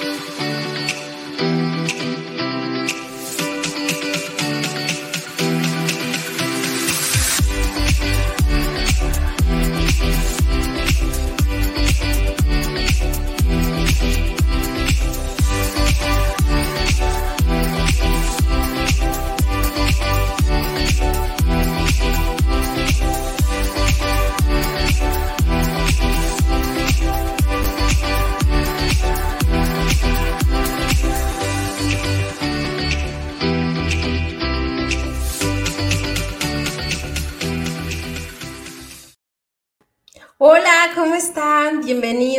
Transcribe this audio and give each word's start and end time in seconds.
Hola, 0.00 0.47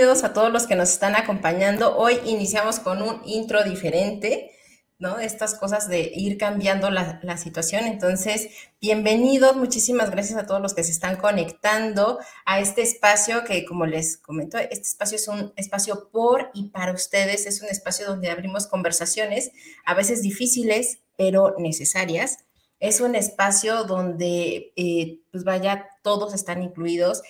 A 0.10 0.34
todos 0.34 0.52
los 0.52 0.66
que 0.66 0.76
nos 0.76 0.90
están 0.90 1.16
acompañando. 1.16 1.96
Hoy 1.96 2.20
iniciamos 2.26 2.80
con 2.80 3.04
un 3.04 3.22
intro 3.26 3.64
diferente, 3.64 4.50
¿no? 4.98 5.20
Estas 5.20 5.54
cosas 5.54 5.88
de 5.88 6.12
ir 6.16 6.40
cambiando 6.40 6.90
la, 6.90 7.38
situación. 7.38 7.86
Entonces, 7.86 8.50
bienvenidos, 8.82 9.56
muchísimas 9.56 10.10
gracias 10.10 10.40
a 10.40 10.48
todos 10.48 10.64
los 10.64 10.74
que 10.74 10.84
se 10.84 10.90
están 10.90 11.18
conectando 11.18 12.18
a 12.48 12.60
este 12.60 12.82
espacio 12.82 13.44
que, 13.44 13.66
como 13.66 13.86
les 13.86 14.18
comento, 14.18 14.58
este 14.58 14.88
espacio 14.88 15.18
es 15.18 15.28
un 15.28 15.54
espacio 15.56 16.10
por 16.12 16.50
y 16.56 16.70
para 16.70 16.92
ustedes. 16.92 17.46
Es 17.46 17.62
un 17.62 17.70
espacio 17.70 18.08
donde 18.08 18.32
abrimos 18.32 18.66
conversaciones, 18.66 19.52
a 19.86 19.94
veces 19.94 20.24
difíciles, 20.24 21.02
pero 21.18 21.54
necesarias. 21.60 22.40
Es 22.80 23.00
un 23.00 23.14
espacio 23.14 23.84
donde, 23.84 24.74
eh, 24.76 25.20
pues 25.32 25.44
vaya, 25.44 25.88
todos 26.02 26.34
están 26.34 26.64
incluidos 26.64 27.22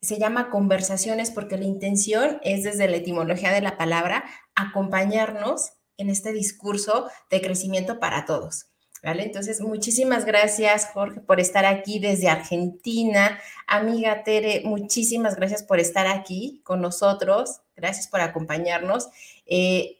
se 0.00 0.18
llama 0.18 0.50
conversaciones 0.50 1.30
porque 1.30 1.56
la 1.58 1.64
intención 1.64 2.38
es 2.42 2.62
desde 2.62 2.88
la 2.88 2.96
etimología 2.96 3.52
de 3.52 3.60
la 3.60 3.76
palabra 3.76 4.24
acompañarnos 4.54 5.72
en 5.96 6.10
este 6.10 6.32
discurso 6.32 7.08
de 7.30 7.40
crecimiento 7.40 7.98
para 7.98 8.24
todos. 8.24 8.66
¿Vale? 9.02 9.22
Entonces, 9.22 9.60
muchísimas 9.60 10.24
gracias, 10.24 10.88
Jorge, 10.92 11.20
por 11.20 11.38
estar 11.38 11.64
aquí 11.64 12.00
desde 12.00 12.28
Argentina. 12.28 13.38
Amiga 13.68 14.24
Tere, 14.24 14.62
muchísimas 14.64 15.36
gracias 15.36 15.62
por 15.62 15.78
estar 15.78 16.08
aquí 16.08 16.60
con 16.64 16.80
nosotros. 16.80 17.60
Gracias 17.76 18.08
por 18.08 18.20
acompañarnos. 18.20 19.08
Eh, 19.46 19.98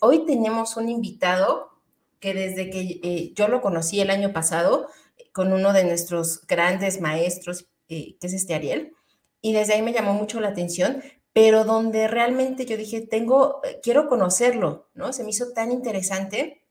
hoy 0.00 0.26
tenemos 0.26 0.76
un 0.76 0.88
invitado 0.88 1.70
que 2.18 2.34
desde 2.34 2.70
que 2.70 3.00
eh, 3.04 3.32
yo 3.34 3.46
lo 3.46 3.60
conocí 3.60 4.00
el 4.00 4.10
año 4.10 4.32
pasado, 4.32 4.88
con 5.32 5.52
uno 5.52 5.72
de 5.72 5.84
nuestros 5.84 6.44
grandes 6.46 7.00
maestros, 7.00 7.66
eh, 7.88 8.16
que 8.20 8.26
es 8.26 8.32
este 8.32 8.54
Ariel, 8.54 8.92
y 9.40 9.52
desde 9.52 9.74
ahí 9.74 9.82
me 9.82 9.92
llamó 9.92 10.14
mucho 10.14 10.40
la 10.40 10.48
atención, 10.48 11.02
pero 11.32 11.64
donde 11.64 12.08
realmente 12.08 12.66
yo 12.66 12.76
dije, 12.76 13.00
tengo, 13.00 13.60
eh, 13.64 13.80
quiero 13.82 14.08
conocerlo, 14.08 14.90
¿no? 14.94 15.12
Se 15.12 15.24
me 15.24 15.30
hizo 15.30 15.52
tan 15.52 15.70
interesante 15.70 16.64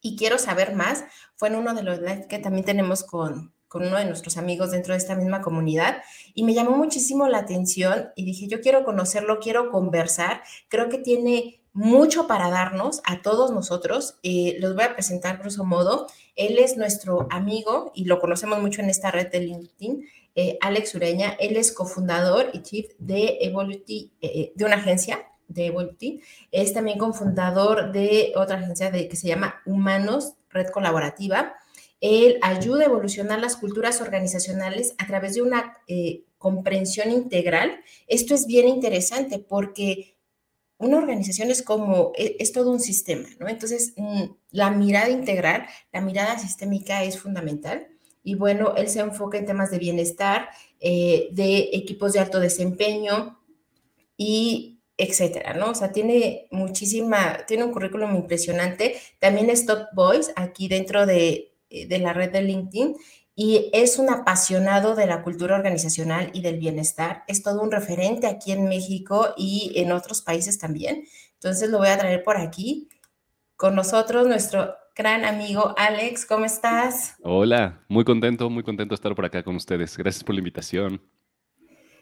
y 0.00 0.16
quiero 0.16 0.38
saber 0.38 0.74
más. 0.74 1.04
Fue 1.36 1.48
en 1.48 1.56
uno 1.56 1.74
de 1.74 1.82
los 1.82 1.98
lives 2.00 2.26
que 2.26 2.38
también 2.38 2.64
tenemos 2.64 3.04
con, 3.04 3.52
con 3.68 3.86
uno 3.86 3.98
de 3.98 4.06
nuestros 4.06 4.36
amigos 4.38 4.70
dentro 4.70 4.94
de 4.94 4.98
esta 4.98 5.14
misma 5.14 5.42
comunidad 5.42 6.02
y 6.34 6.44
me 6.44 6.54
llamó 6.54 6.76
muchísimo 6.76 7.28
la 7.28 7.38
atención 7.38 8.10
y 8.16 8.24
dije, 8.24 8.48
yo 8.48 8.60
quiero 8.60 8.84
conocerlo, 8.84 9.40
quiero 9.40 9.70
conversar, 9.70 10.42
creo 10.68 10.88
que 10.88 10.98
tiene 10.98 11.60
mucho 11.74 12.26
para 12.26 12.50
darnos 12.50 13.02
a 13.04 13.22
todos 13.22 13.52
nosotros. 13.52 14.18
Eh, 14.22 14.56
los 14.58 14.74
voy 14.74 14.84
a 14.84 14.94
presentar 14.94 15.38
grosso 15.38 15.64
modo. 15.64 16.06
Él 16.34 16.58
es 16.58 16.76
nuestro 16.76 17.28
amigo 17.30 17.92
y 17.94 18.06
lo 18.06 18.18
conocemos 18.18 18.60
mucho 18.60 18.80
en 18.80 18.90
esta 18.90 19.10
red 19.10 19.30
de 19.30 19.40
LinkedIn. 19.40 20.04
Eh, 20.40 20.56
Alex 20.60 20.94
Ureña. 20.94 21.36
Él 21.40 21.56
es 21.56 21.72
cofundador 21.72 22.50
y 22.52 22.62
chief 22.62 22.92
de 23.00 23.38
Evoluti, 23.40 24.12
eh, 24.20 24.52
de 24.54 24.64
una 24.64 24.76
agencia 24.76 25.26
de 25.48 25.66
Evoluti. 25.66 26.22
Es 26.52 26.72
también 26.72 26.96
cofundador 26.96 27.90
de 27.90 28.32
otra 28.36 28.58
agencia 28.58 28.92
que 28.92 29.16
se 29.16 29.26
llama 29.26 29.56
Humanos, 29.66 30.34
Red 30.50 30.68
Colaborativa. 30.68 31.54
Él 32.00 32.38
ayuda 32.40 32.82
a 32.82 32.86
evolucionar 32.86 33.40
las 33.40 33.56
culturas 33.56 34.00
organizacionales 34.00 34.94
a 34.98 35.08
través 35.08 35.34
de 35.34 35.42
una 35.42 35.76
eh, 35.88 36.22
comprensión 36.38 37.10
integral. 37.10 37.80
Esto 38.06 38.36
es 38.36 38.46
bien 38.46 38.68
interesante 38.68 39.40
porque 39.40 40.18
una 40.76 40.98
organización 40.98 41.50
es 41.50 41.62
como, 41.62 42.12
es, 42.14 42.34
es, 42.38 42.52
todo 42.52 42.70
un 42.70 42.78
sistema, 42.78 43.28
¿no? 43.40 43.48
Entonces, 43.48 43.92
mm, 43.96 44.22
la 44.52 44.70
mirada 44.70 45.10
integral, 45.10 45.66
la 45.92 46.00
mirada 46.00 46.38
sistémica 46.38 47.02
es 47.02 47.18
fundamental 47.18 47.88
y 48.22 48.34
bueno, 48.34 48.74
él 48.76 48.88
se 48.88 49.00
enfoca 49.00 49.38
en 49.38 49.46
temas 49.46 49.70
de 49.70 49.78
bienestar, 49.78 50.48
eh, 50.80 51.28
de 51.32 51.70
equipos 51.72 52.12
de 52.12 52.20
alto 52.20 52.40
desempeño 52.40 53.38
y 54.16 54.80
etcétera, 54.96 55.54
¿no? 55.54 55.70
O 55.70 55.74
sea, 55.74 55.92
tiene 55.92 56.48
muchísima, 56.50 57.46
tiene 57.46 57.64
un 57.64 57.72
currículum 57.72 58.16
impresionante. 58.16 58.96
También 59.20 59.48
es 59.48 59.64
Top 59.64 59.86
Voice 59.94 60.32
aquí 60.34 60.68
dentro 60.68 61.06
de, 61.06 61.52
eh, 61.70 61.86
de 61.86 61.98
la 62.00 62.12
red 62.12 62.32
de 62.32 62.42
LinkedIn 62.42 62.96
y 63.36 63.70
es 63.72 64.00
un 64.00 64.10
apasionado 64.10 64.96
de 64.96 65.06
la 65.06 65.22
cultura 65.22 65.54
organizacional 65.54 66.30
y 66.32 66.42
del 66.42 66.58
bienestar. 66.58 67.22
Es 67.28 67.44
todo 67.44 67.62
un 67.62 67.70
referente 67.70 68.26
aquí 68.26 68.50
en 68.50 68.68
México 68.68 69.34
y 69.36 69.72
en 69.76 69.92
otros 69.92 70.22
países 70.22 70.58
también. 70.58 71.04
Entonces 71.34 71.70
lo 71.70 71.78
voy 71.78 71.88
a 71.88 71.98
traer 71.98 72.24
por 72.24 72.36
aquí 72.36 72.88
con 73.54 73.76
nosotros, 73.76 74.26
nuestro 74.26 74.74
gran 74.98 75.24
amigo 75.24 75.74
Alex. 75.78 76.26
¿Cómo 76.26 76.44
estás? 76.44 77.14
Hola, 77.22 77.80
muy 77.88 78.04
contento, 78.04 78.50
muy 78.50 78.64
contento 78.64 78.92
de 78.92 78.96
estar 78.96 79.14
por 79.14 79.24
acá 79.24 79.44
con 79.44 79.54
ustedes. 79.54 79.96
Gracias 79.96 80.24
por 80.24 80.34
la 80.34 80.40
invitación. 80.40 81.00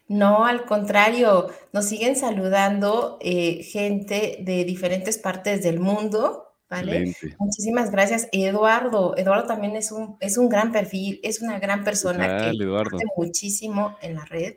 No, 0.08 0.46
al 0.46 0.64
contrario, 0.64 1.48
nos 1.74 1.84
siguen 1.84 2.16
saludando 2.16 3.18
eh, 3.20 3.62
gente 3.64 4.38
de 4.40 4.64
diferentes 4.64 5.18
partes 5.18 5.62
del 5.62 5.78
mundo, 5.78 6.54
¿vale? 6.70 7.14
Muchísimas 7.38 7.90
gracias, 7.90 8.28
Eduardo. 8.32 9.14
Eduardo 9.16 9.46
también 9.46 9.76
es 9.76 9.92
un, 9.92 10.16
es 10.20 10.38
un 10.38 10.48
gran 10.48 10.72
perfil, 10.72 11.20
es 11.22 11.42
una 11.42 11.58
gran 11.58 11.84
persona 11.84 12.38
que 12.38 12.50
Eduardo? 12.50 12.96
muchísimo 13.16 13.98
en 14.00 14.14
la 14.14 14.24
red. 14.24 14.54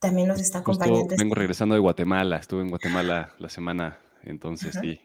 También 0.00 0.28
nos 0.28 0.40
está 0.40 0.58
acompañando. 0.58 1.00
Este 1.02 1.16
vengo 1.16 1.34
regresando 1.34 1.76
de 1.76 1.80
Guatemala, 1.80 2.36
estuve 2.36 2.60
en 2.60 2.68
Guatemala 2.68 3.32
la 3.38 3.48
semana, 3.48 4.00
entonces 4.24 4.76
sí, 4.82 5.00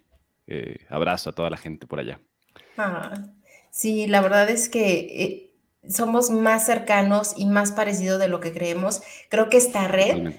eh, 0.47 0.85
abrazo 0.89 1.29
a 1.29 1.33
toda 1.33 1.49
la 1.49 1.57
gente 1.57 1.87
por 1.87 1.99
allá. 1.99 2.19
Ah, 2.77 3.13
sí, 3.69 4.07
la 4.07 4.21
verdad 4.21 4.49
es 4.49 4.69
que 4.69 4.99
eh, 4.99 5.53
somos 5.87 6.29
más 6.29 6.65
cercanos 6.65 7.33
y 7.37 7.45
más 7.45 7.71
parecidos 7.71 8.19
de 8.19 8.27
lo 8.27 8.39
que 8.39 8.53
creemos. 8.53 9.01
Creo 9.29 9.49
que 9.49 9.57
esta 9.57 9.87
red 9.87 10.33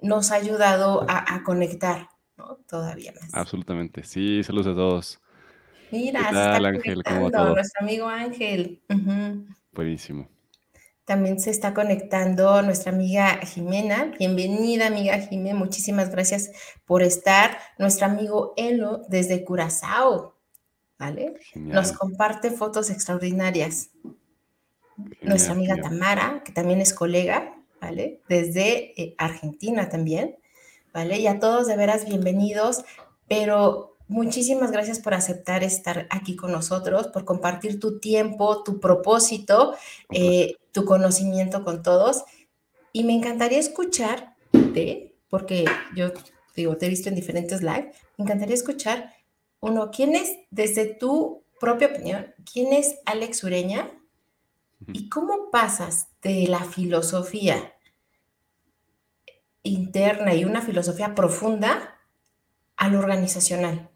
nos 0.00 0.30
ha 0.30 0.36
ayudado 0.36 1.04
a, 1.08 1.42
conectar, 1.44 2.08
¿no? 2.36 2.58
Todavía 2.68 3.12
más. 3.20 3.34
Absolutamente. 3.34 4.04
Sí, 4.04 4.42
saludos 4.42 4.68
a 4.68 4.74
todos. 4.74 5.20
Mira, 5.90 6.20
está 6.20 6.56
Ángel? 6.56 7.02
nuestro 7.04 7.80
amigo 7.80 8.06
Ángel. 8.06 8.82
Buenísimo. 9.72 10.28
También 11.08 11.40
se 11.40 11.48
está 11.50 11.72
conectando 11.72 12.60
nuestra 12.60 12.92
amiga 12.92 13.38
Jimena. 13.38 14.12
Bienvenida, 14.18 14.88
amiga 14.88 15.18
Jimena. 15.18 15.58
Muchísimas 15.58 16.10
gracias 16.10 16.50
por 16.84 17.02
estar. 17.02 17.56
Nuestro 17.78 18.04
amigo 18.04 18.52
Elo 18.58 19.00
desde 19.08 19.42
Curazao, 19.42 20.36
¿vale? 20.98 21.36
Nos 21.54 21.92
comparte 21.92 22.50
fotos 22.50 22.90
extraordinarias. 22.90 23.88
nuestra 25.22 25.54
amiga 25.54 25.76
Tamara, 25.80 26.42
que 26.44 26.52
también 26.52 26.82
es 26.82 26.92
colega, 26.92 27.56
¿vale? 27.80 28.20
Desde 28.28 28.92
eh, 29.00 29.14
Argentina 29.16 29.88
también, 29.88 30.36
¿vale? 30.92 31.18
Y 31.20 31.26
a 31.26 31.40
todos 31.40 31.68
de 31.68 31.76
veras 31.76 32.04
bienvenidos, 32.04 32.84
pero 33.26 33.96
Muchísimas 34.10 34.70
gracias 34.70 35.00
por 35.00 35.12
aceptar 35.12 35.62
estar 35.62 36.06
aquí 36.08 36.34
con 36.34 36.50
nosotros, 36.50 37.08
por 37.08 37.26
compartir 37.26 37.78
tu 37.78 38.00
tiempo, 38.00 38.62
tu 38.62 38.80
propósito, 38.80 39.74
eh, 40.10 40.56
tu 40.78 40.84
conocimiento 40.84 41.64
con 41.64 41.82
todos. 41.82 42.24
Y 42.92 43.02
me 43.02 43.12
encantaría 43.12 43.58
escucharte, 43.58 45.16
porque 45.28 45.64
yo 45.96 46.12
digo, 46.54 46.76
te 46.76 46.86
he 46.86 46.88
visto 46.88 47.08
en 47.08 47.16
diferentes 47.16 47.62
live, 47.62 47.92
me 48.16 48.24
encantaría 48.24 48.54
escuchar, 48.54 49.12
uno, 49.58 49.90
¿quién 49.90 50.14
es, 50.14 50.38
desde 50.50 50.86
tu 50.86 51.42
propia 51.58 51.88
opinión, 51.88 52.32
quién 52.50 52.72
es 52.72 52.98
Alex 53.06 53.42
Ureña 53.42 53.90
y 54.92 55.08
cómo 55.08 55.50
pasas 55.50 56.08
de 56.22 56.46
la 56.46 56.60
filosofía 56.60 57.74
interna 59.64 60.32
y 60.34 60.44
una 60.44 60.62
filosofía 60.62 61.16
profunda 61.16 61.98
a 62.76 62.88
lo 62.88 63.00
organizacional? 63.00 63.90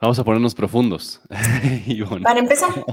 Vamos 0.00 0.18
a 0.18 0.24
ponernos 0.24 0.54
profundos. 0.54 1.20
Para 2.22 2.38
empezar, 2.38 2.70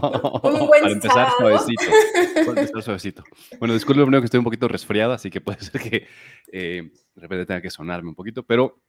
un 0.44 0.68
buen 0.68 0.82
Para 0.82 0.92
empezar 0.92 1.30
suavecito. 1.38 1.84
Para 2.46 2.62
empezar 2.62 2.84
suavecito. 2.84 3.24
Bueno, 3.60 3.74
disculpe 3.74 4.02
primero 4.02 4.22
que 4.22 4.26
estoy 4.26 4.38
un 4.38 4.46
poquito 4.46 4.68
resfriado, 4.68 5.14
así 5.14 5.30
que 5.30 5.42
puede 5.42 5.60
ser 5.62 5.82
que 5.82 6.08
eh, 6.52 6.92
de 7.16 7.22
repente 7.22 7.46
tenga 7.46 7.62
que 7.62 7.70
sonarme 7.70 8.10
un 8.10 8.16
poquito, 8.16 8.44
pero 8.44 8.82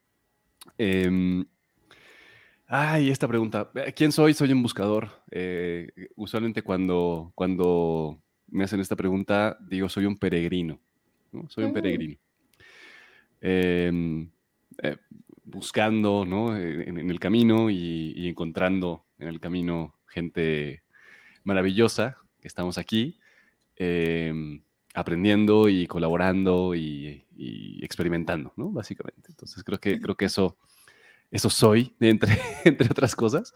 Em, 0.79 1.45
ay, 2.67 3.11
esta 3.11 3.29
pregunta. 3.29 3.71
¿Quién 3.95 4.13
soy? 4.13 4.35
Soy 4.35 4.53
un 4.53 4.63
buscador. 4.63 5.11
Eh, 5.31 5.89
usualmente 6.17 6.63
cuando, 6.63 7.33
cuando 7.35 8.21
me 8.49 8.65
hacen 8.65 8.81
esta 8.81 8.97
pregunta, 8.97 9.59
digo, 9.61 9.89
soy 9.89 10.07
un 10.07 10.19
peregrino. 10.19 10.81
Soy 11.49 11.65
un 11.65 11.71
mm. 11.71 11.75
peregrino. 11.75 12.17
Em, 13.41 14.31
eh, 14.83 14.97
buscando 15.45 16.25
¿no? 16.25 16.57
en, 16.57 17.11
el 17.11 17.21
camino 17.21 17.71
y, 17.71 18.29
encontrando 18.29 19.05
en 19.19 19.29
el 19.29 19.41
camino 19.41 19.95
gente 20.07 20.83
maravillosa 21.45 22.19
que 22.41 22.49
estamos 22.49 22.79
aquí, 22.79 23.19
em, 23.77 24.63
aprendiendo 24.95 25.69
y 25.69 25.87
colaborando 25.87 26.75
y, 26.75 27.25
experimentando, 27.83 28.53
¿no? 28.57 28.71
Básicamente. 28.71 29.29
Entonces 29.29 29.63
creo 29.63 29.79
que, 29.79 30.01
creo 30.01 30.17
que 30.17 30.25
eso, 30.27 30.57
eso 31.31 31.51
soy, 31.51 31.95
entre, 32.01 32.39
entre 32.65 32.89
otras 32.91 33.15
cosas. 33.15 33.55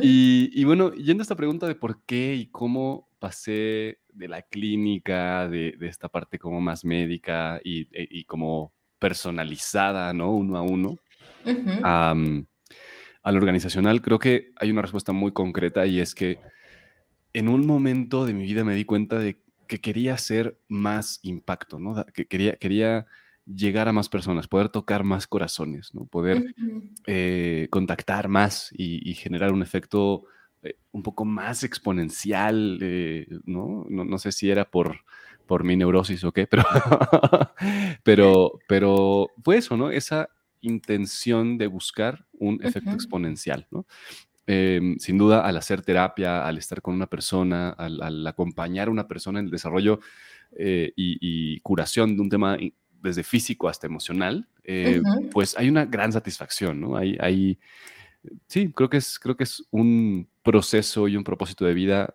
y, 0.00 0.64
bueno, 0.64 0.92
yendo 0.92 1.20
a 1.20 1.24
esta 1.24 1.36
pregunta 1.36 1.66
de 1.66 1.74
por 1.74 2.02
qué 2.04 2.34
y 2.34 2.46
cómo 2.46 3.08
pasé 3.18 3.98
de 4.12 4.28
la 4.28 4.42
clínica, 4.42 5.48
de, 5.48 5.76
esta 5.82 6.08
parte 6.08 6.38
como 6.38 6.60
más 6.60 6.84
médica 6.84 7.60
y, 7.62 7.82
e, 7.92 8.08
y 8.10 8.24
como 8.24 8.72
personalizada, 8.98 10.12
¿no? 10.12 10.32
Uno 10.32 10.56
a 10.56 10.62
uno, 10.62 10.96
al 11.82 13.36
organizacional, 13.36 14.02
creo 14.02 14.18
que 14.18 14.52
hay 14.56 14.70
una 14.70 14.82
respuesta 14.82 15.12
muy 15.12 15.32
concreta 15.32 15.86
y 15.86 16.00
es 16.00 16.14
que 16.14 16.38
en 17.32 17.48
un 17.48 17.66
momento 17.66 18.26
de 18.26 18.34
mi 18.34 18.44
vida 18.44 18.64
me 18.64 18.74
di 18.74 18.84
cuenta 18.84 19.18
de 19.18 19.38
que 19.66 19.80
quería 19.80 20.14
hacer 20.14 20.58
más 20.68 21.20
impacto, 21.22 21.78
¿no? 21.78 22.04
Que 22.12 22.26
quería, 22.26 22.56
quería 22.56 23.06
llegar 23.46 23.88
a 23.88 23.92
más 23.92 24.08
personas, 24.08 24.48
poder 24.48 24.68
tocar 24.68 25.04
más 25.04 25.26
corazones, 25.26 25.94
¿no? 25.94 26.06
Poder 26.06 26.54
eh, 27.06 27.68
contactar 27.70 28.28
más 28.28 28.70
y, 28.76 29.14
generar 29.14 29.52
un 29.52 29.62
efecto 29.62 30.24
eh, 30.62 30.76
un 30.90 31.02
poco 31.02 31.24
más 31.24 31.62
exponencial, 31.62 32.78
eh, 32.82 33.26
¿no? 33.44 33.86
¿no? 33.88 34.18
sé 34.18 34.32
si 34.32 34.50
era 34.50 34.68
por, 34.68 35.00
por 35.46 35.64
mi 35.64 35.76
neurosis 35.76 36.24
o 36.24 36.32
qué, 36.32 36.46
pero, 36.46 36.64
pero, 38.02 38.52
pero 38.68 39.28
fue 39.42 39.58
eso, 39.58 39.76
¿no? 39.76 39.90
Esa 39.90 40.28
intención 40.60 41.58
de 41.58 41.66
buscar 41.66 42.26
un 42.32 42.60
efecto 42.62 42.90
exponencial, 42.90 43.66
¿no? 43.70 43.86
Em, 44.46 44.98
sin 44.98 45.16
duda, 45.16 45.46
al 45.46 45.56
hacer 45.56 45.82
terapia, 45.82 46.44
al 46.44 46.58
estar 46.58 46.82
con 46.82 46.94
una 46.94 47.06
persona, 47.06 47.70
al, 47.70 48.26
acompañar 48.26 48.88
a 48.88 48.90
una 48.90 49.06
persona 49.06 49.38
en 49.38 49.44
el 49.44 49.50
desarrollo 49.50 50.00
eh, 50.56 50.92
y, 50.96 51.60
curación 51.60 52.16
de 52.16 52.22
un 52.22 52.28
tema 52.28 52.56
desde 53.00 53.22
físico 53.22 53.68
hasta 53.68 53.86
emocional, 53.86 54.48
eh, 54.64 55.00
pues 55.30 55.56
hay 55.56 55.68
una 55.68 55.84
gran 55.84 56.12
satisfacción, 56.12 56.80
¿no? 56.80 56.96
Hay, 56.96 57.16
hay, 57.20 57.58
sí, 58.48 58.72
creo 58.74 58.90
que, 58.90 58.96
es, 58.96 59.20
creo 59.20 59.36
que 59.36 59.44
es 59.44 59.62
un 59.70 60.28
proceso 60.42 61.06
y 61.06 61.16
un 61.16 61.22
propósito 61.22 61.64
de 61.64 61.74
vida 61.74 62.14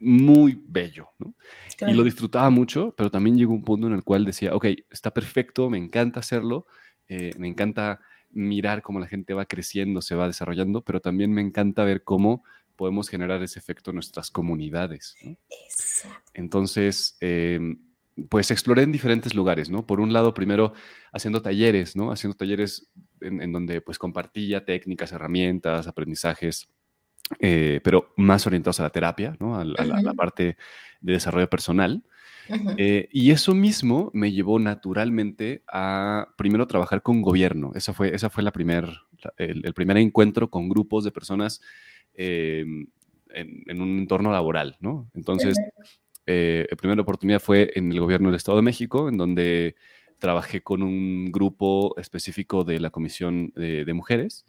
muy 0.00 0.60
bello, 0.66 1.10
¿no? 1.18 1.34
Y 1.88 1.94
lo 1.94 2.02
disfrutaba 2.02 2.50
mucho, 2.50 2.94
pero 2.96 3.10
también 3.10 3.38
llegó 3.38 3.52
un 3.52 3.64
punto 3.64 3.86
en 3.86 3.94
el 3.94 4.02
cual 4.02 4.24
decía, 4.24 4.54
ok, 4.54 4.66
está 4.90 5.12
perfecto, 5.12 5.70
me 5.70 5.78
encanta 5.78 6.20
hacerlo, 6.20 6.66
eh, 7.10 7.32
me 7.38 7.48
encanta 7.48 8.00
mirar 8.30 8.82
cómo 8.82 9.00
la 9.00 9.08
gente 9.08 9.34
va 9.34 9.44
creciendo, 9.44 10.00
se 10.00 10.14
va 10.14 10.28
desarrollando, 10.28 10.82
pero 10.82 11.00
también 11.00 11.32
me 11.32 11.40
encanta 11.40 11.82
ver 11.82 12.04
cómo 12.04 12.44
podemos 12.76 13.08
generar 13.08 13.42
ese 13.42 13.58
efecto 13.58 13.90
en 13.90 13.96
nuestras 13.96 14.30
comunidades. 14.30 15.16
Entonces, 16.34 17.16
em, 17.20 17.80
pues 18.28 18.52
exploré 18.52 18.84
en 18.84 18.92
diferentes 18.92 19.34
lugares, 19.34 19.70
¿no? 19.70 19.84
Por 19.86 19.98
un 19.98 20.12
lado, 20.12 20.32
primero 20.32 20.72
haciendo 21.12 21.42
talleres, 21.42 21.96
¿no? 21.96 22.12
Haciendo 22.12 22.36
talleres 22.36 22.88
en, 23.20 23.50
donde 23.50 23.80
pues 23.80 23.98
compartía 23.98 24.64
técnicas, 24.64 25.10
herramientas, 25.10 25.88
aprendizajes, 25.88 26.68
eh, 27.40 27.80
pero 27.82 28.12
más 28.16 28.46
orientados 28.46 28.78
a 28.78 28.84
la 28.84 28.90
terapia, 28.90 29.36
¿no? 29.40 29.58
A, 29.58 29.64
la, 29.64 30.14
parte 30.14 30.56
de 31.00 31.12
desarrollo 31.12 31.50
personal. 31.50 32.04
Eh, 32.76 33.08
y 33.12 33.30
eso 33.30 33.54
mismo 33.54 34.10
me 34.14 34.32
llevó 34.32 34.58
naturalmente 34.58 35.62
a 35.70 36.28
primero 36.36 36.66
trabajar 36.66 37.02
con 37.02 37.22
gobierno. 37.22 37.72
Esa 37.74 37.92
fue, 37.92 38.14
esa 38.14 38.30
fue 38.30 38.42
la 38.42 38.52
primer, 38.52 38.88
el, 39.36 39.74
primer 39.74 39.96
encuentro 39.98 40.50
con 40.50 40.68
grupos 40.68 41.04
de 41.04 41.10
personas 41.10 41.60
em, 42.14 42.86
en, 43.32 43.80
un 43.80 43.98
entorno 43.98 44.32
laboral, 44.32 44.76
¿no? 44.80 45.10
Entonces, 45.14 45.56
eh, 46.26 46.66
la 46.70 46.76
primera 46.76 47.02
oportunidad 47.02 47.40
fue 47.40 47.70
en 47.74 47.92
el 47.92 48.00
gobierno 48.00 48.28
del 48.28 48.36
Estado 48.36 48.58
de 48.58 48.62
México, 48.62 49.08
en 49.08 49.16
donde 49.16 49.76
trabajé 50.18 50.62
con 50.62 50.82
un 50.82 51.32
grupo 51.32 51.94
específico 51.98 52.64
de 52.64 52.80
la 52.80 52.90
Comisión 52.90 53.52
de, 53.56 53.92
Mujeres, 53.94 54.44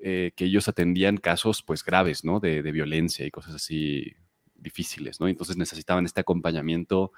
eh, 0.00 0.32
que 0.36 0.44
ellos 0.44 0.68
atendían 0.68 1.16
casos 1.16 1.62
pues 1.62 1.84
graves, 1.84 2.24
¿no? 2.24 2.40
De, 2.40 2.62
de, 2.62 2.72
violencia 2.72 3.26
y 3.26 3.30
cosas 3.30 3.54
así 3.54 4.14
difíciles, 4.58 5.20
¿no? 5.20 5.28
Entonces 5.28 5.56
necesitaban 5.56 6.04
este 6.04 6.20
acompañamiento 6.20 7.12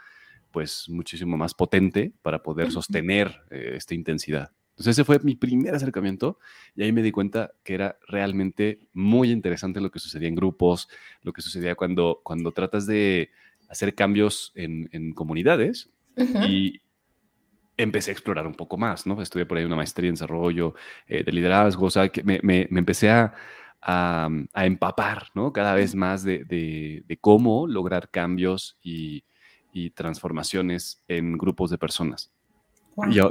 pues 0.50 0.88
muchísimo 0.88 1.36
más 1.36 1.54
potente 1.54 2.12
para 2.22 2.42
poder 2.42 2.70
sostener 2.72 3.42
eh, 3.50 3.74
esta 3.76 3.94
intensidad. 3.94 4.50
Entonces 4.70 4.92
ese 4.96 5.04
fue 5.04 5.18
mi 5.20 5.34
primer 5.34 5.74
acercamiento 5.74 6.38
y 6.74 6.82
ahí 6.82 6.92
me 6.92 7.02
di 7.02 7.12
cuenta 7.12 7.52
que 7.62 7.74
era 7.74 7.98
realmente 8.08 8.80
muy 8.92 9.30
interesante 9.30 9.80
lo 9.80 9.90
que 9.90 9.98
sucedía 9.98 10.28
en 10.28 10.34
grupos, 10.34 10.88
lo 11.22 11.32
que 11.32 11.42
sucedía 11.42 11.74
cuando, 11.74 12.20
cuando 12.24 12.50
tratas 12.52 12.86
de 12.86 13.30
hacer 13.68 13.94
cambios 13.94 14.52
en, 14.54 15.12
comunidades 15.12 15.90
y 16.16 16.80
empecé 17.76 18.10
a 18.10 18.12
explorar 18.12 18.46
un 18.46 18.54
poco 18.54 18.76
más, 18.76 19.06
¿no? 19.06 19.20
Estudié 19.22 19.46
por 19.46 19.58
ahí 19.58 19.64
una 19.64 19.76
maestría 19.76 20.08
en 20.08 20.14
desarrollo 20.14 20.74
eh, 21.06 21.22
de 21.24 21.32
liderazgo, 21.32 21.86
o 21.86 21.90
sea, 21.90 22.08
que 22.08 22.22
me, 22.22 22.40
me, 22.42 22.66
me 22.70 22.80
empecé 22.80 23.10
a, 23.10 23.34
a, 23.82 24.28
empapar, 24.54 25.28
¿no? 25.34 25.52
Cada 25.52 25.74
vez 25.74 25.94
más 25.94 26.22
de, 26.22 26.44
de, 26.44 27.18
cómo 27.20 27.66
lograr 27.66 28.10
cambios 28.10 28.78
y, 28.82 29.24
y, 29.72 29.90
transformaciones 29.90 31.02
en 31.08 31.38
grupos 31.38 31.70
de 31.70 31.78
personas. 31.78 32.30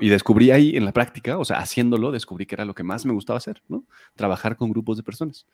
Y, 0.02 0.10
descubrí 0.10 0.52
ahí 0.52 0.76
en 0.76 0.86
la 0.86 0.92
práctica, 0.92 1.38
o 1.38 1.46
sea, 1.46 1.60
haciéndolo, 1.60 2.12
descubrí 2.12 2.46
que 2.46 2.56
era 2.56 2.66
lo 2.66 2.74
que 2.74 2.84
más 2.84 3.06
me 3.06 3.14
gustaba 3.14 3.38
hacer, 3.38 3.62
¿no? 3.68 3.84
Trabajar 4.16 4.58
con 4.58 4.72
grupos 4.72 4.98
de 4.98 5.04
personas. 5.04 5.46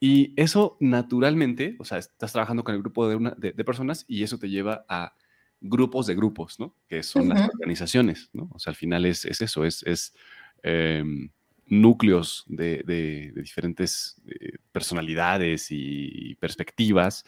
Y 0.00 0.32
eso 0.36 0.76
naturalmente, 0.80 1.76
o 1.78 1.84
sea, 1.84 1.98
estás 1.98 2.32
trabajando 2.32 2.64
con 2.64 2.74
el 2.74 2.80
grupo 2.80 3.08
de, 3.08 3.16
una, 3.16 3.30
de, 3.36 3.52
personas 3.64 4.04
y 4.08 4.22
eso 4.22 4.38
te 4.38 4.48
lleva 4.48 4.84
a 4.88 5.14
grupos 5.60 6.06
de 6.06 6.14
grupos, 6.14 6.58
¿no? 6.58 6.74
Que 6.88 7.02
son 7.02 7.28
las 7.28 7.50
organizaciones, 7.50 8.30
¿no? 8.32 8.48
O 8.52 8.58
sea, 8.58 8.70
al 8.70 8.76
final 8.76 9.04
es, 9.04 9.26
es 9.26 9.42
eso, 9.42 9.64
es, 9.64 9.82
es 9.82 10.14
em, 10.62 11.30
núcleos 11.70 12.44
de, 12.48 13.32
diferentes 13.34 14.20
eh, 14.26 14.58
personalidades 14.72 15.68
y 15.70 16.34
perspectivas 16.40 17.24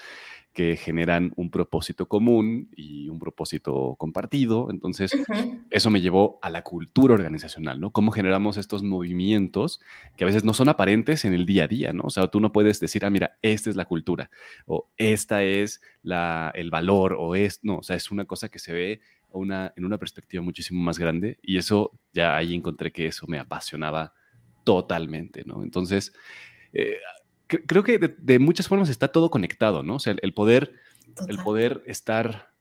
que 0.52 0.76
generan 0.76 1.32
un 1.36 1.50
propósito 1.50 2.06
común 2.06 2.68
y 2.76 3.08
un 3.08 3.18
propósito 3.18 3.96
compartido. 3.98 4.68
Entonces, 4.70 5.12
eso 5.70 5.90
me 5.90 6.00
llevó 6.00 6.38
a 6.42 6.50
la 6.50 6.62
cultura 6.62 7.14
organizacional, 7.14 7.80
¿no? 7.80 7.90
Cómo 7.90 8.12
generamos 8.12 8.58
estos 8.58 8.82
movimientos 8.82 9.80
que 10.16 10.24
a 10.24 10.26
veces 10.26 10.44
no 10.44 10.52
son 10.52 10.68
aparentes 10.68 11.24
en 11.24 11.32
el 11.32 11.46
día 11.46 11.64
a 11.64 11.68
día, 11.68 11.92
¿no? 11.92 12.04
O 12.04 12.10
sea, 12.10 12.28
tú 12.28 12.40
no 12.40 12.52
puedes 12.52 12.80
decir, 12.80 13.04
ah, 13.04 13.10
mira, 13.10 13.38
esta 13.40 13.70
es 13.70 13.76
la 13.76 13.86
cultura, 13.86 14.30
o 14.66 14.90
esta 14.96 15.42
es 15.42 15.80
la, 16.02 16.52
el 16.54 16.70
valor, 16.70 17.16
o 17.18 17.34
es, 17.34 17.60
no, 17.62 17.78
o 17.78 17.82
sea, 17.82 17.96
es 17.96 18.10
una 18.10 18.26
cosa 18.26 18.50
que 18.50 18.58
se 18.58 18.72
ve 18.72 19.00
una, 19.30 19.72
en 19.76 19.86
una 19.86 19.96
perspectiva 19.96 20.42
muchísimo 20.42 20.82
más 20.82 20.98
grande 20.98 21.38
y 21.40 21.56
eso 21.56 21.92
ya 22.12 22.36
ahí 22.36 22.54
encontré 22.54 22.92
que 22.92 23.06
eso 23.06 23.26
me 23.26 23.38
apasionaba 23.38 24.12
totalmente, 24.64 25.44
¿no? 25.44 25.62
Entonces, 25.62 26.12
eh, 26.72 26.96
creo 27.46 27.82
que 27.82 27.98
de, 27.98 28.38
muchas 28.38 28.68
formas 28.68 28.88
está 28.88 29.08
todo 29.08 29.30
conectado, 29.30 29.82
¿no? 29.82 29.96
O 29.96 29.98
sea, 29.98 30.14
el, 30.20 30.34
poder, 30.34 30.74
el 31.28 31.38
poder 31.38 31.82
estar 31.86 32.52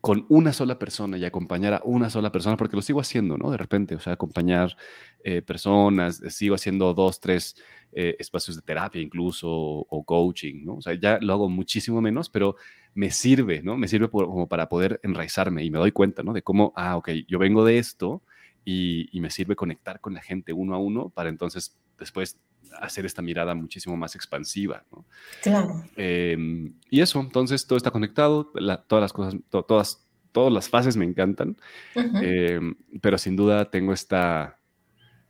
con 0.00 0.26
una 0.28 0.52
sola 0.52 0.78
persona 0.78 1.16
y 1.16 1.24
acompañar 1.24 1.72
a 1.72 1.80
una 1.82 2.10
sola 2.10 2.30
persona, 2.30 2.58
porque 2.58 2.76
lo 2.76 2.82
sigo 2.82 3.00
haciendo, 3.00 3.38
¿no? 3.38 3.50
De 3.50 3.56
repente, 3.56 3.94
o 3.94 4.00
sea, 4.00 4.12
acompañar 4.12 4.76
eh, 5.22 5.40
personas, 5.40 6.20
sigo 6.28 6.54
haciendo 6.54 6.92
dos, 6.92 7.20
tres 7.20 7.56
eh, 7.90 8.14
espacios 8.18 8.56
de 8.56 8.60
terapia 8.60 9.00
incluso, 9.00 9.48
o, 9.50 10.04
coaching, 10.04 10.62
¿no? 10.62 10.74
O 10.74 10.82
sea, 10.82 10.92
ya 10.92 11.18
lo 11.22 11.32
hago 11.32 11.48
muchísimo 11.48 12.02
menos, 12.02 12.28
pero 12.28 12.56
me 12.92 13.10
sirve, 13.10 13.62
¿no? 13.62 13.78
Me 13.78 13.88
sirve 13.88 14.10
como 14.10 14.46
para 14.46 14.68
poder 14.68 15.00
enraizarme 15.02 15.64
y 15.64 15.70
me 15.70 15.78
doy 15.78 15.92
cuenta, 15.92 16.22
¿no? 16.22 16.34
De 16.34 16.42
cómo, 16.42 16.74
ah, 16.76 16.98
ok, 16.98 17.08
yo 17.26 17.38
vengo 17.38 17.64
de 17.64 17.78
esto 17.78 18.22
y, 18.64 19.08
y 19.16 19.20
me 19.20 19.30
sirve 19.30 19.56
conectar 19.56 20.00
con 20.00 20.14
la 20.14 20.22
gente 20.22 20.52
uno 20.52 20.74
a 20.74 20.78
uno 20.78 21.10
para 21.10 21.28
entonces 21.28 21.76
después 21.98 22.38
hacer 22.80 23.06
esta 23.06 23.22
mirada 23.22 23.54
muchísimo 23.54 23.96
más 23.96 24.14
expansiva. 24.14 24.84
¿no? 24.90 25.04
Claro. 25.42 25.84
Em, 25.96 26.74
y 26.90 27.00
eso, 27.00 27.20
entonces 27.20 27.66
todo 27.66 27.76
está 27.76 27.90
conectado, 27.90 28.52
todas 28.86 29.02
las 29.02 29.12
cosas, 29.12 29.40
todas, 29.50 30.06
todas 30.32 30.52
las 30.52 30.68
fases 30.68 30.96
me 30.96 31.04
encantan, 31.04 31.56
em, 31.94 32.74
pero 33.00 33.18
sin 33.18 33.36
duda 33.36 33.70
tengo 33.70 33.92
esta, 33.92 34.58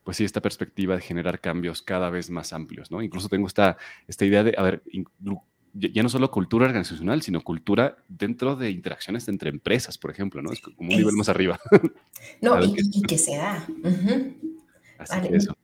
pues 0.03 0.17
sí, 0.17 0.25
esta 0.25 0.41
perspectiva 0.41 0.97
de 0.97 1.03
generar 1.03 1.41
cambios 1.41 1.83
cada 1.83 2.11
vez 2.11 2.31
más 2.31 2.53
amplios, 2.53 2.91
¿no? 2.91 3.03
Incluso 3.03 3.29
tengo 3.29 3.47
esta, 3.47 3.77
esta 4.07 4.25
idea 4.25 4.43
de, 4.45 4.55
a 4.57 4.63
ver, 4.63 4.83
ya 5.75 6.03
no 6.03 6.09
solo 6.09 6.31
cultura 6.31 6.67
organizacional, 6.67 7.23
sino 7.23 7.43
cultura 7.43 7.97
dentro 8.09 8.55
de 8.55 8.71
interacciones 8.71 9.27
entre 9.29 9.51
empresas, 9.51 9.99
por 9.99 10.11
ejemplo, 10.11 10.41
¿no? 10.41 10.53
Es 10.53 10.61
como 10.61 10.77
un 10.79 10.89
nivel 10.89 11.15
más 11.17 11.29
arriba. 11.29 11.59
No, 12.41 12.59
y, 12.65 13.03
que 13.03 13.19
se 13.19 13.37
da. 13.37 13.67
Así 14.99 15.21
que 15.29 15.37
eso. 15.37 15.57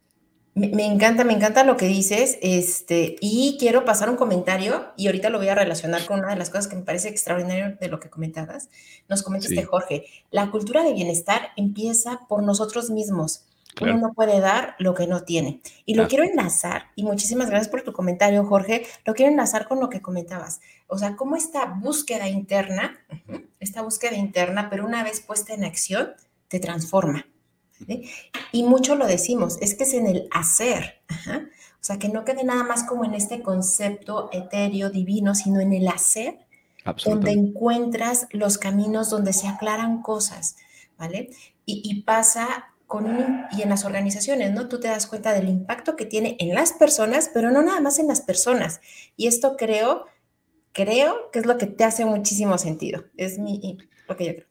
Me, 0.54 0.84
encanta, 0.84 1.22
me 1.22 1.32
encanta 1.32 1.62
lo 1.62 1.76
que 1.76 1.86
dices, 1.86 2.38
este, 2.42 3.16
y 3.20 3.56
quiero 3.60 3.84
pasar 3.84 4.10
un 4.10 4.16
comentario, 4.16 4.88
y 4.96 5.06
ahorita 5.06 5.30
lo 5.30 5.38
voy 5.38 5.48
a 5.48 5.54
relacionar 5.54 6.04
con 6.06 6.18
una 6.18 6.30
de 6.30 6.36
las 6.36 6.50
cosas 6.50 6.66
que 6.66 6.74
me 6.74 6.82
parece 6.82 7.08
extraordinario 7.08 7.76
de 7.80 7.88
lo 7.88 8.00
que 8.00 8.10
comentabas. 8.10 8.68
Nos 9.08 9.22
comentaste, 9.22 9.62
Jorge, 9.62 10.06
la 10.32 10.50
cultura 10.50 10.82
de 10.82 10.92
bienestar 10.92 11.50
empieza 11.56 12.20
por 12.28 12.42
nosotros 12.42 12.90
mismos. 12.90 13.44
Uno 13.80 13.96
no 13.96 14.12
puede 14.12 14.40
dar 14.40 14.74
lo 14.78 14.94
que 14.94 15.06
no 15.06 15.22
tiene. 15.22 15.60
Y 15.86 15.94
lo 15.94 16.08
quiero 16.08 16.24
enlazar, 16.24 16.86
y 16.96 17.04
muchísimas 17.04 17.48
gracias 17.48 17.68
por 17.68 17.82
tu 17.82 17.92
comentario, 17.92 18.44
Jorge, 18.44 18.86
lo 19.04 19.14
quiero 19.14 19.30
enlazar 19.30 19.68
con 19.68 19.80
lo 19.80 19.88
que 19.88 20.02
comentabas. 20.02 20.60
O 20.86 20.98
sea, 20.98 21.16
cómo 21.16 21.36
esta 21.36 21.66
búsqueda 21.66 22.28
interna, 22.28 22.98
esta 23.60 23.82
búsqueda 23.82 24.16
interna, 24.16 24.68
pero 24.70 24.84
una 24.84 25.04
vez 25.04 25.20
puesta 25.20 25.54
en 25.54 25.64
acción, 25.64 26.10
te 26.48 26.58
transforma. 26.58 27.26
Y 28.52 28.62
mucho 28.64 28.94
lo 28.94 29.06
decimos, 29.06 29.56
es 29.60 29.74
que 29.74 29.84
es 29.84 29.94
en 29.94 30.06
el 30.06 30.28
hacer. 30.32 31.00
O 31.80 31.82
sea, 31.82 31.98
que 31.98 32.08
no 32.08 32.24
quede 32.24 32.44
nada 32.44 32.62
más 32.62 32.84
como 32.84 33.04
en 33.04 33.14
este 33.14 33.42
concepto 33.42 34.28
etéreo, 34.32 34.90
divino, 34.90 35.34
sino 35.34 35.60
en 35.60 35.72
el 35.72 35.88
hacer, 35.88 36.38
donde 37.04 37.30
encuentras 37.30 38.26
los 38.32 38.58
caminos 38.58 39.10
donde 39.10 39.32
se 39.32 39.48
aclaran 39.48 40.02
cosas, 40.02 40.56
¿vale? 40.98 41.30
Y, 41.64 42.02
pasa 42.02 42.66
con 42.90 43.06
un, 43.06 43.46
y 43.56 43.62
en 43.62 43.68
las 43.68 43.84
organizaciones, 43.84 44.50
¿no? 44.50 44.68
Tú 44.68 44.80
te 44.80 44.88
das 44.88 45.06
cuenta 45.06 45.32
del 45.32 45.48
impacto 45.48 45.94
que 45.94 46.06
tiene 46.06 46.36
en 46.40 46.56
las 46.56 46.72
personas, 46.72 47.30
pero 47.32 47.52
no 47.52 47.62
nada 47.62 47.80
más 47.80 48.00
en 48.00 48.08
las 48.08 48.20
personas. 48.20 48.80
Y 49.16 49.28
esto 49.28 49.56
creo, 49.56 50.06
creo 50.72 51.30
que 51.30 51.38
es 51.38 51.46
lo 51.46 51.56
que 51.56 51.66
te 51.66 51.84
hace 51.84 52.04
muchísimo 52.04 52.58
sentido. 52.58 53.04
Es 53.16 53.38
mi, 53.38 53.78
lo 54.08 54.16
que 54.16 54.24
yo 54.24 54.32
creo 54.34 54.46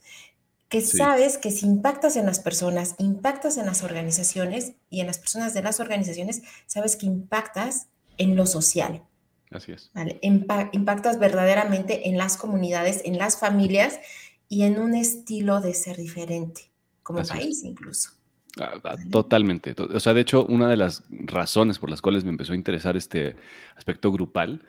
que 0.70 0.82
sabes 0.82 1.38
que 1.38 1.52
si 1.52 1.66
impactas 1.66 2.16
en 2.16 2.28
las 2.28 2.40
personas, 2.40 2.96
impactas 3.00 3.58
en 3.58 3.66
las 3.66 3.84
organizaciones 3.84 4.74
y 4.90 5.02
en 5.02 5.08
las 5.08 5.18
personas 5.18 5.54
de 5.54 5.64
las 5.64 5.80
organizaciones, 5.80 6.44
sabes 6.68 6.96
que 6.96 7.08
impactas 7.08 7.88
en 8.18 8.36
lo 8.36 8.46
social. 8.46 9.04
Así 9.52 9.72
es. 9.72 9.90
¿vale? 9.96 10.20
impactas 10.22 11.18
verdaderamente 11.18 12.08
en 12.08 12.18
las 12.20 12.38
comunidades, 12.38 13.02
en 13.04 13.18
las 13.18 13.38
familias 13.38 14.00
y 14.48 14.62
en 14.62 14.80
un 14.80 14.94
estilo 14.94 15.60
de 15.60 15.74
ser 15.74 15.98
diferente, 15.98 16.72
como 17.02 17.24
país 17.24 17.64
incluso. 17.64 18.19
Ah, 18.60 18.74
ah, 18.84 18.96
totalmente. 19.12 19.74
O 19.78 20.00
sea, 20.00 20.14
de 20.14 20.22
hecho, 20.22 20.46
una 20.46 20.68
de 20.68 20.78
las 20.78 21.04
razones 21.10 21.80
por 21.80 21.90
las 21.90 22.02
cuales 22.02 22.24
me 22.24 22.32
empezó 22.32 22.54
a 22.54 22.56
interesar 22.56 22.98
este 22.98 23.36
aspecto 23.76 24.12
grupal 24.12 24.64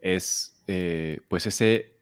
es, 0.00 0.62
eh, 0.66 1.20
pues, 1.28 1.46
ese 1.46 1.96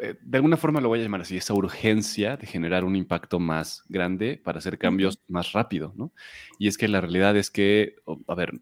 eh, 0.00 0.14
de 0.20 0.38
alguna 0.38 0.56
forma 0.56 0.80
lo 0.80 0.88
voy 0.88 1.00
a 1.00 1.02
llamar 1.02 1.22
así, 1.22 1.36
esa 1.36 1.54
urgencia 1.54 2.36
de 2.36 2.46
generar 2.46 2.84
un 2.84 2.96
impacto 2.96 3.38
más 3.40 3.84
grande 3.88 4.40
para 4.42 4.58
hacer 4.58 4.78
cambios 4.78 5.20
más 5.28 5.52
rápido, 5.52 5.92
¿no? 5.96 6.12
Y 6.58 6.68
es 6.68 6.78
que 6.78 6.88
la 6.88 7.00
realidad 7.00 7.36
es 7.36 7.50
que, 7.50 7.96
a 8.28 8.34
ver, 8.34 8.52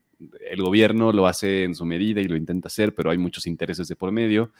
el 0.50 0.62
gobierno 0.62 1.12
lo 1.12 1.26
hace 1.26 1.64
en 1.64 1.74
su 1.74 1.84
medida 1.84 2.20
y 2.20 2.28
lo 2.28 2.36
intenta 2.36 2.68
hacer, 2.68 2.94
pero 2.94 3.10
hay 3.10 3.18
muchos 3.18 3.46
intereses 3.46 3.88
de 3.88 3.96
por 3.96 4.12
medio 4.12 4.52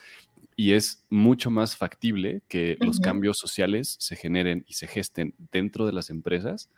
y 0.57 0.73
es 0.73 1.05
mucho 1.09 1.51
más 1.51 1.77
factible 1.77 2.43
que 2.49 2.77
los 2.81 2.99
cambios 3.01 3.39
sociales 3.39 3.97
se 4.01 4.17
generen 4.17 4.65
y 4.67 4.75
se 4.75 4.89
gesten 4.89 5.35
dentro 5.53 5.87
de 5.87 5.93
las 5.93 6.11
empresas, 6.11 6.69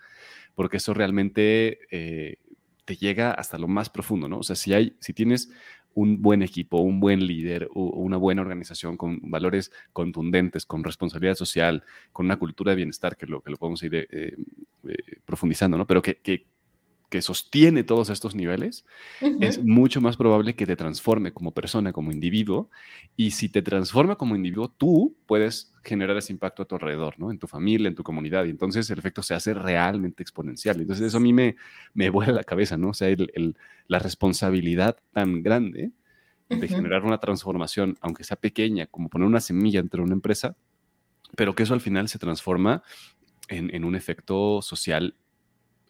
porque 0.55 0.77
eso 0.77 0.93
realmente 0.93 1.79
eh, 1.91 2.37
te 2.85 2.97
llega 2.97 3.33
hasta 3.33 3.57
lo 3.57 3.69
más 3.69 3.89
profundo, 3.89 4.29
¿no? 4.29 4.39
O 4.39 4.43
sea, 4.43 4.57
si 4.57 4.75
hay, 4.75 4.97
si 5.01 5.13
tienes 5.13 5.51
un 5.95 6.23
buen 6.23 6.43
equipo, 6.43 6.79
un 6.79 7.01
buen 7.01 7.27
líder, 7.27 7.69
o 7.75 7.85
una 8.01 8.17
buena 8.17 8.43
organización 8.43 8.97
con 8.97 9.19
valores 9.23 9.73
contundentes, 9.93 10.67
con 10.67 10.85
responsabilidad 10.85 11.35
social, 11.35 11.83
con 12.13 12.27
una 12.27 12.39
cultura 12.39 12.71
de 12.73 12.77
bienestar, 12.77 13.17
que 13.17 13.27
lo, 13.27 13.41
que 13.41 13.51
lo 13.51 13.57
podemos 13.57 13.83
ir 13.83 13.95
eh, 13.95 14.07
eh, 14.11 14.37
profundizando, 15.25 15.77
¿no? 15.77 15.87
Pero 15.87 16.03
que, 16.03 16.17
que, 16.17 16.47
sostiene 17.21 17.83
todos 17.83 18.09
estos 18.09 18.37
niveles, 18.37 18.87
es 19.41 19.63
mucho 19.63 20.01
más 20.01 20.17
probable 20.17 20.55
que 20.55 20.65
te 20.65 20.77
transforme 20.77 21.33
como 21.33 21.53
persona, 21.53 21.93
como 21.93 22.13
individuo. 22.13 22.71
Y 23.17 23.33
si 23.33 23.49
te 23.49 23.63
transforma 23.63 24.15
como 24.15 24.37
individuo, 24.37 24.69
tú 24.69 25.17
puedes 25.27 25.73
generar 25.83 26.17
ese 26.17 26.33
impacto 26.33 26.63
a 26.63 26.67
tu 26.67 26.77
alrededor, 26.77 27.19
¿no? 27.19 27.33
En 27.33 27.39
tu 27.39 27.49
familia, 27.49 27.89
en 27.89 27.97
tu 27.97 28.05
comunidad. 28.05 28.45
Y 28.45 28.51
entonces 28.51 28.89
el 28.91 28.99
efecto 28.99 29.23
se 29.23 29.35
hace 29.35 29.55
realmente 29.55 30.23
exponencial. 30.23 30.81
Entonces 30.81 31.07
eso 31.07 31.17
a 31.17 31.21
mí 31.21 31.33
me, 31.33 31.57
me 31.95 32.11
vuela 32.11 32.33
la 32.33 32.45
cabeza, 32.45 32.77
¿no? 32.77 32.91
O 32.91 32.95
sea, 32.95 33.09
el, 33.09 33.57
la 33.89 33.99
responsabilidad 33.99 34.97
tan 35.13 35.43
grande 35.43 35.91
de 36.49 36.69
generar 36.69 37.05
una 37.05 37.19
transformación, 37.19 37.97
aunque 38.01 38.25
sea 38.25 38.37
pequeña, 38.37 38.87
como 38.87 39.09
poner 39.09 39.27
una 39.27 39.41
semilla 39.41 39.81
entre 39.81 40.01
una 40.01 40.15
empresa, 40.15 40.57
pero 41.37 41.55
que 41.55 41.65
eso 41.65 41.75
al 41.75 41.81
final 41.81 42.09
se 42.09 42.19
transforma 42.19 42.83
en, 43.49 43.75
en 43.75 43.85
un 43.85 43.95
efecto 43.95 44.63
social 44.63 45.15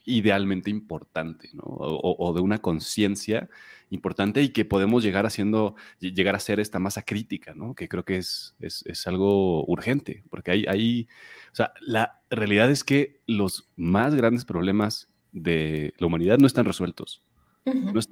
idealmente 0.04 0.71
importante, 0.71 1.50
¿no? 1.52 1.62
O, 1.64 2.33
de 2.35 2.40
una 2.40 2.59
conciencia 2.59 3.49
importante 3.90 4.42
y 4.42 4.50
que 4.50 4.64
podemos 4.64 5.02
llegar 5.02 5.26
haciendo, 5.26 5.75
llegar 6.00 6.35
a 6.37 6.40
ser 6.40 6.61
esta 6.61 6.78
masa 6.78 7.02
crítica, 7.02 7.54
¿no? 7.54 7.75
Que 7.75 7.88
creo 7.88 8.04
que 8.04 8.19
es, 8.19 8.54
es, 8.61 8.85
es 8.87 9.07
algo 9.07 9.64
urgente, 9.66 10.25
porque 10.30 10.52
hay, 10.52 10.64
hay, 10.66 11.09
o 11.52 11.57
sea, 11.57 11.73
la 11.80 12.21
realidad 12.30 12.71
es 12.71 12.85
que 12.85 13.21
los 13.26 13.71
más 13.76 14.14
grandes 14.14 14.45
problemas 14.45 15.09
de 15.33 15.95
la 15.99 16.07
humanidad 16.07 16.38
no 16.38 16.47
están 16.47 16.64
resueltos 16.64 17.23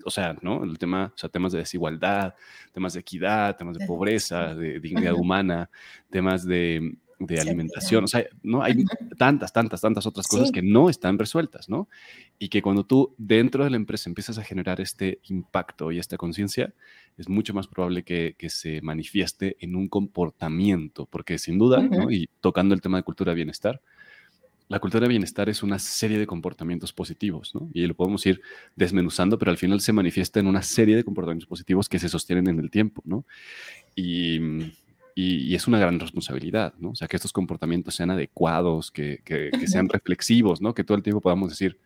o 0.04 0.10
sea, 0.10 0.36
¿no? 0.42 0.62
El 0.64 0.78
tema, 0.78 1.12
o 1.14 1.18
sea, 1.18 1.28
temas 1.28 1.52
de 1.52 1.58
desigualdad, 1.58 2.34
temas 2.72 2.92
de 2.94 3.00
equidad, 3.00 3.56
temas 3.56 3.78
de 3.78 3.86
pobreza, 3.86 4.54
de 4.54 4.80
dignidad 4.80 5.14
humana, 5.14 5.70
temas 6.10 6.46
de, 6.46 6.96
alimentación, 7.40 8.04
o 8.04 8.06
sea, 8.06 8.24
no 8.42 8.62
hay 8.62 8.84
tantas, 9.16 9.52
tantas, 9.52 9.80
tantas 9.80 10.06
otras 10.06 10.26
cosas 10.26 10.52
que 10.52 10.62
no 10.62 10.88
están 10.88 11.18
resueltas, 11.18 11.68
¿no? 11.68 11.88
Y 12.38 12.48
que 12.48 12.62
cuando 12.62 12.84
tú 12.84 13.14
dentro 13.18 13.64
de 13.64 13.70
la 13.70 13.76
empresa 13.76 14.08
empiezas 14.08 14.38
a 14.38 14.44
generar 14.44 14.80
este 14.80 15.20
impacto 15.24 15.90
y 15.90 15.98
esta 15.98 16.16
conciencia, 16.16 16.72
es 17.16 17.28
mucho 17.28 17.52
más 17.52 17.66
probable 17.66 18.04
que, 18.04 18.36
se 18.48 18.80
manifieste 18.80 19.56
en 19.60 19.74
un 19.74 19.88
comportamiento, 19.88 21.06
porque 21.06 21.38
sin 21.38 21.58
duda, 21.58 21.82
¿no? 21.82 22.10
Y 22.10 22.28
tocando 22.40 22.74
el 22.74 22.80
tema 22.80 22.98
de 22.98 23.02
cultura 23.02 23.32
de 23.32 23.36
bienestar, 23.36 23.80
la 24.68 24.80
cultura 24.80 25.02
de 25.02 25.08
bienestar 25.08 25.48
es 25.48 25.62
una 25.62 25.78
serie 25.78 26.18
de 26.18 26.26
comportamientos 26.26 26.92
positivos, 26.92 27.54
¿no? 27.54 27.70
Y 27.72 27.86
lo 27.86 27.94
podemos 27.94 28.24
ir 28.26 28.40
desmenuzando, 28.76 29.38
pero 29.38 29.50
al 29.50 29.56
final 29.56 29.80
se 29.80 29.92
manifiesta 29.92 30.40
en 30.40 30.46
una 30.46 30.62
serie 30.62 30.94
de 30.94 31.04
comportamientos 31.04 31.48
positivos 31.48 31.88
que 31.88 31.98
se 31.98 32.08
sostienen 32.08 32.48
en 32.48 32.60
el 32.60 32.70
tiempo, 32.70 33.02
¿no? 33.04 33.24
Y, 33.96 34.38
es 35.20 35.66
una 35.66 35.80
gran 35.80 35.98
responsabilidad, 35.98 36.74
¿no? 36.78 36.90
O 36.90 36.94
sea, 36.94 37.08
que 37.08 37.16
estos 37.16 37.32
comportamientos 37.32 37.96
sean 37.96 38.10
adecuados, 38.10 38.92
que, 38.92 39.20
sean 39.66 39.88
reflexivos, 39.88 40.60
¿no? 40.60 40.74
Que 40.74 40.84
todo 40.84 40.96
el 40.96 41.02
tiempo 41.02 41.20
podamos 41.20 41.50
decir, 41.50 41.78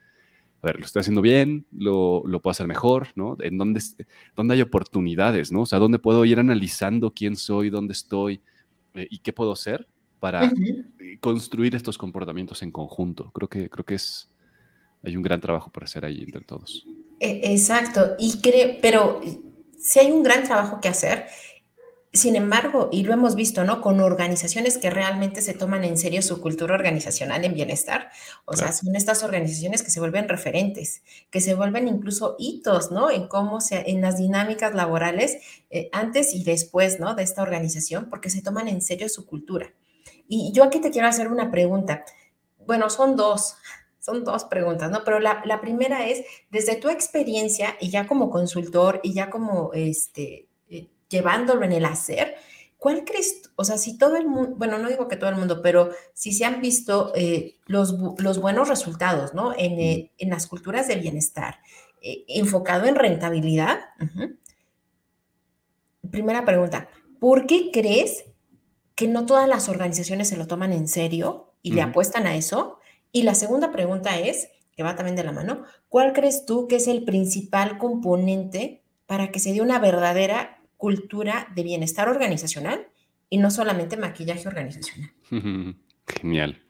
a 0.60 0.66
ver, 0.66 0.78
lo 0.78 0.84
estoy 0.84 1.00
haciendo 1.00 1.22
bien, 1.22 1.64
lo, 1.72 2.22
lo 2.26 2.42
puedo 2.42 2.52
hacer 2.52 2.66
mejor, 2.66 3.08
¿no? 3.14 3.36
En 3.40 3.56
dónde, 3.56 3.80
dónde 4.36 4.54
hay 4.54 4.60
oportunidades, 4.60 5.50
¿no? 5.50 5.62
O 5.62 5.66
sea, 5.66 5.78
dónde 5.78 5.98
puedo 5.98 6.24
ir 6.26 6.38
analizando 6.38 7.12
quién 7.12 7.36
soy, 7.36 7.70
dónde 7.70 7.92
estoy 7.92 8.42
eh, 8.94 9.06
y 9.10 9.18
qué 9.20 9.32
puedo 9.32 9.56
ser 9.56 9.88
para 10.20 10.44
eh, 10.44 11.18
construir 11.20 11.74
estos 11.74 11.96
comportamientos 11.96 12.62
en 12.62 12.70
conjunto. 12.70 13.30
Creo 13.32 13.48
que, 13.48 13.70
creo 13.70 13.84
que 13.86 13.94
es, 13.94 14.30
hay 15.02 15.16
un 15.16 15.22
gran 15.22 15.40
trabajo 15.40 15.70
por 15.70 15.84
hacer 15.84 16.04
ahí 16.04 16.22
entre 16.22 16.42
todos. 16.42 16.86
E, 17.18 17.52
exacto, 17.52 18.14
y 18.18 18.40
creo, 18.42 18.76
pero 18.82 19.20
si 19.78 19.98
hay 19.98 20.12
un 20.12 20.22
gran 20.22 20.44
trabajo 20.44 20.80
que 20.80 20.88
hacer. 20.88 21.26
Sin 22.14 22.36
embargo, 22.36 22.90
y 22.92 23.04
lo 23.04 23.14
hemos 23.14 23.34
visto, 23.34 23.64
¿no? 23.64 23.80
Con 23.80 24.00
organizaciones 24.00 24.76
que 24.76 24.90
realmente 24.90 25.40
se 25.40 25.54
toman 25.54 25.82
en 25.82 25.96
serio 25.96 26.20
su 26.20 26.42
cultura 26.42 26.74
organizacional 26.74 27.42
en 27.42 27.54
bienestar. 27.54 28.10
O 28.44 28.54
sea, 28.54 28.70
son 28.72 28.94
estas 28.96 29.22
organizaciones 29.22 29.82
que 29.82 29.90
se 29.90 29.98
vuelven 29.98 30.28
referentes, 30.28 31.02
que 31.30 31.40
se 31.40 31.54
vuelven 31.54 31.88
incluso 31.88 32.36
hitos, 32.38 32.90
¿no? 32.90 33.10
En 33.10 33.28
cómo 33.28 33.62
se, 33.62 33.90
en 33.90 34.02
las 34.02 34.18
dinámicas 34.18 34.74
laborales 34.74 35.38
eh, 35.70 35.88
antes 35.92 36.34
y 36.34 36.44
después, 36.44 37.00
¿no? 37.00 37.14
De 37.14 37.22
esta 37.22 37.40
organización, 37.40 38.10
porque 38.10 38.28
se 38.28 38.42
toman 38.42 38.68
en 38.68 38.82
serio 38.82 39.08
su 39.08 39.24
cultura. 39.24 39.72
Y 40.28 40.52
yo 40.52 40.64
aquí 40.64 40.80
te 40.80 40.90
quiero 40.90 41.08
hacer 41.08 41.28
una 41.28 41.50
pregunta. 41.50 42.04
Bueno, 42.66 42.90
son 42.90 43.16
dos, 43.16 43.56
son 44.00 44.22
dos 44.22 44.44
preguntas, 44.44 44.90
¿no? 44.90 45.02
Pero 45.02 45.18
la, 45.18 45.60
primera 45.62 46.06
es, 46.06 46.26
desde 46.50 46.76
tu 46.76 46.90
experiencia 46.90 47.74
y 47.80 47.88
ya 47.88 48.06
como 48.06 48.28
consultor 48.28 49.00
y 49.02 49.14
ya 49.14 49.30
como 49.30 49.72
este, 49.72 50.48
llevándolo 51.12 51.64
en 51.64 51.70
el 51.70 51.84
hacer, 51.84 52.34
¿cuál 52.78 53.04
crees? 53.04 53.50
O 53.54 53.64
sea, 53.64 53.78
si 53.78 53.96
todo 53.96 54.16
el 54.16 54.26
mundo, 54.26 54.56
bueno, 54.56 54.78
no 54.78 54.88
digo 54.88 55.06
que 55.06 55.14
todo 55.16 55.30
el 55.30 55.36
mundo, 55.36 55.62
pero 55.62 55.90
si 56.12 56.32
se 56.32 56.44
han 56.44 56.60
visto 56.60 57.12
eh, 57.14 57.54
los, 57.66 57.94
los, 58.18 58.40
buenos 58.40 58.68
resultados, 58.68 59.32
¿no? 59.32 59.52
En, 59.56 59.78
eh, 59.78 60.10
en, 60.18 60.30
las 60.30 60.48
culturas 60.48 60.88
de 60.88 60.96
bienestar, 60.96 61.60
enfocado 62.00 62.86
en 62.86 62.96
rentabilidad. 62.96 63.78
Primera 66.10 66.44
pregunta, 66.44 66.88
¿por 67.20 67.46
qué 67.46 67.70
crees 67.72 68.24
que 68.94 69.08
no 69.08 69.26
todas 69.26 69.48
las 69.48 69.68
organizaciones 69.68 70.28
se 70.28 70.36
lo 70.36 70.46
toman 70.46 70.72
en 70.72 70.88
serio 70.88 71.54
y 71.62 71.72
le 71.72 71.82
apuestan 71.82 72.26
a 72.26 72.36
eso. 72.36 72.78
Y 73.12 73.22
la 73.22 73.34
segunda 73.34 73.72
pregunta 73.72 74.18
es, 74.18 74.48
que 74.76 74.82
va 74.82 74.96
también 74.96 75.16
de 75.16 75.24
la 75.24 75.32
mano, 75.32 75.64
¿cuál 75.88 76.12
crees 76.12 76.46
tú 76.46 76.66
que 76.66 76.76
es 76.76 76.88
el 76.88 77.04
principal 77.04 77.78
componente 77.78 78.82
para 79.06 79.30
que 79.30 79.38
se 79.38 79.52
dé 79.52 79.60
una 79.60 79.78
verdadera 79.78 80.61
cultura 80.82 81.46
de 81.54 81.62
bienestar 81.62 82.08
organizacional 82.08 82.88
y 83.30 83.38
no 83.38 83.52
solamente 83.52 83.96
maquillaje 83.96 84.48
organizacional? 84.48 85.12
Genial. 86.08 86.60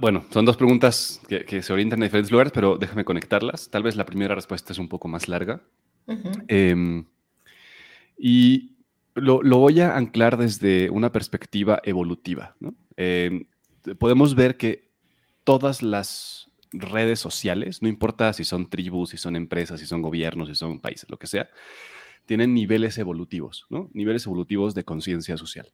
Bueno, 0.00 0.24
son 0.30 0.46
dos 0.46 0.56
preguntas 0.56 1.20
que, 1.28 1.60
se 1.62 1.72
orientan 1.74 2.00
a 2.00 2.06
diferentes 2.06 2.32
lugares, 2.32 2.54
pero 2.54 2.78
déjame 2.78 3.04
conectarlas. 3.04 3.68
Tal 3.68 3.82
vez 3.82 3.96
la 3.96 4.06
primera 4.06 4.34
respuesta 4.34 4.72
es 4.72 4.78
un 4.78 4.88
poco 4.88 5.08
más 5.08 5.28
larga. 5.28 5.60
Em, 6.48 7.04
y 8.16 8.78
lo, 9.14 9.42
voy 9.42 9.78
a 9.82 9.94
anclar 9.94 10.38
desde 10.38 10.88
una 10.88 11.12
perspectiva 11.12 11.82
evolutiva. 11.84 12.56
Em, 12.96 13.44
podemos 13.98 14.34
ver 14.34 14.56
que 14.56 14.88
todas 15.44 15.82
las 15.82 16.50
redes 16.72 17.20
sociales, 17.20 17.82
no 17.82 17.88
importa 17.88 18.32
si 18.32 18.44
son 18.44 18.70
tribus, 18.70 19.10
si 19.10 19.18
son 19.18 19.36
empresas, 19.36 19.80
si 19.80 19.86
son 19.86 20.00
gobiernos, 20.00 20.48
si 20.48 20.54
son 20.54 20.80
países, 20.80 21.10
lo 21.10 21.18
que 21.18 21.26
sea, 21.26 21.50
tienen 22.26 22.54
niveles 22.54 22.98
evolutivos, 22.98 23.66
¿no? 23.70 23.90
Niveles 23.94 24.26
evolutivos 24.26 24.74
de 24.74 24.84
conciencia 24.84 25.36
social. 25.36 25.72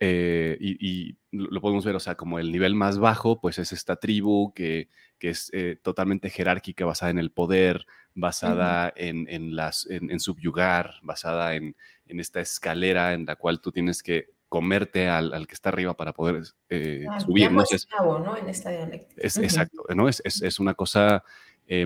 Eh, 0.00 0.56
y, 0.60 1.16
lo 1.30 1.60
podemos 1.60 1.84
ver, 1.84 1.96
o 1.96 2.00
sea, 2.00 2.14
como 2.14 2.38
el 2.38 2.52
nivel 2.52 2.74
más 2.74 2.98
bajo, 2.98 3.40
pues 3.40 3.58
es 3.58 3.72
esta 3.72 3.96
tribu 3.96 4.52
que, 4.54 4.88
es 5.20 5.50
eh, 5.52 5.78
totalmente 5.80 6.28
jerárquica, 6.28 6.84
basada 6.84 7.10
en 7.10 7.18
el 7.18 7.30
poder, 7.30 7.86
basada 8.14 8.92
en, 8.96 9.56
las, 9.56 9.86
en, 9.88 10.20
subyugar, 10.20 10.96
basada 11.02 11.54
en, 11.54 11.76
esta 12.06 12.40
escalera 12.40 13.14
en 13.14 13.24
la 13.24 13.36
cual 13.36 13.60
tú 13.60 13.72
tienes 13.72 14.02
que 14.02 14.30
comerte 14.48 15.08
al, 15.08 15.46
que 15.46 15.54
está 15.54 15.70
arriba 15.70 15.96
para 15.96 16.12
poder 16.12 16.42
eh, 16.68 17.06
subir. 17.24 17.50
¿no? 17.50 17.62
Es, 17.62 17.88
¿no? 17.98 18.36
En 18.36 18.48
esta 18.48 18.70
dialéctica. 18.70 19.22
Es, 19.22 19.38
Exacto, 19.38 19.84
¿no? 19.94 20.08
Es, 20.08 20.20
es, 20.24 20.58
una 20.58 20.74
cosa 20.74 21.24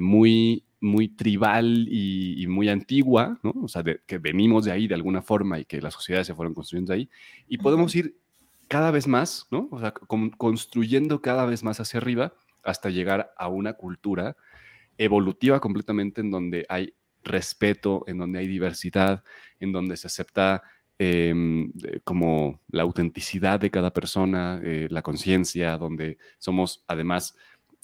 muy, 0.00 0.64
muy 0.86 1.08
tribal 1.08 1.88
y, 1.90 2.46
muy 2.48 2.68
antigua, 2.68 3.38
¿no? 3.42 3.52
O 3.62 3.68
sea, 3.68 3.84
que 3.84 4.18
venimos 4.18 4.64
de 4.64 4.72
ahí 4.72 4.86
de 4.86 4.94
alguna 4.94 5.22
forma 5.22 5.58
y 5.58 5.64
que 5.64 5.80
las 5.80 5.94
sociedades 5.94 6.26
se 6.26 6.34
fueron 6.34 6.54
construyendo 6.54 6.92
ahí, 6.92 7.10
y 7.48 7.58
podemos 7.58 7.94
ir 7.94 8.16
cada 8.68 8.90
vez 8.90 9.06
más, 9.06 9.46
¿no? 9.50 9.68
O 9.70 9.80
sea, 9.80 9.92
construyendo 9.92 11.20
cada 11.20 11.46
vez 11.46 11.62
más 11.62 11.80
hacia 11.80 11.98
arriba 11.98 12.34
hasta 12.62 12.90
llegar 12.90 13.32
a 13.36 13.48
una 13.48 13.74
cultura 13.74 14.36
evolutiva 14.98 15.60
completamente 15.60 16.20
en 16.20 16.30
donde 16.30 16.66
hay 16.68 16.94
respeto, 17.22 18.04
en 18.06 18.18
donde 18.18 18.38
hay 18.38 18.46
diversidad, 18.46 19.22
en 19.60 19.72
donde 19.72 19.96
se 19.96 20.06
acepta 20.06 20.62
em, 20.98 21.72
como 22.04 22.60
la 22.68 22.82
autenticidad 22.82 23.60
de 23.60 23.70
cada 23.70 23.92
persona, 23.92 24.60
eh, 24.64 24.88
la 24.90 25.02
conciencia, 25.02 25.76
donde 25.76 26.18
somos 26.38 26.84
además 26.88 27.36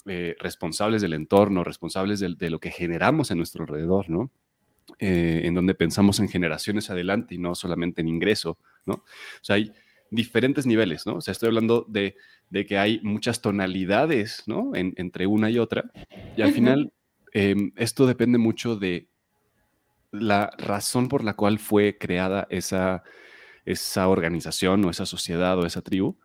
eh, 0.05 0.35
responsables 0.39 1.01
del 1.01 1.13
entorno, 1.13 1.63
responsables 1.63 2.19
de, 2.19 2.49
lo 2.49 2.59
que 2.59 2.71
generamos 2.71 3.31
en 3.31 3.37
nuestro 3.37 3.63
alrededor, 3.63 4.09
¿no? 4.09 4.31
Eh, 4.99 5.41
en 5.45 5.53
donde 5.53 5.75
pensamos 5.75 6.19
en 6.19 6.27
generaciones 6.27 6.89
adelante 6.89 7.35
y 7.35 7.37
no 7.37 7.55
solamente 7.55 8.01
en 8.01 8.09
ingreso, 8.09 8.57
¿no? 8.85 8.95
O 8.95 9.03
sea, 9.41 9.55
hay 9.55 9.71
diferentes 10.11 10.65
niveles, 10.65 11.05
¿no? 11.05 11.15
O 11.15 11.21
sea, 11.21 11.31
estoy 11.31 11.47
hablando 11.47 11.85
de, 11.87 12.15
que 12.67 12.77
hay 12.77 12.99
muchas 13.01 13.41
tonalidades, 13.41 14.43
¿no? 14.45 14.73
entre 14.75 15.25
una 15.25 15.49
y 15.49 15.57
otra. 15.57 15.89
Y 16.37 16.43
al 16.43 16.51
final, 16.51 16.93
em, 17.31 17.71
esto 17.75 18.05
depende 18.05 18.37
mucho 18.37 18.75
de 18.75 19.07
la 20.11 20.51
razón 20.59 21.07
por 21.07 21.23
la 21.23 21.33
cual 21.33 21.57
fue 21.57 21.97
creada 21.97 22.45
esa, 22.51 23.03
esa 23.65 24.07
organización 24.07 24.85
o 24.85 24.91
esa 24.91 25.05
sociedad 25.05 25.57
o 25.57 25.65
esa 25.65 25.81
tribu 25.81 26.17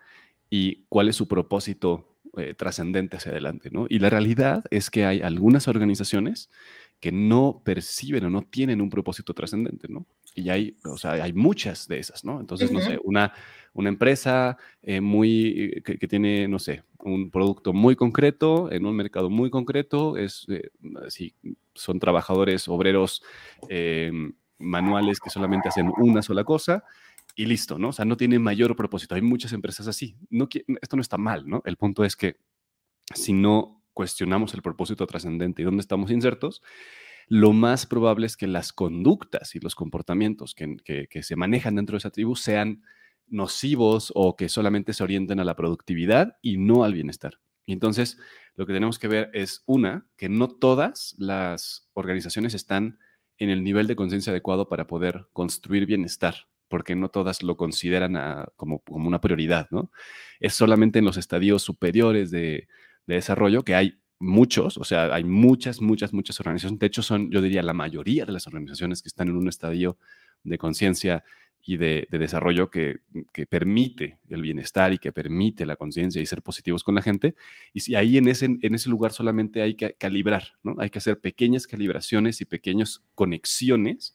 y 0.50 0.84
cuál 0.88 1.08
es 1.08 1.16
su 1.16 1.28
propósito 1.28 2.07
eh, 2.36 2.54
trascendente 2.54 3.16
hacia 3.16 3.32
adelante, 3.32 3.70
¿no? 3.70 3.86
Y 3.88 3.98
la 3.98 4.10
realidad 4.10 4.64
es 4.70 4.90
que 4.90 5.04
hay 5.04 5.20
algunas 5.20 5.68
organizaciones 5.68 6.50
que 7.00 7.12
no 7.12 7.62
perciben 7.64 8.24
o 8.24 8.30
no 8.30 8.42
tienen 8.42 8.80
un 8.80 8.90
propósito 8.90 9.34
trascendente, 9.34 9.88
¿no? 9.88 10.06
Y 10.34 10.50
hay, 10.50 10.76
o 10.84 10.96
sea, 10.96 11.12
hay 11.12 11.32
muchas 11.32 11.86
de 11.88 11.98
esas, 11.98 12.24
¿no? 12.24 12.40
Entonces, 12.40 12.72
no 12.72 12.80
sé, 12.80 12.98
una, 13.04 13.32
una 13.72 13.88
empresa 13.88 14.56
eh, 14.82 15.00
muy, 15.00 15.82
que, 15.84 16.08
tiene, 16.08 16.48
no 16.48 16.58
sé, 16.58 16.82
un 16.98 17.30
producto 17.30 17.72
muy 17.72 17.94
concreto, 17.96 18.70
en 18.72 18.84
un 18.84 18.96
mercado 18.96 19.30
muy 19.30 19.50
concreto, 19.50 20.16
es, 20.16 20.46
eh, 20.48 20.70
si 21.08 21.34
son 21.74 21.98
trabajadores, 22.00 22.68
obreros 22.68 23.22
manuales 24.58 25.20
que 25.20 25.30
solamente 25.30 25.68
hacen 25.68 25.92
una 25.98 26.22
sola 26.22 26.44
cosa, 26.44 26.84
y 27.38 27.46
listo, 27.46 27.78
¿no? 27.78 27.90
O 27.90 27.92
sea, 27.92 28.04
no 28.04 28.16
tiene 28.16 28.40
mayor 28.40 28.74
propósito. 28.74 29.14
Hay 29.14 29.22
muchas 29.22 29.52
empresas 29.52 29.86
así. 29.86 30.16
No, 30.28 30.48
esto 30.82 30.96
no 30.96 31.02
está 31.02 31.18
mal, 31.18 31.48
¿no? 31.48 31.62
El 31.66 31.76
punto 31.76 32.04
es 32.04 32.16
que 32.16 32.34
si 33.14 33.32
no 33.32 33.84
cuestionamos 33.94 34.54
el 34.54 34.62
propósito 34.62 35.06
trascendente 35.06 35.62
y 35.62 35.64
dónde 35.64 35.80
estamos 35.80 36.10
insertos, 36.10 36.62
lo 37.28 37.52
más 37.52 37.86
probable 37.86 38.26
es 38.26 38.36
que 38.36 38.48
las 38.48 38.72
conductas 38.72 39.54
y 39.54 39.60
los 39.60 39.76
comportamientos 39.76 40.52
que, 40.56 41.06
que, 41.08 41.22
se 41.22 41.36
manejan 41.36 41.76
dentro 41.76 41.94
de 41.94 41.98
esa 41.98 42.10
tribu 42.10 42.34
sean 42.34 42.82
nocivos 43.28 44.10
o 44.16 44.34
que 44.34 44.48
solamente 44.48 44.92
se 44.92 45.04
orienten 45.04 45.38
a 45.38 45.44
la 45.44 45.54
productividad 45.54 46.38
y 46.42 46.56
no 46.56 46.82
al 46.82 46.92
bienestar. 46.92 47.38
Y 47.66 47.72
entonces, 47.72 48.18
lo 48.56 48.66
que 48.66 48.72
tenemos 48.72 48.98
que 48.98 49.06
ver 49.06 49.30
es, 49.32 49.62
una, 49.64 50.08
que 50.16 50.28
no 50.28 50.48
todas 50.48 51.14
las 51.18 51.88
organizaciones 51.92 52.54
están 52.54 52.98
en 53.36 53.48
el 53.48 53.62
nivel 53.62 53.86
de 53.86 53.94
conciencia 53.94 54.32
adecuado 54.32 54.68
para 54.68 54.88
poder 54.88 55.28
construir 55.32 55.86
bienestar 55.86 56.48
porque 56.68 56.94
no 56.94 57.08
todas 57.08 57.42
lo 57.42 57.56
consideran 57.56 58.46
como, 58.56 58.80
como, 58.80 59.08
una 59.08 59.20
prioridad, 59.20 59.68
¿no? 59.70 59.90
Es 60.40 60.54
solamente 60.54 60.98
en 60.98 61.04
los 61.04 61.16
estadios 61.16 61.62
superiores 61.62 62.30
de, 62.30 62.68
desarrollo 63.06 63.64
que 63.64 63.74
hay 63.74 63.98
muchos, 64.18 64.76
o 64.76 64.84
sea, 64.84 65.14
hay 65.14 65.24
muchas, 65.24 65.80
muchas, 65.80 66.12
muchas 66.12 66.38
organizaciones. 66.40 66.78
De 66.78 66.86
hecho, 66.86 67.02
son, 67.02 67.30
yo 67.30 67.40
diría, 67.40 67.62
la 67.62 67.72
mayoría 67.72 68.26
de 68.26 68.32
las 68.32 68.46
organizaciones 68.46 69.00
que 69.00 69.08
están 69.08 69.28
en 69.28 69.36
un 69.36 69.48
estadio 69.48 69.96
de 70.44 70.58
conciencia 70.58 71.24
y 71.64 71.78
de, 71.78 72.06
desarrollo 72.10 72.70
que, 72.70 73.00
permite 73.48 74.18
el 74.28 74.42
bienestar 74.42 74.92
y 74.92 74.98
que 74.98 75.12
permite 75.12 75.64
la 75.64 75.76
conciencia 75.76 76.20
y 76.20 76.26
ser 76.26 76.42
positivos 76.42 76.84
con 76.84 76.94
la 76.94 77.02
gente. 77.02 77.34
Y 77.72 77.80
si 77.80 77.94
ahí 77.94 78.18
en 78.18 78.28
ese, 78.28 78.46
en 78.60 78.74
ese 78.74 78.90
lugar 78.90 79.12
solamente 79.12 79.62
hay 79.62 79.74
que 79.74 79.94
calibrar, 79.94 80.54
¿no? 80.62 80.76
Hay 80.78 80.90
que 80.90 80.98
hacer 80.98 81.18
pequeñas 81.20 81.66
calibraciones 81.66 82.40
y 82.40 82.44
pequeñas 82.44 83.02
conexiones 83.14 84.14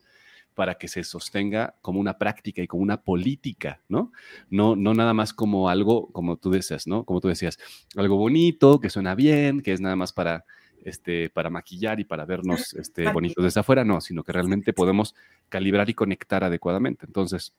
para 0.54 0.76
que 0.76 0.88
se 0.88 1.04
sostenga 1.04 1.76
como 1.82 2.00
una 2.00 2.18
práctica 2.18 2.62
y 2.62 2.68
como 2.68 2.84
una 2.84 3.02
política, 3.02 3.82
¿no? 3.90 4.12
No, 4.50 4.76
no 4.76 4.94
nada 4.94 5.14
más 5.14 5.34
como 5.34 5.70
algo, 5.70 6.12
como 6.12 6.38
tú 6.38 6.52
decías, 6.52 6.88
¿no? 6.88 7.04
Como 7.06 7.22
tú 7.22 7.28
decías, 7.28 7.60
algo 7.96 8.18
bonito, 8.18 8.80
que 8.80 8.90
suena 8.90 9.16
bien, 9.16 9.62
que 9.62 9.74
es 9.74 9.82
nada 9.82 9.96
más 9.96 10.14
para, 10.14 10.46
este, 10.84 11.30
para 11.30 11.50
maquillar 11.50 12.00
y 12.00 12.04
para 12.04 12.26
vernos 12.26 12.74
este, 12.74 13.12
bonitos 13.12 13.44
desde 13.44 13.60
afuera, 13.60 13.84
no, 13.84 14.02
sino 14.02 14.24
que 14.24 14.32
realmente 14.32 14.74
podemos 14.74 15.16
calibrar 15.50 15.90
y 15.90 15.94
conectar 15.94 16.44
adecuadamente. 16.44 17.06
Entonces, 17.06 17.54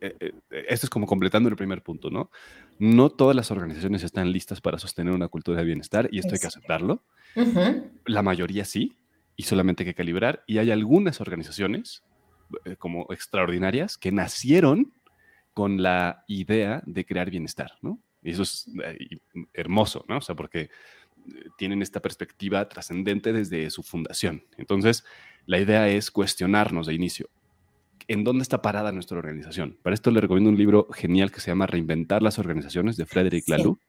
eh, 0.00 0.14
eh, 0.20 0.32
esto 0.68 0.86
es 0.86 0.90
como 0.90 1.06
completando 1.06 1.48
el 1.48 1.56
primer 1.56 1.82
punto, 1.82 2.10
¿no? 2.10 2.30
No 2.78 3.10
todas 3.10 3.34
las 3.34 3.50
organizaciones 3.50 4.02
están 4.02 4.32
listas 4.32 4.60
para 4.60 4.78
sostener 4.78 5.14
una 5.14 5.28
cultura 5.28 5.58
de 5.58 5.64
bienestar 5.64 6.08
y 6.10 6.18
esto 6.18 6.34
hay 6.34 6.40
que 6.40 6.46
aceptarlo. 6.46 7.02
La 8.06 8.22
mayoría 8.22 8.64
sí, 8.64 8.96
y 9.36 9.44
solamente 9.44 9.82
hay 9.82 9.88
que 9.88 9.94
calibrar. 9.94 10.42
Y 10.46 10.58
hay 10.58 10.70
algunas 10.70 11.20
organizaciones 11.20 12.02
eh, 12.64 12.76
como 12.76 13.06
extraordinarias 13.10 13.98
que 13.98 14.12
nacieron 14.12 14.92
con 15.52 15.82
la 15.82 16.24
idea 16.26 16.82
de 16.86 17.04
crear 17.04 17.30
bienestar, 17.30 17.72
¿no? 17.82 17.98
Y 18.22 18.30
eso 18.30 18.42
es 18.42 18.68
eh, 18.84 19.18
hermoso, 19.52 20.04
¿no? 20.08 20.18
O 20.18 20.20
sea, 20.20 20.34
porque 20.34 20.60
eh, 20.60 20.68
tienen 21.56 21.82
esta 21.82 22.00
perspectiva 22.00 22.68
trascendente 22.68 23.32
desde 23.32 23.70
su 23.70 23.82
fundación. 23.82 24.44
Entonces, 24.56 25.04
la 25.46 25.58
idea 25.58 25.88
es 25.88 26.10
cuestionarnos 26.10 26.86
de 26.86 26.94
inicio. 26.94 27.28
¿En 28.08 28.22
dónde 28.22 28.42
está 28.42 28.62
parada 28.62 28.92
nuestra 28.92 29.18
organización? 29.18 29.78
Para 29.82 29.94
esto 29.94 30.10
le 30.10 30.20
recomiendo 30.20 30.50
un 30.50 30.56
libro 30.56 30.88
genial 30.92 31.32
que 31.32 31.40
se 31.40 31.50
llama 31.50 31.66
Reinventar 31.66 32.22
las 32.22 32.38
organizaciones 32.38 32.96
de 32.96 33.06
Frederick 33.06 33.48
Laloux. 33.48 33.80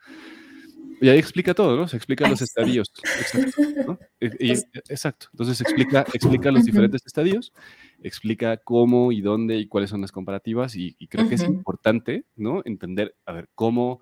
Y 1.00 1.10
ahí 1.10 1.20
explica 1.20 1.54
todo, 1.54 1.78
¿no? 1.78 1.88
Se 1.88 1.98
explica 1.98 2.28
los 2.28 2.42
estadios. 2.42 2.92
Exacto. 3.20 4.00
exacto. 4.90 5.28
Entonces 5.32 5.62
explica, 5.62 6.06
explica 6.14 6.52
los 6.52 6.66
diferentes 6.66 7.02
estadios, 7.06 7.54
explica 8.02 8.58
cómo 8.58 9.12
y 9.12 9.22
dónde 9.22 9.58
y 9.58 9.68
cuáles 9.68 9.90
son 9.90 10.02
las 10.02 10.12
comparativas 10.12 10.76
y, 10.76 10.96
creo 11.08 11.30
que 11.30 11.36
es 11.36 11.44
importante, 11.44 12.26
¿no? 12.36 12.62
Entender, 12.66 13.16
a 13.26 13.34
ver, 13.34 13.50
cómo, 13.54 14.02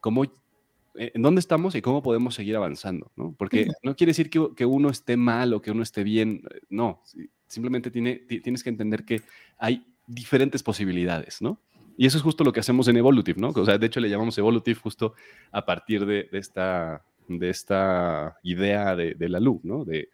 cómo, 0.00 0.24
eh, 0.24 1.12
en 1.14 1.22
dónde 1.22 1.40
estamos 1.40 1.74
y 1.74 1.82
cómo 1.82 2.02
podemos 2.02 2.34
seguir 2.34 2.56
avanzando, 2.56 3.12
¿no? 3.16 3.34
Porque 3.38 3.68
no 3.82 3.94
quiere 3.94 4.10
decir 4.10 4.28
que, 4.28 4.48
que, 4.56 4.66
uno 4.66 4.90
esté 4.90 5.16
mal 5.16 5.54
o 5.54 5.62
que 5.62 5.70
uno 5.70 5.82
esté 5.82 6.02
bien, 6.02 6.42
eh, 6.52 6.60
no. 6.70 7.02
Simplemente 7.46 7.90
tiene, 7.90 8.16
tienes 8.16 8.64
que 8.64 8.70
entender 8.70 9.04
que 9.04 9.22
hay 9.58 9.86
diferentes 10.06 10.62
posibilidades, 10.62 11.40
¿no? 11.40 11.60
Y 11.96 12.06
eso 12.06 12.16
es 12.16 12.22
justo 12.22 12.44
lo 12.44 12.52
que 12.52 12.60
hacemos 12.60 12.88
en 12.88 12.96
Evolutive, 12.96 13.40
¿no? 13.40 13.50
O 13.50 13.64
sea, 13.64 13.78
de 13.78 13.86
hecho 13.86 14.00
le 14.00 14.08
llamamos 14.08 14.36
Evolutive 14.38 14.78
justo 14.80 15.14
a 15.50 15.64
partir 15.64 16.06
de, 16.06 16.28
esta, 16.32 17.04
de 17.28 17.50
esta 17.50 18.36
idea 18.42 18.96
de, 18.96 19.28
la 19.28 19.40
luz, 19.40 19.62
¿no? 19.64 19.84
De, 19.84 20.08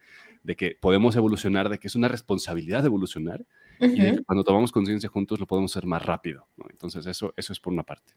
que 0.57 0.77
podemos 0.81 1.15
evolucionar, 1.15 1.69
de 1.69 1.79
que 1.79 1.89
es 1.89 1.95
una 1.95 2.09
responsabilidad 2.09 2.85
evolucionar 2.87 3.45
y 3.81 4.01
de 4.01 4.17
que 4.17 4.25
cuando 4.25 4.45
tomamos 4.45 4.73
conciencia 4.73 5.11
juntos 5.11 5.39
lo 5.39 5.47
podemos 5.47 5.77
hacer 5.77 5.87
más 5.87 6.05
rápido, 6.05 6.47
¿no? 6.57 6.65
Entonces 6.71 7.05
eso, 7.07 7.35
eso 7.37 7.53
es 7.53 7.61
por 7.61 7.73
una 7.73 7.83
parte. 7.83 8.15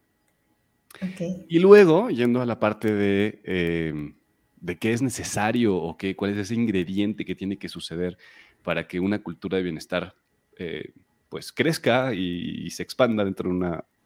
Y 1.50 1.60
luego, 1.60 2.10
yendo 2.10 2.41
a 2.41 2.45
la 2.45 2.60
parte 2.60 2.93
de, 2.93 3.41
eh, 3.43 4.13
de 4.62 4.78
qué 4.78 4.93
es 4.93 5.02
necesario 5.02 5.76
o 5.76 5.97
qué, 5.97 6.15
cuál 6.15 6.32
es 6.32 6.38
ese 6.38 6.56
ingrediente 6.56 7.26
que 7.26 7.36
tiene 7.36 7.58
que 7.58 7.69
suceder 7.69 8.17
para 8.63 8.88
que 8.88 9.00
una 9.00 9.21
cultura 9.21 9.58
de 9.58 9.63
bienestar 9.63 10.15
eh, 10.58 10.93
pues 11.32 11.54
crezca 11.54 12.13
y, 12.13 12.70
se 12.72 12.84
expanda 12.84 13.24
dentro 13.24 13.50
de 13.50 13.56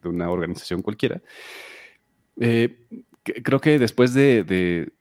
una, 0.07 0.29
organización 0.29 0.83
cualquiera. 0.83 1.23
Eh, 2.39 2.77
creo 3.23 3.59
que 3.59 3.79
después 3.79 4.13
de, 4.13 4.91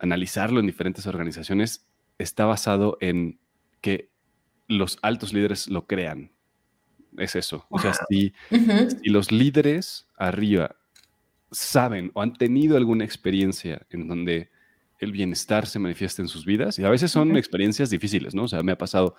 analizarlo 0.00 0.58
en 0.58 0.66
diferentes 0.66 1.06
organizaciones, 1.06 1.86
está 2.18 2.46
basado 2.46 2.96
en 3.00 3.38
que 3.82 4.08
los 4.68 4.98
altos 5.02 5.34
líderes 5.34 5.68
lo 5.68 5.86
crean. 5.86 6.32
Es 7.18 7.36
eso. 7.36 7.66
O 7.68 7.78
sea, 7.78 7.92
si, 8.08 8.32
los 9.02 9.30
líderes 9.30 10.08
arriba 10.16 10.76
saben 11.52 12.10
o 12.14 12.22
han 12.22 12.32
tenido 12.32 12.78
alguna 12.78 13.04
experiencia 13.04 13.86
en 13.90 14.08
donde 14.08 14.48
el 14.98 15.12
bienestar 15.12 15.66
se 15.66 15.78
manifiesta 15.78 16.22
en 16.22 16.28
sus 16.28 16.46
vidas, 16.46 16.78
y 16.78 16.84
a 16.84 16.88
veces 16.88 17.10
son 17.10 17.36
experiencias 17.36 17.90
difíciles, 17.90 18.34
¿no? 18.34 18.44
O 18.44 18.48
sea, 18.48 18.62
me 18.62 18.72
ha 18.72 18.78
pasado 18.78 19.14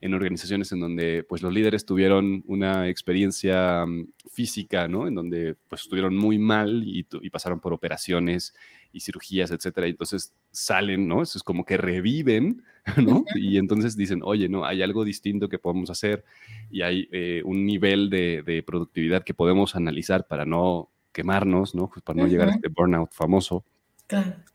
en 0.00 0.14
organizaciones 0.14 0.72
en 0.72 0.80
donde 0.80 1.24
pues 1.28 1.42
los 1.42 1.52
líderes 1.52 1.84
tuvieron 1.84 2.42
una 2.46 2.88
experiencia 2.88 3.84
mm, 3.84 4.08
física, 4.32 4.88
¿no? 4.88 5.06
En 5.06 5.14
donde 5.14 5.56
pues 5.68 5.82
estuvieron 5.82 6.16
muy 6.16 6.38
mal 6.38 6.82
y, 6.86 7.02
pasaron 7.30 7.60
por 7.60 7.72
operaciones 7.72 8.54
y 8.92 9.00
cirugías, 9.00 9.50
etcétera. 9.50 9.86
Y 9.86 9.90
entonces 9.90 10.34
salen, 10.50 11.06
¿no? 11.06 11.22
Eso 11.22 11.38
es 11.38 11.44
como 11.44 11.64
que 11.64 11.76
reviven, 11.76 12.64
¿no? 12.96 13.24
Y 13.34 13.58
entonces 13.58 13.94
dicen, 13.96 14.20
oye, 14.24 14.48
no, 14.48 14.64
hay 14.64 14.82
algo 14.82 15.04
distinto 15.04 15.48
que 15.48 15.58
podemos 15.58 15.90
hacer 15.90 16.24
y 16.70 16.80
hay 16.80 17.08
eh, 17.12 17.42
un 17.44 17.66
nivel 17.66 18.08
de, 18.08 18.64
productividad 18.66 19.22
que 19.22 19.34
podemos 19.34 19.76
analizar 19.76 20.26
para 20.26 20.46
no 20.46 20.90
quemarnos, 21.12 21.74
¿no? 21.74 21.88
Pues 21.88 22.02
para 22.02 22.22
no 22.22 22.26
llegar 22.26 22.48
a 22.48 22.52
este 22.52 22.68
burnout 22.68 23.12
famoso. 23.12 23.64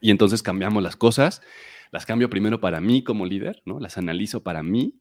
Y 0.02 0.12
entonces 0.12 0.42
cambiamos 0.42 0.82
las 0.84 0.96
cosas, 0.96 1.42
las 1.92 2.06
cambio 2.06 2.30
primero 2.30 2.60
para 2.60 2.82
mí 2.82 3.04
como 3.04 3.26
líder, 3.26 3.62
¿no? 3.66 3.80
Las 3.80 3.98
analizo 3.98 4.44
para 4.44 4.64
mí 4.64 4.96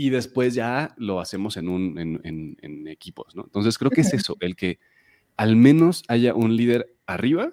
y 0.00 0.10
después 0.10 0.54
ya 0.54 0.94
lo 0.96 1.18
hacemos 1.18 1.56
en, 1.56 1.68
un, 1.68 1.98
en, 1.98 2.86
equipos, 2.86 3.34
¿no? 3.34 3.42
Entonces 3.42 3.76
creo 3.76 3.90
que 3.90 4.02
es 4.02 4.14
eso, 4.14 4.36
el 4.38 4.54
que 4.54 4.78
al 5.36 5.56
menos 5.56 6.04
haya 6.06 6.34
un 6.34 6.56
líder 6.56 6.94
arriba 7.04 7.52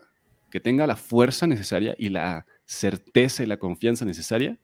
que 0.52 0.60
tenga 0.60 0.86
la 0.86 0.96
fuerza 0.96 1.48
necesaria 1.48 1.96
y 1.98 2.10
la 2.10 2.46
certeza 2.66 3.42
y 3.42 3.48
la 3.48 3.58
confianza 3.58 4.06
necesaria 4.06 4.60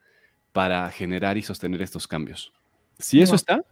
para 0.51 0.91
generar 0.91 1.39
y 1.39 1.41
sostener 1.41 1.81
estos 1.81 2.07
cambios. 2.07 2.53
Si 2.99 3.19
eso 3.19 3.33
está, 3.33 3.65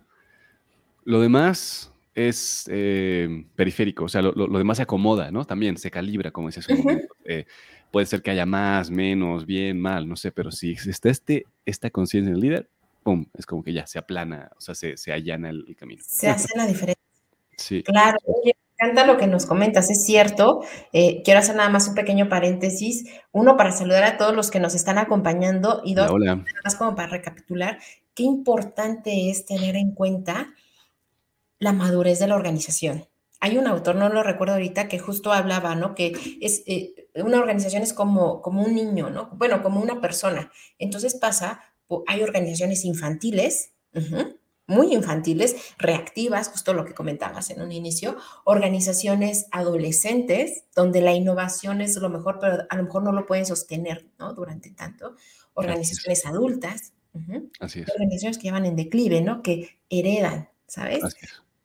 lo 1.04 1.22
demás 1.22 1.94
es 2.16 2.68
eh, 2.72 3.46
periférico, 3.56 4.06
o 4.06 4.10
sea, 4.10 4.24
lo, 4.24 4.58
demás 4.58 4.78
se 4.78 4.84
acomoda, 4.84 5.30
¿no? 5.30 5.46
También 5.46 5.78
se 5.78 5.92
calibra, 5.92 6.32
como 6.32 6.48
decía 6.48 6.64
hace 6.64 6.74
un 6.74 7.02
eh, 7.26 7.46
puede 7.92 8.08
ser 8.08 8.24
que 8.24 8.32
haya 8.32 8.48
más, 8.48 8.90
menos, 8.90 9.46
bien, 9.46 9.80
mal, 9.80 10.10
no 10.10 10.16
sé, 10.16 10.32
pero 10.32 10.50
si 10.50 10.72
está 10.72 11.12
este, 11.12 11.46
esta 11.64 11.92
conciencia 11.92 12.30
en 12.30 12.34
el 12.34 12.42
es 13.34 13.46
como 13.46 13.64
que 13.64 13.74
ya 13.74 13.88
se 13.88 14.00
aplana, 14.00 14.52
o 14.58 14.62
sea, 14.62 14.76
se, 14.76 15.12
allana 15.12 15.50
el, 15.50 15.76
camino. 15.78 16.02
Se 16.06 16.30
hace 16.30 16.58
la 16.58 16.66
diferencia. 16.66 17.04
Sí. 17.58 17.84
Claro, 17.84 18.18
me 18.26 18.54
encanta 18.80 19.06
lo 19.06 19.18
que 19.18 19.28
nos 19.28 19.46
comentas, 19.46 19.90
es 19.90 20.06
cierto. 20.06 20.62
Eh, 20.94 21.22
quiero 21.24 21.40
hacer 21.40 21.56
nada 21.56 21.70
más 21.70 21.88
un 21.88 21.96
pequeño 21.96 22.30
paréntesis. 22.30 23.06
Uno, 23.32 23.58
para 23.58 23.72
saludar 23.72 24.04
a 24.04 24.18
todos 24.18 24.36
los 24.36 24.50
que 24.50 24.60
nos 24.60 24.76
están 24.76 24.98
acompañando 24.98 25.82
y 25.84 25.94
dos, 25.94 26.12
más 26.64 26.76
como 26.76 26.96
para 26.96 27.10
recapitular, 27.10 27.80
qué 28.14 28.24
importante 28.24 29.30
es 29.30 29.46
tener 29.46 29.76
en 29.76 29.92
cuenta 29.92 30.54
la 31.60 31.74
madurez 31.74 32.20
de 32.20 32.28
la 32.28 32.36
organización. 32.36 33.06
Hay 33.42 33.58
un 33.58 33.68
autor, 33.68 33.96
no 33.96 34.10
lo 34.10 34.24
recuerdo 34.24 34.54
ahorita, 34.54 34.88
que 34.88 35.00
justo 35.00 35.32
hablaba, 35.32 35.76
¿no? 35.76 35.96
Que 35.96 36.38
es, 36.42 36.64
eh, 36.66 37.10
una 37.16 37.40
organización 37.40 37.84
es 37.84 37.94
como, 37.94 38.42
como 38.42 38.64
un 38.64 38.76
niño, 38.76 39.10
¿no? 39.10 39.30
Bueno, 39.34 39.64
como 39.64 39.82
una 39.82 40.02
persona. 40.02 40.52
Entonces 40.78 41.16
pasa 41.16 41.62
hay 42.08 42.24
organizaciones 42.24 42.86
infantiles, 42.86 43.72
muy 44.70 44.94
infantiles, 44.94 45.56
reactivas, 45.80 46.50
justo 46.50 46.74
lo 46.74 46.86
que 46.86 46.94
comentabas 46.94 47.50
en 47.50 47.62
un 47.62 47.72
inicio, 47.72 48.16
organizaciones 48.46 49.48
adolescentes, 49.52 50.64
donde 50.76 51.02
la 51.02 51.14
innovación 51.14 51.82
es 51.82 51.96
lo 51.98 52.10
mejor, 52.10 52.38
pero 52.40 52.66
a 52.70 52.76
lo 52.78 52.84
mejor 52.84 53.04
no 53.04 53.12
lo 53.12 53.26
pueden 53.26 53.48
sostener 53.48 54.06
¿no? 54.20 54.34
durante 54.34 54.70
tanto, 54.70 55.16
organizaciones 55.56 56.26
adultas, 56.26 56.94
organizaciones 57.14 58.38
que 58.38 58.44
llevan 58.44 58.68
en 58.68 58.76
declive, 58.76 59.22
¿no? 59.22 59.42
que 59.42 59.80
heredan, 59.90 60.50
¿sabes? 60.68 61.16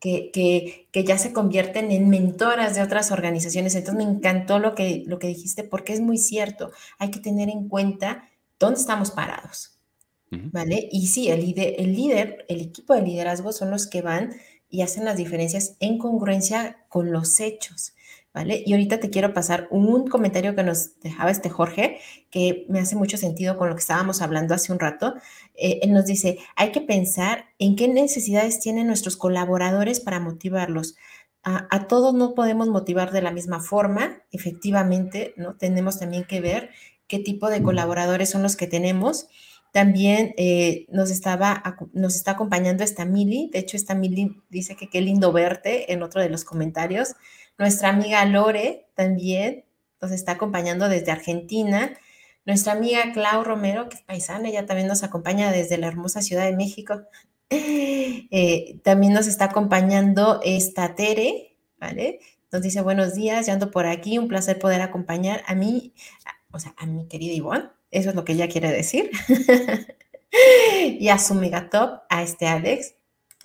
Que, 0.00 0.30
que, 0.32 0.88
que, 0.90 1.04
ya 1.04 1.16
se 1.16 1.32
convierten 1.32 1.90
en 1.90 2.10
mentoras 2.10 2.74
de 2.74 2.82
otras 2.82 3.10
organizaciones. 3.10 3.74
Entonces 3.74 4.04
me 4.04 4.10
encantó 4.10 4.58
lo 4.58 4.74
que, 4.74 5.02
lo 5.06 5.18
que 5.18 5.28
dijiste 5.28 5.64
porque 5.64 5.94
es 5.94 6.00
muy 6.00 6.18
cierto. 6.18 6.72
Hay 6.98 7.10
que 7.10 7.20
tener 7.20 7.48
en 7.48 7.68
cuenta 7.68 8.28
dónde 8.58 8.80
estamos 8.80 9.10
parados. 9.10 9.73
¿Vale? 10.52 10.88
Y 10.90 11.06
sí, 11.08 11.28
el 11.28 11.40
líder, 11.40 11.74
el 11.78 11.94
líder, 11.94 12.46
el 12.48 12.60
equipo 12.60 12.94
de 12.94 13.02
liderazgo 13.02 13.52
son 13.52 13.70
los 13.70 13.86
que 13.86 14.02
van 14.02 14.34
y 14.68 14.82
hacen 14.82 15.04
las 15.04 15.16
diferencias 15.16 15.76
en 15.78 15.98
congruencia 15.98 16.84
con 16.88 17.12
los 17.12 17.38
hechos, 17.38 17.94
¿vale? 18.32 18.62
Y 18.66 18.72
ahorita 18.72 18.98
te 18.98 19.08
quiero 19.08 19.32
pasar 19.32 19.68
un 19.70 20.08
comentario 20.08 20.56
que 20.56 20.64
nos 20.64 20.98
dejaba 21.00 21.30
este 21.30 21.48
Jorge, 21.48 22.00
que 22.30 22.66
me 22.68 22.80
hace 22.80 22.96
mucho 22.96 23.16
sentido 23.16 23.56
con 23.56 23.68
lo 23.68 23.76
que 23.76 23.80
estábamos 23.80 24.20
hablando 24.20 24.52
hace 24.52 24.72
un 24.72 24.80
rato. 24.80 25.14
Eh, 25.54 25.78
él 25.82 25.92
nos 25.92 26.06
dice, 26.06 26.38
hay 26.56 26.72
que 26.72 26.80
pensar 26.80 27.46
en 27.60 27.76
qué 27.76 27.86
necesidades 27.86 28.58
tienen 28.58 28.88
nuestros 28.88 29.16
colaboradores 29.16 30.00
para 30.00 30.18
motivarlos. 30.18 30.96
A, 31.44 31.68
a, 31.70 31.86
todos 31.86 32.12
no 32.14 32.34
podemos 32.34 32.68
motivar 32.68 33.12
de 33.12 33.22
la 33.22 33.30
misma 33.30 33.60
forma, 33.60 34.22
efectivamente, 34.32 35.34
¿no? 35.36 35.56
Tenemos 35.56 36.00
también 36.00 36.24
que 36.24 36.40
ver 36.40 36.70
qué 37.06 37.20
tipo 37.20 37.48
de 37.48 37.62
colaboradores 37.62 38.30
son 38.30 38.42
los 38.42 38.56
que 38.56 38.66
tenemos 38.66 39.28
también 39.74 40.34
eh, 40.36 40.86
nos, 40.88 41.10
estaba, 41.10 41.60
nos 41.94 42.14
está 42.14 42.30
acompañando 42.30 42.84
esta 42.84 43.04
Mili. 43.04 43.50
De 43.52 43.58
hecho, 43.58 43.76
esta 43.76 43.96
Mili 43.96 44.40
dice 44.48 44.76
que 44.76 44.88
qué 44.88 45.00
lindo 45.00 45.32
verte 45.32 45.92
en 45.92 46.04
otro 46.04 46.20
de 46.20 46.28
los 46.28 46.44
comentarios. 46.44 47.16
Nuestra 47.58 47.88
amiga 47.88 48.24
Lore 48.24 48.86
también 48.94 49.64
nos 50.00 50.12
está 50.12 50.32
acompañando 50.32 50.88
desde 50.88 51.10
Argentina. 51.10 51.92
Nuestra 52.46 52.74
amiga 52.74 53.12
Clau 53.12 53.42
Romero, 53.42 53.88
que 53.88 53.96
es 53.96 54.02
paisana, 54.02 54.48
ella 54.48 54.64
también 54.64 54.86
nos 54.86 55.02
acompaña 55.02 55.50
desde 55.50 55.76
la 55.76 55.88
hermosa 55.88 56.22
Ciudad 56.22 56.44
de 56.44 56.56
México. 56.56 57.02
Eh, 58.30 58.80
también 58.82 59.12
nos 59.12 59.28
está 59.28 59.44
acompañando 59.46 60.40
esta 60.42 60.96
Tere, 60.96 61.56
¿vale? 61.78 62.18
Nos 62.50 62.62
dice 62.62 62.80
buenos 62.80 63.14
días, 63.14 63.46
ya 63.46 63.52
ando 63.52 63.70
por 63.70 63.86
aquí, 63.86 64.18
un 64.18 64.26
placer 64.26 64.58
poder 64.58 64.80
acompañar 64.82 65.42
a 65.46 65.54
mí, 65.54 65.94
o 66.50 66.58
sea, 66.58 66.74
a 66.78 66.86
mi 66.86 67.06
querida 67.06 67.32
Ivonne 67.32 67.68
eso 67.94 68.10
es 68.10 68.14
lo 68.14 68.24
que 68.24 68.32
ella 68.32 68.48
quiere 68.48 68.70
decir. 68.70 69.10
y 70.98 71.08
a 71.08 71.18
su 71.18 71.34
megatop, 71.34 72.02
a 72.08 72.22
este 72.22 72.46
Alex, 72.46 72.94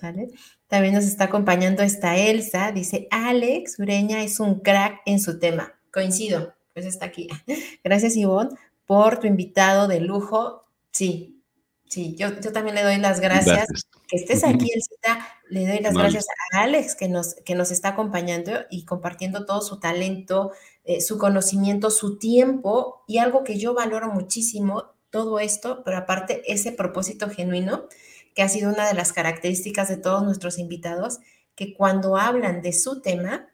¿vale? 0.02 0.30
También 0.66 0.94
nos 0.94 1.04
está 1.04 1.24
acompañando 1.24 1.82
esta 1.82 2.16
Elsa, 2.16 2.72
dice, 2.72 3.08
Alex 3.10 3.78
Ureña 3.78 4.22
es 4.22 4.40
un 4.40 4.60
crack 4.60 5.00
en 5.06 5.20
su 5.20 5.38
tema. 5.38 5.74
Coincido, 5.92 6.54
pues 6.74 6.86
está 6.86 7.06
aquí. 7.06 7.28
Gracias 7.84 8.16
Ivonne 8.16 8.50
por 8.86 9.18
tu 9.18 9.26
invitado 9.26 9.86
de 9.86 10.00
lujo. 10.00 10.64
Sí, 10.90 11.42
sí, 11.88 12.16
yo, 12.16 12.40
yo 12.40 12.52
también 12.52 12.74
le 12.74 12.82
doy 12.82 12.98
las 12.98 13.20
gracias. 13.20 13.68
Que 14.08 14.16
estés 14.16 14.42
aquí, 14.42 14.68
Elsa, 14.74 15.28
le 15.48 15.66
doy 15.66 15.78
las 15.78 15.94
gracias 15.94 16.26
a 16.52 16.62
Alex 16.62 16.96
que 16.96 17.08
nos, 17.08 17.34
que 17.44 17.54
nos 17.54 17.70
está 17.70 17.90
acompañando 17.90 18.52
y 18.68 18.84
compartiendo 18.84 19.46
todo 19.46 19.62
su 19.62 19.78
talento, 19.78 20.50
eh, 20.84 21.00
su 21.00 21.18
conocimiento, 21.18 21.90
su 21.90 22.18
tiempo 22.18 23.04
y 23.06 23.18
algo 23.18 23.44
que 23.44 23.58
yo 23.58 23.74
valoro 23.74 24.08
muchísimo, 24.12 24.94
todo 25.10 25.38
esto, 25.38 25.82
pero 25.84 25.98
aparte 25.98 26.42
ese 26.52 26.72
propósito 26.72 27.28
genuino, 27.28 27.86
que 28.34 28.42
ha 28.42 28.48
sido 28.48 28.72
una 28.72 28.86
de 28.86 28.94
las 28.94 29.12
características 29.12 29.88
de 29.88 29.96
todos 29.96 30.22
nuestros 30.22 30.58
invitados, 30.58 31.18
que 31.54 31.74
cuando 31.74 32.16
hablan 32.16 32.62
de 32.62 32.72
su 32.72 33.02
tema, 33.02 33.48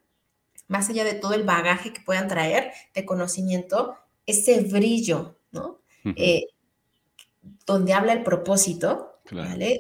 más 0.68 0.88
allá 0.90 1.04
de 1.04 1.14
todo 1.14 1.34
el 1.34 1.44
bagaje 1.44 1.92
que 1.92 2.02
puedan 2.02 2.28
traer 2.28 2.72
de 2.94 3.06
conocimiento, 3.06 3.96
ese 4.26 4.60
brillo, 4.60 5.36
¿no? 5.50 5.80
Eh, 6.04 6.46
donde 7.64 7.94
habla 7.94 8.12
el 8.12 8.22
propósito, 8.22 9.15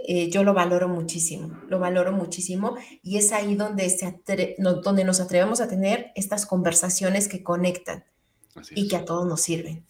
eh, 0.08 0.30
yo 0.30 0.44
lo 0.44 0.54
valoro 0.54 0.88
muchísimo, 0.88 1.60
lo 1.68 1.78
valoro 1.78 2.12
muchísimo 2.12 2.76
y 3.02 3.18
es 3.18 3.32
ahí 3.32 3.54
donde, 3.54 3.88
se 3.90 4.20
donde 4.58 5.04
nos 5.04 5.20
atrevemos 5.20 5.60
a 5.60 5.68
tener 5.68 6.12
estas 6.14 6.46
conversaciones 6.46 7.28
que 7.28 7.42
conectan 7.42 8.04
y 8.70 8.88
que 8.88 8.96
a 8.96 9.04
todos 9.04 9.26
nos 9.26 9.40
sirven. 9.40 9.84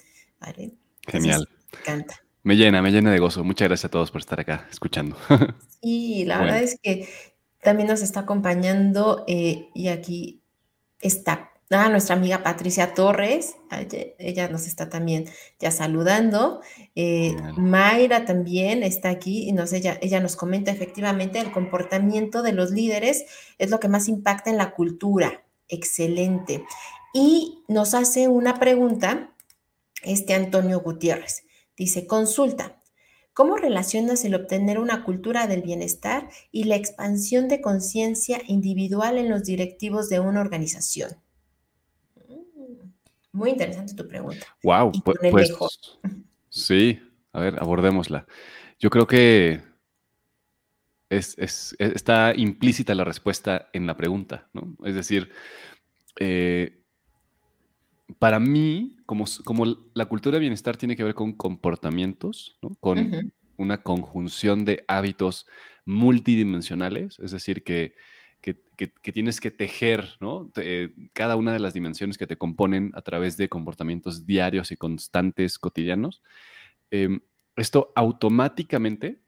Genial. 1.07 1.49
me 1.73 1.79
encanta. 1.81 2.23
Me 2.43 2.57
llena, 2.57 2.83
me 2.83 2.91
llena 2.91 3.11
de 3.11 3.19
gozo. 3.19 3.43
Muchas 3.45 3.69
gracias 3.69 3.87
a 3.87 3.91
todos 3.91 4.11
por 4.11 4.21
estar 4.21 4.39
acá 4.41 4.67
escuchando. 4.71 5.17
Y 5.89 6.25
la 6.25 6.41
verdad 6.41 6.63
es 6.63 6.81
que 6.83 7.09
también 7.63 7.89
nos 7.89 8.03
está 8.03 8.21
acompañando 8.21 9.25
eh, 9.29 9.69
y 9.73 9.87
aquí 9.87 10.43
está 11.01 11.53
Ah, 11.71 11.89
nuestra 11.89 12.15
amiga 12.15 12.45
Patricia 12.45 12.95
Torres, 12.95 13.57
ella 14.19 14.49
nos 14.49 14.69
está 14.69 14.89
también 14.89 15.29
ya 15.59 15.73
saludando. 15.73 16.61
Eh, 16.95 17.35
Mayra 17.57 18.25
también 18.25 18.85
está 18.85 19.09
aquí 19.09 19.49
y 19.49 19.53
nos, 19.53 19.73
ella, 19.73 19.99
ella 20.01 20.21
nos 20.21 20.37
comenta 20.37 20.71
efectivamente 20.71 21.41
el 21.41 21.51
comportamiento 21.51 22.43
de 22.43 22.53
los 22.53 22.71
líderes 22.71 23.25
es 23.59 23.71
lo 23.71 23.81
que 23.81 23.89
más 23.89 24.07
impacta 24.07 24.51
en 24.51 24.59
la 24.59 24.75
cultura. 24.75 25.45
Excelente. 25.67 26.65
Y 27.13 27.65
nos 27.67 27.95
hace 27.95 28.29
una 28.29 28.61
pregunta 28.61 29.35
este 30.05 30.35
Antonio 30.35 30.81
Gutiérrez. 30.81 31.43
Dice, 31.77 32.07
consulta, 32.07 32.81
¿cómo 33.33 33.57
relacionas 33.57 34.25
el 34.25 34.37
obtener 34.37 34.79
una 34.79 35.03
cultura 35.03 35.49
del 35.49 35.63
bienestar 35.63 36.29
y 36.53 36.65
la 36.65 36.77
expansión 36.77 37.49
de 37.49 37.61
conciencia 37.61 38.41
individual 38.47 39.19
en 39.19 39.31
los 39.31 39.43
directivos 39.43 40.09
de 40.09 40.21
una 40.21 40.41
organización? 40.41 41.26
Muy 43.37 43.51
interesante 43.51 43.93
tu 43.95 44.09
pregunta. 44.09 44.47
Wow, 44.63 44.93
pues, 45.05 45.19
pues 45.31 45.55
sí, 46.49 46.99
a 47.33 47.41
ver, 47.41 47.57
abordémosla. 47.61 48.27
Yo 48.79 48.89
creo 48.89 49.07
que 49.07 49.61
es, 51.11 51.37
está 51.79 52.33
implícita 52.35 52.95
la 52.95 53.05
respuesta 53.05 53.69
en 53.75 53.87
la 53.87 53.95
pregunta, 53.95 54.49
¿no? 54.55 54.75
Es 54.87 54.95
decir, 54.95 55.31
eh, 56.19 56.81
para 58.19 58.41
mí, 58.41 58.97
como, 59.05 59.27
como 59.45 59.67
la 59.93 60.07
cultura 60.07 60.37
de 60.37 60.41
bienestar 60.41 60.79
tiene 60.79 60.97
que 60.97 61.05
ver 61.05 61.15
con 61.15 61.35
comportamientos, 61.35 62.59
con 62.81 63.33
una 63.59 63.83
conjunción 63.83 64.65
de 64.65 64.83
hábitos 64.89 65.47
multidimensionales, 65.85 67.19
es 67.19 67.33
decir, 67.33 67.65
que, 67.65 67.95
que, 68.77 69.13
tienes 69.13 69.41
que 69.41 69.51
tejer 69.51 70.17
¿no? 70.21 70.51
cada 71.13 71.37
una 71.37 71.53
de 71.53 71.59
las 71.59 71.75
dimensiones 71.75 72.19
que 72.19 72.27
te 72.27 72.37
componen 72.37 72.93
a 72.95 73.03
través 73.03 73.37
de 73.37 73.49
comportamientos 73.49 74.27
diarios 74.27 74.71
y 74.71 74.77
constantes 74.77 75.59
cotidianos. 75.59 76.23
Em, 76.91 77.21
esto 77.57 77.93
automáticamente, 77.97 79.21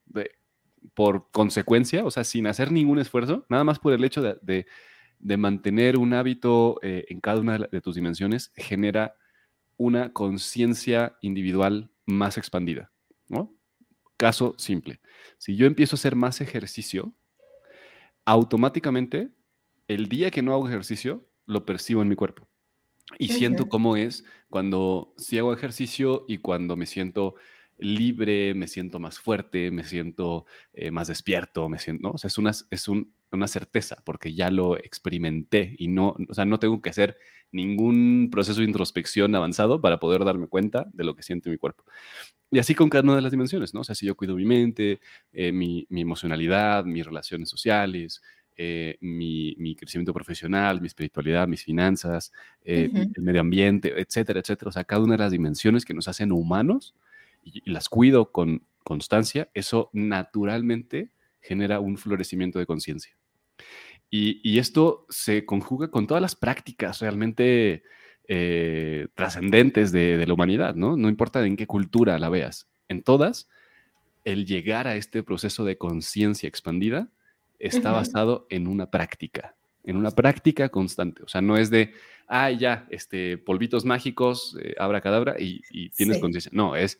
por 0.94 1.30
consecuencia, 1.30 2.04
o 2.04 2.10
sea, 2.10 2.24
sin 2.24 2.46
hacer 2.46 2.70
ningún 2.70 2.98
esfuerzo, 2.98 3.46
nada 3.48 3.64
más 3.64 3.78
por 3.78 3.92
el 3.92 4.04
hecho 4.04 4.22
de 4.22 5.36
mantener 5.36 5.96
un 5.96 6.12
hábito 6.12 6.78
eh, 6.82 7.06
en 7.08 7.20
cada 7.20 7.40
una 7.40 7.58
de, 7.58 7.80
tus 7.80 7.94
dimensiones 7.94 8.52
genera 8.54 9.16
una 9.76 10.12
conciencia 10.12 11.16
individual 11.22 11.90
más 12.04 12.36
expandida, 12.36 12.92
¿no? 13.28 13.54
Caso 14.16 14.54
simple. 14.58 15.00
Si 15.38 15.56
yo 15.56 15.66
empiezo 15.66 15.94
a 15.94 15.98
hacer 15.98 16.16
más 16.16 16.40
ejercicio, 16.40 17.14
automáticamente 18.24 19.30
el 19.88 20.08
día 20.08 20.30
que 20.30 20.42
no 20.42 20.52
hago 20.52 20.68
ejercicio, 20.68 21.26
lo 21.46 21.64
percibo 21.64 22.02
en 22.02 22.08
mi 22.08 22.14
cuerpo. 22.14 22.46
Y 23.18 23.28
siento 23.28 23.68
cómo 23.68 23.96
es 23.96 24.24
cuando 24.50 25.14
sí 25.16 25.38
hago 25.38 25.52
ejercicio 25.54 26.26
y 26.28 26.38
cuando 26.38 26.76
me 26.76 26.84
siento 26.84 27.34
libre, 27.78 28.54
me 28.54 28.68
siento 28.68 28.98
más 28.98 29.18
fuerte, 29.18 29.70
me 29.70 29.84
siento 29.84 30.44
eh, 30.72 30.90
más 30.90 31.08
despierto, 31.08 31.68
me 31.68 31.78
siento, 31.78 32.08
¿no? 32.08 32.14
O 32.14 32.18
sea, 32.18 32.28
es, 32.28 32.36
una, 32.36 32.50
es 32.70 32.88
un, 32.88 33.14
una 33.30 33.48
certeza 33.48 34.02
porque 34.04 34.34
ya 34.34 34.50
lo 34.50 34.76
experimenté 34.76 35.74
y 35.78 35.88
no, 35.88 36.16
o 36.28 36.34
sea, 36.34 36.44
no 36.44 36.58
tengo 36.58 36.82
que 36.82 36.90
hacer 36.90 37.16
ningún 37.50 38.28
proceso 38.30 38.60
de 38.60 38.66
introspección 38.66 39.34
avanzado 39.34 39.80
para 39.80 39.98
poder 40.00 40.24
darme 40.24 40.48
cuenta 40.48 40.86
de 40.92 41.04
lo 41.04 41.14
que 41.14 41.22
siente 41.22 41.48
mi 41.48 41.56
cuerpo. 41.56 41.84
Y 42.50 42.58
así 42.58 42.74
con 42.74 42.88
cada 42.90 43.04
una 43.04 43.16
de 43.16 43.22
las 43.22 43.30
dimensiones, 43.30 43.74
¿no? 43.74 43.80
O 43.80 43.84
sea, 43.84 43.94
si 43.94 44.06
yo 44.06 44.16
cuido 44.16 44.34
mi 44.34 44.44
mente, 44.44 45.00
eh, 45.32 45.52
mi, 45.52 45.86
mi, 45.88 46.00
emocionalidad, 46.02 46.84
mis 46.84 47.06
relaciones 47.06 47.48
sociales, 47.48 48.22
eh, 48.60 48.98
mi, 49.00 49.54
mi, 49.56 49.76
crecimiento 49.76 50.12
profesional, 50.12 50.80
mi 50.80 50.88
espiritualidad, 50.88 51.46
mis 51.46 51.62
finanzas, 51.62 52.32
el 52.64 53.12
medio 53.18 53.40
ambiente, 53.40 53.94
etcétera, 53.96 54.40
etcétera. 54.40 54.68
O 54.68 54.72
sea, 54.72 54.82
cada 54.82 55.02
una 55.02 55.14
de 55.14 55.22
las 55.22 55.30
dimensiones 55.30 55.84
que 55.84 55.94
nos 55.94 56.08
hacen 56.08 56.32
humanos, 56.32 56.96
y, 57.44 57.70
las 57.70 57.88
cuido 57.88 58.32
con 58.32 58.62
constancia, 58.82 59.48
eso 59.54 59.90
naturalmente 59.92 61.10
genera 61.40 61.78
un 61.78 61.98
florecimiento 61.98 62.58
de 62.58 62.66
conciencia. 62.66 63.16
Y, 64.10 64.58
esto 64.58 65.06
se 65.08 65.44
conjuga 65.44 65.90
con 65.90 66.06
todas 66.06 66.22
las 66.22 66.34
prácticas 66.34 67.00
realmente 67.00 67.82
eh, 68.26 69.06
trascendentes 69.14 69.92
de, 69.92 70.26
la 70.26 70.34
humanidad, 70.34 70.74
¿no? 70.74 70.96
No 70.96 71.08
importa 71.08 71.46
en 71.46 71.56
qué 71.56 71.66
cultura 71.66 72.18
la 72.18 72.28
veas. 72.28 72.68
En 72.88 73.02
todas, 73.02 73.48
el 74.24 74.46
llegar 74.46 74.88
a 74.88 74.96
este 74.96 75.22
proceso 75.22 75.64
de 75.64 75.78
conciencia 75.78 76.48
expandida 76.48 77.08
está 77.58 77.92
basado 77.92 78.46
en 78.50 78.66
una 78.66 78.90
práctica, 78.90 79.56
en 79.84 79.96
una 79.96 80.10
práctica 80.10 80.68
constante. 80.68 81.22
O 81.22 81.28
sea, 81.28 81.40
no 81.40 81.56
es 81.56 81.70
de, 81.70 81.92
ah, 82.26 82.50
ya, 82.50 82.86
este, 82.90 83.38
polvitos 83.38 83.84
mágicos, 83.84 84.56
eh, 84.62 84.74
abra 84.78 85.00
cadabra 85.00 85.36
y, 85.38 85.90
tienes 85.90 86.18
conciencia. 86.18 86.50
No, 86.54 86.76
es 86.76 86.98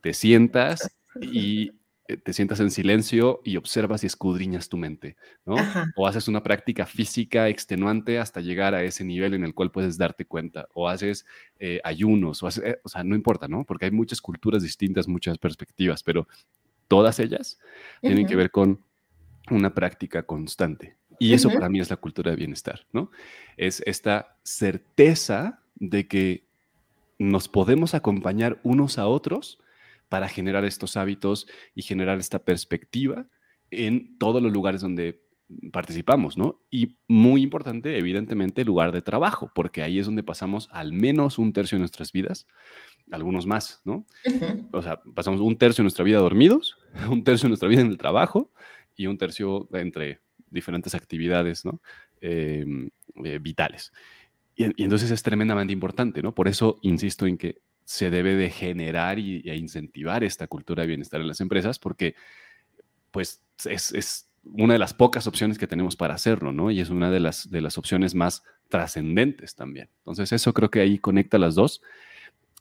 te 0.00 0.14
sientas 0.14 0.96
y 1.20 1.72
eh, 2.08 2.16
te 2.16 2.32
sientas 2.32 2.60
en 2.60 2.70
silencio 2.70 3.40
y 3.44 3.56
observas 3.56 4.02
y 4.02 4.06
escudriñas 4.06 4.68
tu 4.68 4.76
mente, 4.76 5.16
¿no? 5.44 5.56
O 5.96 6.06
haces 6.06 6.28
una 6.28 6.42
práctica 6.42 6.86
física 6.86 7.48
extenuante 7.48 8.18
hasta 8.18 8.40
llegar 8.40 8.74
a 8.74 8.82
ese 8.82 9.04
nivel 9.04 9.34
en 9.34 9.44
el 9.44 9.54
cual 9.54 9.70
puedes 9.70 9.96
darte 9.96 10.24
cuenta, 10.24 10.68
o 10.74 10.88
haces 10.88 11.26
eh, 11.58 11.80
ayunos, 11.84 12.42
o, 12.42 12.48
eh, 12.48 12.80
o 12.82 12.88
sea, 12.88 13.04
no 13.04 13.14
importa, 13.14 13.48
¿no? 13.48 13.64
Porque 13.64 13.84
hay 13.84 13.90
muchas 13.90 14.20
culturas 14.20 14.62
distintas, 14.62 15.08
muchas 15.08 15.38
perspectivas, 15.38 16.02
pero 16.02 16.26
todas 16.88 17.20
ellas 17.20 17.58
tienen 18.00 18.26
que 18.26 18.34
ver 18.34 18.50
con 18.50 18.82
una 19.54 19.74
práctica 19.74 20.22
constante. 20.24 20.96
Y 21.18 21.34
eso 21.34 21.50
para 21.50 21.68
mí 21.68 21.80
es 21.80 21.90
la 21.90 21.98
cultura 21.98 22.30
de 22.30 22.36
bienestar, 22.36 22.86
¿no? 22.92 23.10
Es 23.58 23.82
esta 23.84 24.38
certeza 24.42 25.60
de 25.74 26.08
que 26.08 26.46
nos 27.18 27.48
podemos 27.48 27.94
acompañar 27.94 28.58
unos 28.62 28.98
a 28.98 29.06
otros 29.06 29.58
para 30.08 30.28
generar 30.28 30.64
estos 30.64 30.96
hábitos 30.96 31.46
y 31.74 31.82
generar 31.82 32.18
esta 32.18 32.38
perspectiva 32.38 33.26
en 33.70 34.16
todos 34.18 34.42
los 34.42 34.50
lugares 34.50 34.80
donde 34.80 35.22
participamos, 35.72 36.38
¿no? 36.38 36.62
Y 36.70 36.96
muy 37.08 37.42
importante, 37.42 37.98
evidentemente, 37.98 38.62
el 38.62 38.68
lugar 38.68 38.92
de 38.92 39.02
trabajo, 39.02 39.50
porque 39.54 39.82
ahí 39.82 39.98
es 39.98 40.06
donde 40.06 40.22
pasamos 40.22 40.68
al 40.72 40.92
menos 40.92 41.38
un 41.38 41.52
tercio 41.52 41.76
de 41.76 41.80
nuestras 41.80 42.12
vidas, 42.12 42.46
algunos 43.10 43.46
más, 43.46 43.82
¿no? 43.84 44.06
O 44.72 44.82
sea, 44.82 45.02
pasamos 45.14 45.40
un 45.40 45.56
tercio 45.56 45.82
de 45.82 45.84
nuestra 45.84 46.04
vida 46.04 46.18
dormidos, 46.18 46.78
un 47.10 47.24
tercio 47.24 47.46
de 47.46 47.50
nuestra 47.50 47.68
vida 47.68 47.80
en 47.80 47.88
el 47.88 47.98
trabajo 47.98 48.52
y 49.00 49.06
un 49.06 49.18
tercio 49.18 49.68
entre 49.72 50.20
diferentes 50.50 50.94
actividades, 50.94 51.64
¿no? 51.64 51.80
Em, 52.20 52.90
eh, 53.24 53.38
vitales. 53.40 53.92
Y, 54.54 54.64
y, 54.64 54.84
entonces 54.84 55.10
es 55.10 55.22
tremendamente 55.22 55.72
importante, 55.72 56.22
¿no? 56.22 56.34
Por 56.34 56.48
eso 56.48 56.78
insisto 56.82 57.26
en 57.26 57.38
que 57.38 57.62
se 57.90 58.08
debe 58.08 58.36
de 58.36 58.50
generar 58.50 59.18
y, 59.18 59.42
e 59.44 59.56
incentivar 59.56 60.22
esta 60.22 60.46
cultura 60.46 60.82
de 60.82 60.86
bienestar 60.86 61.20
en 61.20 61.26
las 61.26 61.40
empresas 61.40 61.80
porque 61.80 62.14
pues 63.10 63.42
es, 63.64 64.28
una 64.44 64.74
de 64.74 64.78
las 64.78 64.94
pocas 64.94 65.26
opciones 65.26 65.58
que 65.58 65.66
tenemos 65.66 65.96
para 65.96 66.14
hacerlo, 66.14 66.52
¿no? 66.52 66.70
Y 66.70 66.78
es 66.78 66.88
una 66.88 67.10
de 67.10 67.18
las, 67.18 67.50
de 67.50 67.60
las 67.60 67.78
opciones 67.78 68.14
más 68.14 68.44
trascendentes 68.68 69.56
también. 69.56 69.88
Entonces 69.98 70.32
eso 70.32 70.54
creo 70.54 70.70
que 70.70 70.80
ahí 70.80 70.98
conecta 70.98 71.36
las 71.36 71.56
dos. 71.56 71.82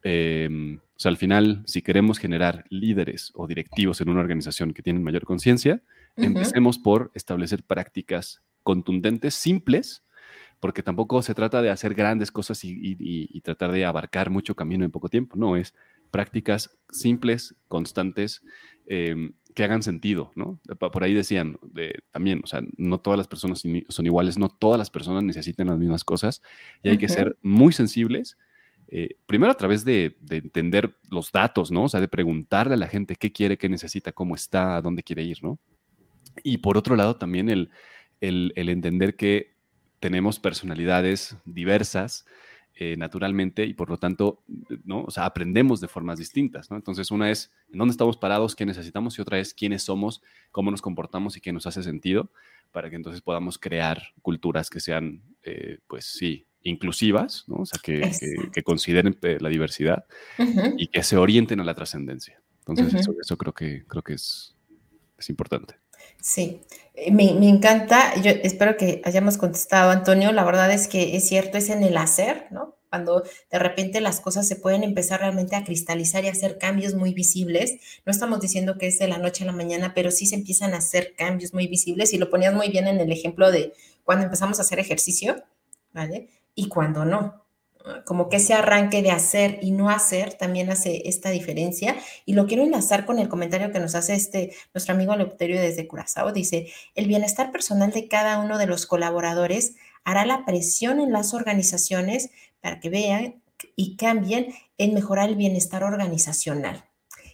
Em, 0.02 0.78
o 0.78 1.00
sea, 1.00 1.10
al 1.10 1.18
final, 1.18 1.62
si 1.68 1.84
queremos 1.84 2.18
generar 2.18 2.66
líderes 2.70 3.32
o 3.36 3.46
directivos 3.46 4.02
en 4.02 4.10
una 4.10 4.22
organización 4.22 4.74
que 4.74 4.82
tienen 4.82 5.04
mayor 5.04 5.26
conciencia, 5.26 5.84
empecemos 6.26 6.78
por 6.78 7.12
establecer 7.14 7.64
prácticas 7.64 8.42
contundentes, 8.64 9.34
simples, 9.34 10.04
porque 10.60 10.84
tampoco 10.84 11.22
se 11.22 11.34
trata 11.34 11.62
de 11.62 11.70
hacer 11.70 11.94
grandes 11.94 12.32
cosas 12.32 12.60
y, 12.64 13.42
tratar 13.42 13.72
de 13.72 13.86
abarcar 13.86 14.30
mucho 14.30 14.56
camino 14.56 14.86
en 14.86 14.92
poco 14.92 15.10
tiempo, 15.10 15.38
no, 15.38 15.56
es 15.56 15.74
prácticas 16.12 16.78
simples, 16.90 17.56
constantes, 17.68 18.44
em, 18.88 19.34
que 19.56 19.64
hagan 19.64 19.84
sentido, 19.84 20.32
¿no? 20.36 20.60
Por 20.78 21.04
ahí 21.04 21.14
decían 21.14 21.58
también, 22.12 22.42
o 22.44 22.48
sea, 22.48 22.62
no 22.78 23.00
todas 23.00 23.18
las 23.18 23.28
personas 23.28 23.64
son 23.90 24.06
iguales, 24.06 24.38
no 24.38 24.50
todas 24.50 24.78
las 24.78 24.90
personas 24.90 25.24
necesitan 25.24 25.68
las 25.68 25.78
mismas 25.78 26.04
cosas 26.04 26.42
y 26.84 26.90
hay 26.90 26.98
que 26.98 27.10
ser 27.10 27.38
muy 27.42 27.74
sensibles. 27.74 28.38
Eh, 28.88 29.18
primero 29.26 29.52
a 29.52 29.58
través 29.58 29.86
de, 29.86 30.18
entender 30.30 30.96
los 31.10 31.32
datos, 31.32 31.72
¿no? 31.72 31.84
O 31.84 31.90
sea, 31.90 32.00
de 32.00 32.08
preguntarle 32.08 32.74
a 32.74 32.78
la 32.78 32.88
gente 32.88 33.16
qué 33.16 33.32
quiere, 33.32 33.58
qué 33.58 33.70
necesita, 33.70 34.12
cómo 34.12 34.36
está, 34.36 34.78
a 34.78 34.82
dónde 34.82 35.04
quiere 35.04 35.24
ir, 35.24 35.44
¿no? 35.44 35.60
Y 36.44 36.58
por 36.58 36.78
otro 36.78 36.96
lado 36.96 37.16
también 37.16 37.50
el, 37.50 37.72
el 38.22 38.70
entender 38.70 39.16
que 39.16 39.54
tenemos 40.00 40.40
personalidades 40.40 41.38
diversas, 41.46 42.26
eh, 42.82 42.96
naturalmente, 42.98 43.66
y 43.66 43.74
por 43.74 43.90
lo 43.90 43.98
tanto, 43.98 44.42
¿no? 44.86 45.04
O 45.04 45.12
sea, 45.12 45.26
aprendemos 45.26 45.82
de 45.82 45.90
formas 45.90 46.18
distintas, 46.18 46.72
¿no? 46.72 46.78
Entonces, 46.78 47.12
una 47.12 47.30
es 47.30 47.52
en 47.74 47.78
dónde 47.78 47.92
estamos 47.92 48.16
parados, 48.16 48.56
qué 48.56 48.66
necesitamos, 48.66 49.18
y 49.18 49.22
otra 49.22 49.38
es 49.38 49.54
quiénes 49.54 49.84
somos, 49.84 50.22
cómo 50.52 50.72
nos 50.72 50.82
comportamos 50.82 51.36
y 51.36 51.42
qué 51.42 51.52
nos 51.52 51.68
hace 51.68 51.84
sentido, 51.84 52.32
para 52.72 52.90
que 52.90 52.96
entonces 52.96 53.22
podamos 53.22 53.58
crear 53.58 54.02
culturas 54.22 54.70
que 54.70 54.80
sean, 54.80 55.24
eh, 55.44 55.80
pues 55.88 56.06
sí, 56.06 56.46
inclusivas, 56.64 57.44
¿no? 57.48 57.58
O 57.58 57.66
sea, 57.66 57.82
que, 57.84 58.10
que, 58.54 58.64
consideren 58.64 59.18
eh, 59.24 59.40
la 59.42 59.50
diversidad 59.50 60.06
y 60.78 60.88
que 60.88 61.04
se 61.04 61.18
orienten 61.18 61.60
a 61.60 61.66
la 61.66 61.76
trascendencia. 61.76 62.42
Entonces, 62.60 62.94
eso, 62.94 63.14
eso, 63.20 63.38
creo 63.38 63.54
que, 63.54 63.84
creo 63.88 64.04
que 64.04 64.14
es, 64.14 64.56
es 65.18 65.30
importante. 65.30 65.76
Sí, 66.22 66.62
eh, 66.94 67.12
me, 67.12 67.30
encanta. 67.48 68.16
Yo 68.22 68.32
espero 68.32 68.78
que 68.78 69.02
hayamos 69.06 69.38
contestado, 69.38 69.92
Antonio. 69.92 70.32
La 70.32 70.44
verdad 70.44 70.72
es 70.72 70.88
que 70.88 71.16
es 71.16 71.28
cierto, 71.28 71.58
es 71.58 71.70
en 71.70 71.84
el 71.84 71.98
hacer, 71.98 72.48
¿no? 72.52 72.76
Cuando 72.90 73.24
de 73.52 73.60
repente 73.60 74.02
las 74.02 74.20
cosas 74.20 74.48
se 74.48 74.56
pueden 74.56 74.84
empezar 74.84 75.20
realmente 75.20 75.56
a 75.56 75.64
cristalizar 75.64 76.26
y 76.26 76.28
hacer 76.28 76.58
cambios 76.58 76.96
muy 76.96 77.14
visibles. 77.14 77.76
No 78.06 78.12
estamos 78.12 78.40
diciendo 78.42 78.78
que 78.78 78.88
es 78.88 78.98
de 79.00 79.08
la 79.08 79.20
noche 79.20 79.44
a 79.44 79.48
la 79.48 79.54
mañana, 79.54 79.94
pero 79.94 80.12
sí 80.12 80.26
se 80.26 80.36
empiezan 80.36 80.74
a 80.74 80.78
hacer 80.78 81.14
cambios 81.16 81.54
muy 81.54 81.68
visibles. 81.68 82.14
Y 82.14 82.18
lo 82.18 82.30
ponías 82.30 82.54
muy 82.54 82.70
bien 82.70 82.88
en 82.88 83.00
el 83.00 83.12
ejemplo 83.12 83.52
de 83.52 83.74
cuando 84.04 84.26
empezamos 84.26 84.60
a 84.60 84.64
hacer 84.64 84.80
ejercicio, 84.80 85.36
¿vale? 85.94 86.30
Y 86.56 86.68
cuando 86.68 87.06
no 87.06 87.46
como 88.06 88.30
que 88.30 88.38
ese 88.38 88.54
arranque 88.54 89.02
de 89.02 89.12
hacer 89.12 89.60
y 89.62 89.72
no 89.72 89.90
hacer 89.90 90.34
también 90.34 90.70
hace 90.72 91.04
esta 91.06 91.30
diferencia. 91.30 91.96
Y 92.26 92.34
lo 92.34 92.48
quiero 92.48 92.64
enlazar 92.64 93.06
con 93.06 93.20
el 93.20 93.30
comentario 93.30 93.72
que 93.72 93.80
nos 93.80 93.96
hace 93.96 94.14
este, 94.14 94.54
nuestro 94.74 94.94
amigo 94.94 95.16
Leopterio 95.16 95.60
desde 95.60 95.88
Curazao. 95.88 96.32
Dice, 96.32 96.68
el 96.96 97.08
bienestar 97.08 97.52
personal 97.52 97.92
de 97.92 98.08
cada 98.08 98.40
uno 98.40 98.58
de 98.58 98.68
los 98.68 98.86
colaboradores 98.86 99.76
hará 100.04 100.26
la 100.26 100.46
presión 100.46 101.00
en 101.00 101.12
las 101.12 101.34
organizaciones 101.34 102.32
para 102.62 102.80
que 102.80 102.90
vean 102.90 103.42
y 103.76 103.96
cambien 103.96 104.54
en 104.78 104.94
mejorar 104.94 105.30
el 105.30 105.36
bienestar 105.36 105.84
organizacional. 105.84 106.86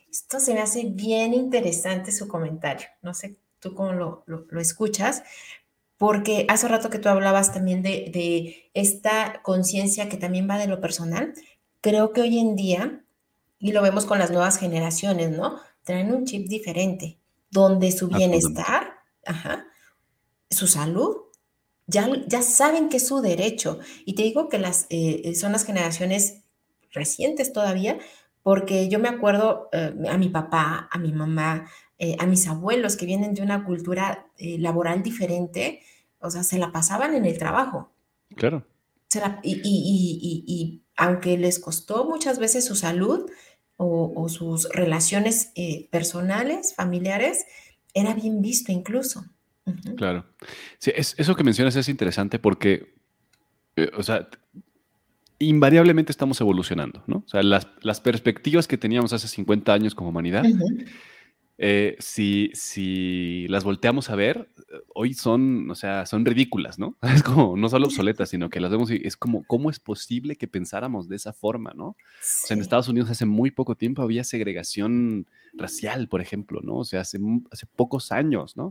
Esto 0.10 0.40
se 0.40 0.54
me 0.54 0.62
hace 0.62 0.86
bien 0.86 1.34
interesante 1.34 2.12
su 2.12 2.28
comentario. 2.28 2.88
No 3.02 3.14
sé 3.14 3.38
tú 3.60 3.74
cómo 3.74 3.94
lo, 3.94 4.24
lo, 4.28 4.62
escuchas, 4.62 5.24
porque 5.98 6.46
hace 6.50 6.68
rato 6.68 6.90
que 6.90 7.00
tú 7.00 7.10
hablabas 7.10 7.54
también 7.54 7.82
de, 7.82 8.10
de 8.14 8.70
esta 8.74 9.42
conciencia 9.44 10.10
que 10.10 10.18
también 10.18 10.50
va 10.50 10.58
de 10.58 10.68
lo 10.68 10.82
personal. 10.82 11.34
Creo 11.82 12.12
que 12.12 12.22
hoy 12.22 12.40
en 12.40 12.56
día, 12.56 13.04
y 13.60 13.72
lo 13.72 13.82
vemos 13.82 14.06
con 14.06 14.20
las 14.20 14.32
nuevas 14.32 14.58
generaciones, 14.58 15.32
¿no? 15.32 15.60
Traen 15.84 16.14
un 16.14 16.26
chip 16.26 16.48
diferente, 16.48 17.20
donde 17.50 17.92
su 17.92 18.08
bienestar, 18.08 18.96
ajá, 19.26 19.66
su 20.50 20.68
salud, 20.68 21.18
ya, 21.88 22.10
ya 22.28 22.42
saben 22.42 22.90
que 22.90 22.98
es 22.98 23.08
su 23.08 23.22
derecho. 23.22 23.80
Y 24.06 24.16
te 24.16 24.24
digo 24.24 24.50
que 24.50 24.60
las, 24.60 24.88
eh, 24.90 25.36
son 25.36 25.52
las 25.52 25.66
generaciones 25.66 26.42
recientes 26.92 27.54
todavía, 27.54 28.00
porque 28.42 28.90
yo 28.90 29.00
me 29.00 29.10
acuerdo 29.10 29.70
eh, 29.72 29.94
a 30.10 30.18
mi 30.18 30.30
papá, 30.30 30.88
a 30.92 30.98
mi 30.98 31.12
mamá, 31.12 31.70
eh, 31.98 32.16
a 32.20 32.26
mis 32.26 32.48
abuelos 32.48 32.98
que 32.98 33.06
vienen 33.06 33.34
de 33.34 33.42
una 33.42 33.64
cultura 33.64 34.28
laboral 34.38 35.02
diferente, 35.04 35.82
o 36.20 36.30
sea, 36.30 36.44
se 36.44 36.60
la 36.60 36.72
pasaban 36.72 37.14
en 37.14 37.26
el 37.26 37.38
trabajo. 37.38 37.92
Claro. 38.36 38.66
y, 39.44 40.82
aunque 40.98 41.38
les 41.38 41.60
costó 41.60 42.06
muchas 42.06 42.40
veces 42.40 42.66
su 42.66 42.76
salud 42.76 43.30
o, 43.78 44.14
o 44.16 44.30
sus 44.30 44.70
relaciones 44.70 45.52
personales, 45.90 46.74
familiares, 46.74 47.46
era 47.94 48.14
bien 48.14 48.42
visto 48.42 48.72
incluso. 48.72 49.26
Claro. 49.98 50.26
Sí, 50.78 50.92
es, 50.96 51.16
eso 51.18 51.36
que 51.36 51.44
mencionas 51.44 51.76
es 51.76 51.90
interesante 51.90 52.40
porque, 52.40 52.94
eh, 53.76 53.90
o 53.98 54.04
sea, 54.04 54.30
invariablemente 55.40 56.12
estamos 56.12 56.40
evolucionando, 56.40 57.04
¿no? 57.08 57.24
O 57.26 57.28
sea, 57.28 57.42
las, 57.42 57.68
las 57.82 58.02
perspectivas 58.02 58.68
que 58.68 58.78
teníamos 58.78 59.14
hace 59.14 59.28
50 59.28 59.74
años 59.74 59.96
como 59.96 60.10
humanidad 60.10 60.44
eh, 61.58 61.96
si, 62.00 62.52
si 62.54 63.48
las 63.48 63.64
volteamos 63.64 64.10
a 64.10 64.16
ver, 64.16 64.50
hoy 64.94 65.14
son, 65.14 65.70
o 65.72 65.76
sea, 65.76 66.06
son 66.06 66.26
ridículas, 66.26 66.78
¿no? 66.80 66.98
Es 67.16 67.24
como, 67.24 67.56
no 67.56 67.70
solo 67.70 67.86
obsoletas, 67.86 68.30
sino 68.30 68.50
que 68.50 68.60
las 68.60 68.72
vemos 68.72 68.92
y 68.92 69.02
es 69.04 69.16
como, 69.16 69.44
¿cómo 69.46 69.70
es 69.70 69.80
posible 69.80 70.36
que 70.36 70.48
pensáramos 70.48 71.08
de 71.08 71.16
esa 71.16 71.32
forma, 71.32 71.74
¿no? 71.76 71.88
O 71.88 71.96
sea, 72.20 72.56
en 72.56 72.62
Estados 72.62 72.90
Unidos 72.90 73.10
hace 73.10 73.26
muy 73.26 73.52
poco 73.52 73.76
tiempo 73.76 74.02
había 74.02 74.24
segregación 74.24 75.28
racial, 75.54 76.10
por 76.10 76.22
ejemplo, 76.22 76.60
¿no? 76.62 76.80
O 76.80 76.84
sea, 76.84 77.02
hace, 77.02 77.20
hace 77.52 77.66
pocos 77.66 78.12
años, 78.12 78.58
¿no? 78.58 78.70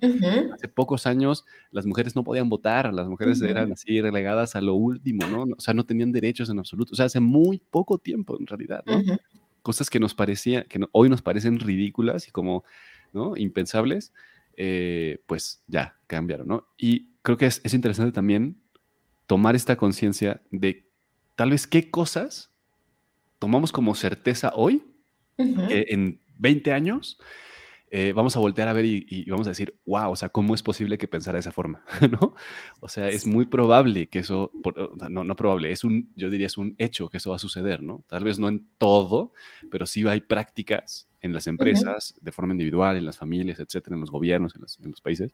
Hace 0.53 0.69
pocos 0.69 1.07
años 1.07 1.45
las 1.71 1.87
mujeres 1.87 2.15
no 2.15 2.25
podían 2.25 2.51
votar, 2.51 2.93
las 2.93 3.09
mujeres 3.09 3.41
eran 3.41 3.73
así 3.73 4.01
relegadas 4.01 4.57
a 4.57 4.61
lo 4.61 4.75
último, 4.75 5.27
¿no? 5.27 5.45
O 5.57 5.61
sea, 5.61 5.73
no 5.73 5.87
tenían 5.87 6.13
derechos 6.13 6.51
en 6.51 6.59
absoluto. 6.59 6.93
O 6.93 6.97
sea, 6.97 7.07
hace 7.07 7.21
muy 7.21 7.63
poco 7.71 7.97
tiempo 7.97 8.37
en 8.39 8.47
realidad, 8.47 8.85
¿no? 8.87 9.01
Cosas 9.65 9.89
que 9.89 9.99
nos 9.99 10.15
parecía, 10.15 10.65
que 10.65 10.79
hoy 10.93 11.09
nos 11.09 11.23
parecen 11.23 11.59
ridículas 11.59 12.29
y 12.29 12.31
como, 12.31 12.65
¿no? 13.15 13.35
Impensables, 13.35 14.13
eh, 14.57 15.23
pues 15.27 15.65
ya 15.67 15.97
cambiaron, 16.07 16.47
¿no? 16.47 16.69
Y 16.77 17.09
creo 17.23 17.39
que 17.39 17.47
es, 17.47 17.73
interesante 17.73 18.13
también 18.13 18.61
tomar 19.27 19.57
esta 19.57 19.77
conciencia 19.77 20.43
de 20.51 20.87
tal 21.35 21.51
vez 21.51 21.67
qué 21.67 21.91
cosas 21.91 22.53
tomamos 23.39 23.73
como 23.73 23.95
certeza 23.95 24.53
hoy, 24.55 24.85
que 25.37 25.87
en 25.89 26.21
20 26.39 26.73
años 26.73 27.19
eh, 27.97 28.13
vamos 28.13 28.37
a 28.37 28.41
voltear 28.41 28.67
a 28.67 28.73
ver 28.73 28.85
y, 28.87 29.25
vamos 29.31 29.47
a 29.47 29.51
decir, 29.51 29.79
wow, 29.87 30.11
o 30.11 30.17
sea, 30.17 30.29
¿cómo 30.29 30.57
es 30.57 30.65
posible 30.65 30.99
que 30.99 31.07
pensara 31.07 31.37
de 31.37 31.41
esa 31.41 31.53
forma? 31.53 31.85
¿No? 32.11 32.35
O 32.81 32.89
sea, 32.89 33.09
es 33.09 33.25
muy 33.25 33.47
probable 33.47 34.09
que 34.09 34.19
eso, 34.19 34.51
no, 35.09 35.23
no 35.23 35.37
probable, 35.37 35.71
es 35.71 35.85
un, 35.85 36.11
yo 36.17 36.29
diría, 36.29 36.49
es 36.49 36.59
un 36.59 36.75
hecho 36.79 37.09
que 37.09 37.19
eso 37.19 37.31
va 37.31 37.37
a 37.37 37.39
suceder, 37.39 37.85
¿no? 37.85 38.03
Tal 38.09 38.25
vez 38.25 38.41
no 38.41 38.49
en 38.49 38.67
todo, 38.79 39.33
pero 39.71 39.87
sí 39.87 40.05
hay 40.09 40.23
prácticas 40.23 41.09
en 41.21 41.33
las 41.33 41.47
empresas, 41.47 42.17
de 42.21 42.33
forma 42.33 42.53
individual, 42.53 42.97
en 42.97 43.07
las 43.07 43.17
familias, 43.17 43.61
etcétera, 43.61 43.95
en 43.95 44.01
los 44.01 44.11
gobiernos, 44.11 44.57
en 44.57 44.91
los, 44.91 45.01
países, 45.01 45.33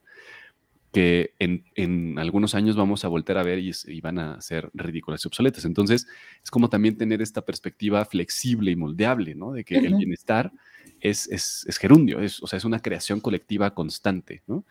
que 0.93 1.35
en, 1.39 2.19
algunos 2.19 2.55
años 2.55 2.77
vamos 2.77 3.05
a 3.05 3.09
voltear 3.09 3.39
a 3.39 3.43
ver 3.43 3.59
y, 3.59 4.01
van 4.01 4.19
a 4.19 4.41
ser 4.41 4.71
ridículas 4.75 5.25
y 5.25 5.29
obsoletas. 5.29 5.65
Entonces, 5.65 6.07
es 6.43 6.51
como 6.51 6.69
también 6.69 6.97
tener 6.97 7.23
esta 7.23 7.43
perspectiva 7.43 8.05
flexible 8.05 8.71
y 8.71 8.77
moldeable, 8.77 9.35
¿no? 9.35 9.53
De 9.53 9.65
que 9.65 9.77
el 9.79 9.95
bienestar 9.95 10.53
es, 11.01 11.29
es, 11.29 11.79
gerundio, 11.79 12.21
es, 12.21 12.43
o 12.43 12.47
sea, 12.47 12.57
es 12.57 12.65
una 12.65 12.81
creación 12.81 13.21
colectiva 13.21 13.75
constante, 13.75 14.43
¿no? 14.47 14.65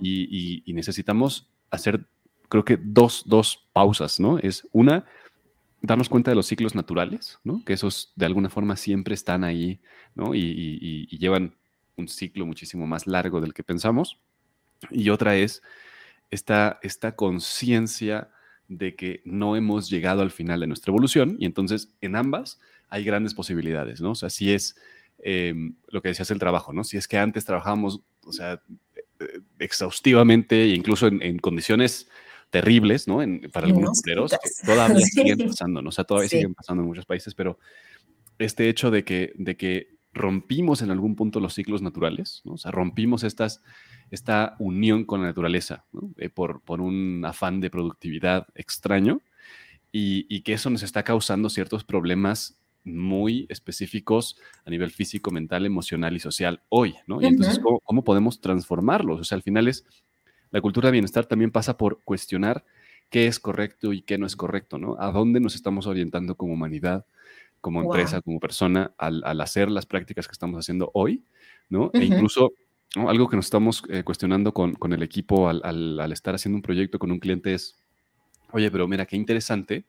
y, 0.00 0.62
necesitamos 0.66 1.48
hacer, 1.70 2.06
creo 2.48 2.64
que 2.64 2.78
dos, 2.80 3.24
dos 3.26 3.68
pausas, 3.72 4.20
¿no? 4.20 4.38
Es 4.38 4.66
una, 4.72 5.04
darnos 5.82 6.08
cuenta 6.08 6.30
de 6.30 6.34
los 6.36 6.46
ciclos 6.46 6.74
naturales, 6.74 7.38
¿no? 7.44 7.64
Que 7.64 7.74
esos 7.74 8.12
de 8.16 8.26
alguna 8.26 8.50
forma 8.50 8.76
siempre 8.76 9.14
están 9.14 9.44
ahí, 9.44 9.80
¿no? 10.14 10.34
Y, 10.34 11.06
llevan 11.18 11.54
un 11.96 12.08
ciclo 12.08 12.44
muchísimo 12.44 12.86
más 12.86 13.06
largo 13.06 13.40
del 13.40 13.54
que 13.54 13.62
pensamos. 13.62 14.18
Y 14.90 15.10
otra 15.10 15.36
es 15.36 15.62
esta, 16.30 16.78
esta 16.82 17.16
conciencia 17.16 18.30
de 18.68 18.94
que 18.96 19.22
no 19.24 19.56
hemos 19.56 19.90
llegado 19.90 20.22
al 20.22 20.30
final 20.30 20.60
de 20.60 20.66
nuestra 20.66 20.90
evolución 20.90 21.36
y 21.38 21.46
entonces 21.46 21.90
en 22.00 22.16
ambas 22.16 22.60
hay 22.88 23.04
grandes 23.04 23.34
posibilidades, 23.34 24.00
¿no? 24.00 24.12
O 24.12 24.14
sea, 24.14 24.30
si 24.30 24.52
es 24.52 24.76
Em, 25.26 25.74
lo 25.88 26.02
que 26.02 26.08
decías 26.08 26.30
el 26.30 26.38
trabajo, 26.38 26.74
¿no? 26.74 26.84
Si 26.84 26.98
es 26.98 27.08
que 27.08 27.16
antes 27.16 27.46
trabajábamos, 27.46 28.00
o 28.26 28.32
sea, 28.32 28.60
eh, 29.20 29.40
exhaustivamente 29.58 30.64
e 30.64 30.74
incluso 30.74 31.06
en, 31.06 31.38
condiciones 31.38 32.08
terribles, 32.50 33.08
¿no? 33.08 33.20
para 33.50 33.66
algunos 33.66 34.00
obreros, 34.00 34.32
que 34.32 34.66
todavía 34.66 34.96
siguen 35.00 35.38
pasando, 35.48 35.80
¿no? 35.80 35.88
O 35.88 35.92
sea, 35.92 36.04
todavía 36.04 36.28
siguen 36.28 36.54
pasando 36.54 36.82
en 36.82 36.88
muchos 36.88 37.06
países, 37.06 37.34
pero 37.34 37.58
este 38.38 38.68
hecho 38.68 38.90
de 38.90 39.02
que, 39.02 39.32
de 39.36 39.56
que 39.56 39.93
rompimos 40.14 40.80
en 40.82 40.90
algún 40.90 41.16
punto 41.16 41.40
los 41.40 41.54
ciclos 41.54 41.82
naturales, 41.82 42.42
¿no? 42.44 42.54
O 42.54 42.56
sea, 42.56 42.70
rompimos 42.70 43.24
estas, 43.24 43.62
esta 44.10 44.56
unión 44.58 45.04
con 45.04 45.20
la 45.20 45.26
naturaleza, 45.26 45.84
¿no? 45.92 46.10
Eh, 46.16 46.30
por, 46.30 46.62
por 46.62 46.80
un 46.80 47.24
afán 47.26 47.60
de 47.60 47.70
productividad 47.70 48.46
extraño 48.54 49.20
y, 49.92 50.26
y, 50.34 50.42
que 50.42 50.54
eso 50.54 50.70
nos 50.70 50.82
está 50.82 51.02
causando 51.02 51.50
ciertos 51.50 51.84
problemas 51.84 52.58
muy 52.84 53.46
específicos 53.48 54.36
a 54.64 54.70
nivel 54.70 54.90
físico, 54.90 55.30
mental, 55.30 55.66
emocional 55.66 56.14
y 56.14 56.20
social 56.20 56.62
hoy, 56.68 56.94
¿no? 57.06 57.20
Y 57.20 57.26
entonces, 57.26 57.58
¿cómo, 57.58 58.04
podemos 58.04 58.40
transformarlos? 58.40 59.20
O 59.20 59.24
sea, 59.24 59.36
al 59.36 59.42
final 59.42 59.68
es, 59.68 59.86
la 60.50 60.60
cultura 60.60 60.88
de 60.88 60.92
bienestar 60.92 61.26
también 61.26 61.50
pasa 61.50 61.76
por 61.76 62.02
cuestionar 62.04 62.64
qué 63.10 63.26
es 63.26 63.40
correcto 63.40 63.92
y 63.92 64.02
qué 64.02 64.18
no 64.18 64.26
es 64.26 64.36
correcto, 64.36 64.78
¿no? 64.78 64.96
A 64.98 65.10
dónde 65.10 65.40
nos 65.40 65.54
estamos 65.54 65.86
orientando 65.86 66.36
como 66.36 66.52
humanidad, 66.52 67.06
como 67.64 67.80
empresa, 67.80 68.20
como 68.20 68.38
persona, 68.38 68.92
al, 68.98 69.40
hacer 69.40 69.70
las 69.70 69.86
prácticas 69.86 70.28
que 70.28 70.32
estamos 70.32 70.58
haciendo 70.58 70.90
hoy, 70.92 71.24
¿no? 71.70 71.90
E 71.94 72.04
incluso 72.04 72.52
algo 72.94 73.26
que 73.26 73.36
nos 73.36 73.46
estamos 73.46 73.82
eh, 73.88 74.02
cuestionando 74.04 74.52
con, 74.52 74.76
el 74.92 75.02
equipo 75.02 75.48
al, 75.48 75.62
al 75.64 76.12
estar 76.12 76.34
haciendo 76.34 76.56
un 76.56 76.62
proyecto 76.62 76.98
con 76.98 77.10
un 77.10 77.20
cliente 77.20 77.54
es, 77.54 77.82
oye, 78.52 78.70
pero 78.70 78.86
mira, 78.86 79.06
qué 79.06 79.16
interesante 79.16 79.86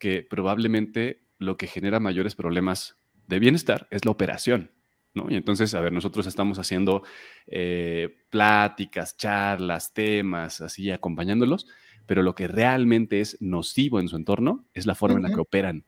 que 0.00 0.26
probablemente 0.28 1.22
lo 1.38 1.56
que 1.56 1.68
genera 1.68 2.00
mayores 2.00 2.34
problemas 2.34 2.96
de 3.28 3.38
bienestar 3.38 3.86
es 3.92 4.04
la 4.04 4.10
operación. 4.10 4.72
¿no? 5.14 5.26
Y 5.30 5.36
entonces, 5.36 5.74
a 5.74 5.80
ver, 5.80 5.92
nosotros 5.92 6.26
estamos 6.26 6.58
haciendo 6.58 7.04
eh, 7.46 8.16
pláticas, 8.30 9.16
charlas, 9.16 9.94
temas, 9.94 10.60
así 10.60 10.90
acompañándolos, 10.90 11.68
pero 12.04 12.24
lo 12.24 12.34
que 12.34 12.48
realmente 12.48 13.20
es 13.20 13.36
nocivo 13.40 14.00
en 14.00 14.08
su 14.08 14.16
entorno 14.16 14.66
es 14.74 14.86
la 14.86 14.96
forma 14.96 15.18
en 15.18 15.22
la 15.22 15.30
que 15.30 15.40
operan. 15.40 15.84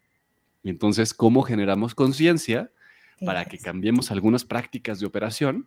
Y 0.69 0.71
entonces, 0.71 1.15
¿cómo 1.15 1.41
generamos 1.45 1.95
conciencia 1.95 2.71
para 3.25 3.47
que 3.47 3.57
cambiemos 3.57 4.11
algunas 4.11 4.45
prácticas 4.45 5.01
de 5.01 5.07
operación 5.07 5.67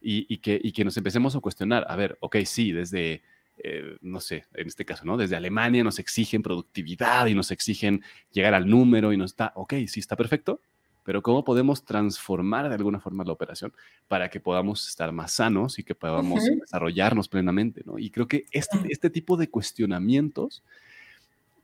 y, 0.00 0.38
que, 0.38 0.58
y 0.64 0.72
que 0.72 0.82
nos 0.82 0.96
empecemos 0.96 1.36
a 1.36 1.40
cuestionar? 1.40 1.84
A 1.90 1.94
ver, 1.94 2.16
ok, 2.20 2.36
sí, 2.46 2.72
desde 2.72 3.22
eh, 3.58 3.98
no 4.00 4.18
sé, 4.18 4.46
en 4.54 4.66
este 4.66 4.86
caso, 4.86 5.04
¿no? 5.04 5.18
Desde 5.18 5.36
Alemania 5.36 5.84
nos 5.84 5.98
exigen 5.98 6.42
productividad 6.42 7.26
y 7.26 7.34
nos 7.34 7.50
exigen 7.50 8.02
llegar 8.32 8.54
al 8.54 8.66
número 8.66 9.12
y 9.12 9.18
nos 9.18 9.32
está, 9.32 9.52
ok, 9.56 9.74
sí 9.86 10.00
está 10.00 10.16
perfecto, 10.16 10.62
pero 11.04 11.22
¿cómo 11.22 11.44
podemos 11.44 11.84
transformar 11.84 12.70
de 12.70 12.76
alguna 12.76 12.98
forma 12.98 13.24
la 13.24 13.32
operación 13.32 13.74
para 14.08 14.30
que 14.30 14.40
podamos 14.40 14.88
estar 14.88 15.12
más 15.12 15.32
sanos 15.32 15.78
y 15.78 15.84
que 15.84 15.94
podamos 15.94 16.42
desarrollarnos 16.46 17.28
plenamente, 17.28 17.82
¿no? 17.84 17.98
Y 17.98 18.08
creo 18.08 18.26
que 18.26 18.46
este, 18.52 18.78
este 18.88 19.10
tipo 19.10 19.36
de 19.36 19.50
cuestionamientos 19.50 20.62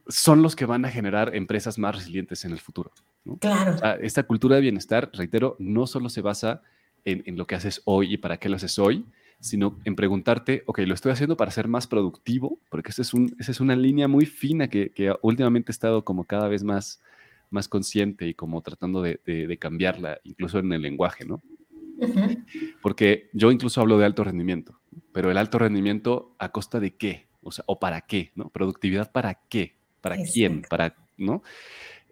son 0.08 0.42
los 0.42 0.56
que 0.56 0.66
van 0.66 0.84
a 0.84 0.90
generar 0.90 1.34
empresas 1.34 1.78
más 1.78 1.94
resilientes 1.96 2.44
en 2.44 2.52
el 2.52 2.58
futuro. 2.58 2.92
Claro. 3.40 3.76
esta 4.00 4.22
cultura 4.22 4.56
de 4.56 4.62
bienestar, 4.62 5.10
reitero, 5.12 5.56
no 5.58 5.86
solo 5.86 6.08
se 6.08 6.20
basa 6.20 6.62
en, 7.04 7.24
en, 7.26 7.36
lo 7.36 7.46
que 7.46 7.56
haces 7.56 7.82
hoy 7.84 8.14
y 8.14 8.16
para 8.16 8.36
qué 8.36 8.48
lo 8.48 8.54
haces 8.54 8.78
hoy, 8.78 9.04
sino 9.40 9.78
en 9.84 9.96
preguntarte, 9.96 10.62
ok, 10.66 10.78
lo 10.80 10.94
estoy 10.94 11.12
haciendo 11.12 11.36
para 11.36 11.50
ser 11.50 11.68
más 11.68 11.86
productivo, 11.86 12.58
porque 12.70 12.90
esa 12.90 13.02
es, 13.02 13.14
un, 13.14 13.34
esa 13.38 13.50
es 13.50 13.60
una 13.60 13.76
línea 13.76 14.08
muy 14.08 14.26
fina 14.26 14.68
que, 14.68 14.90
que, 14.90 15.14
últimamente 15.22 15.70
he 15.70 15.74
estado 15.74 16.04
como 16.04 16.24
cada 16.24 16.48
vez 16.48 16.64
más, 16.64 17.00
más 17.50 17.68
consciente 17.68 18.26
y 18.26 18.34
como 18.34 18.60
tratando 18.62 19.02
de, 19.02 19.20
de, 19.24 19.58
cambiarla, 19.58 20.20
incluso 20.24 20.58
en 20.58 20.72
el 20.72 20.82
lenguaje, 20.82 21.24
¿no? 21.24 21.42
Porque 22.82 23.30
yo 23.32 23.50
incluso 23.50 23.80
hablo 23.80 23.98
de 23.98 24.04
alto 24.04 24.24
rendimiento, 24.24 24.80
pero 25.12 25.30
el 25.30 25.38
alto 25.38 25.58
rendimiento 25.58 26.34
a 26.38 26.50
costa 26.50 26.80
de 26.80 26.94
qué, 26.96 27.28
o 27.42 27.52
sea, 27.52 27.64
o 27.68 27.78
para 27.78 28.02
qué, 28.02 28.32
¿no? 28.34 28.50
Productividad 28.50 29.12
para 29.12 29.34
qué, 29.48 29.76
para 30.08 30.22
quién, 30.22 30.62
para, 30.62 30.94
¿no? 31.16 31.42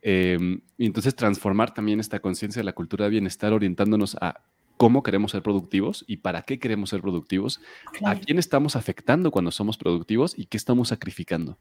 Em, 0.02 0.60
y 0.76 0.86
entonces 0.86 1.14
transformar 1.14 1.72
también 1.72 2.00
esta 2.00 2.20
conciencia 2.20 2.60
de 2.60 2.64
la 2.64 2.74
cultura 2.74 3.04
de 3.04 3.10
bienestar 3.12 3.52
orientándonos 3.52 4.16
a 4.20 4.42
cómo 4.76 5.02
queremos 5.02 5.30
ser 5.30 5.42
productivos 5.42 6.04
y 6.06 6.18
para 6.18 6.42
qué 6.42 6.58
queremos 6.58 6.90
ser 6.90 7.00
productivos, 7.00 7.60
a 8.04 8.16
quién 8.16 8.38
estamos 8.38 8.76
afectando 8.76 9.30
cuando 9.30 9.50
somos 9.50 9.78
productivos 9.78 10.36
y 10.36 10.46
qué 10.46 10.56
estamos 10.56 10.88
sacrificando. 10.88 11.56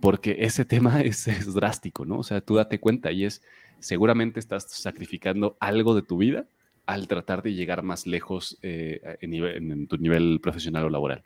Porque 0.00 0.36
ese 0.40 0.64
tema 0.64 1.00
es, 1.02 1.26
drástico, 1.54 2.04
¿no? 2.04 2.18
O 2.18 2.22
sea, 2.22 2.40
tú 2.40 2.56
date 2.56 2.80
cuenta 2.80 3.12
y 3.12 3.24
es, 3.24 3.42
seguramente 3.78 4.40
estás 4.40 4.70
sacrificando 4.70 5.56
algo 5.60 5.94
de 5.94 6.02
tu 6.02 6.18
vida 6.18 6.46
al 6.86 7.06
tratar 7.06 7.42
de 7.42 7.54
llegar 7.54 7.82
más 7.82 8.06
lejos 8.06 8.58
eh, 8.62 9.00
en, 9.20 9.86
tu 9.86 9.96
nivel 9.96 10.40
profesional 10.42 10.84
o 10.84 10.90
laboral. 10.90 11.24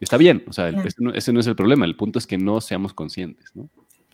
Está 0.00 0.16
bien, 0.16 0.44
o 0.46 0.52
sea, 0.52 0.68
ese, 0.68 1.32
no, 1.32 1.40
es 1.40 1.46
el 1.46 1.56
problema, 1.56 1.86
el 1.86 1.96
punto 1.96 2.18
es 2.18 2.26
que 2.26 2.36
no 2.36 2.60
seamos 2.60 2.92
conscientes, 2.92 3.50
¿no? 3.54 3.68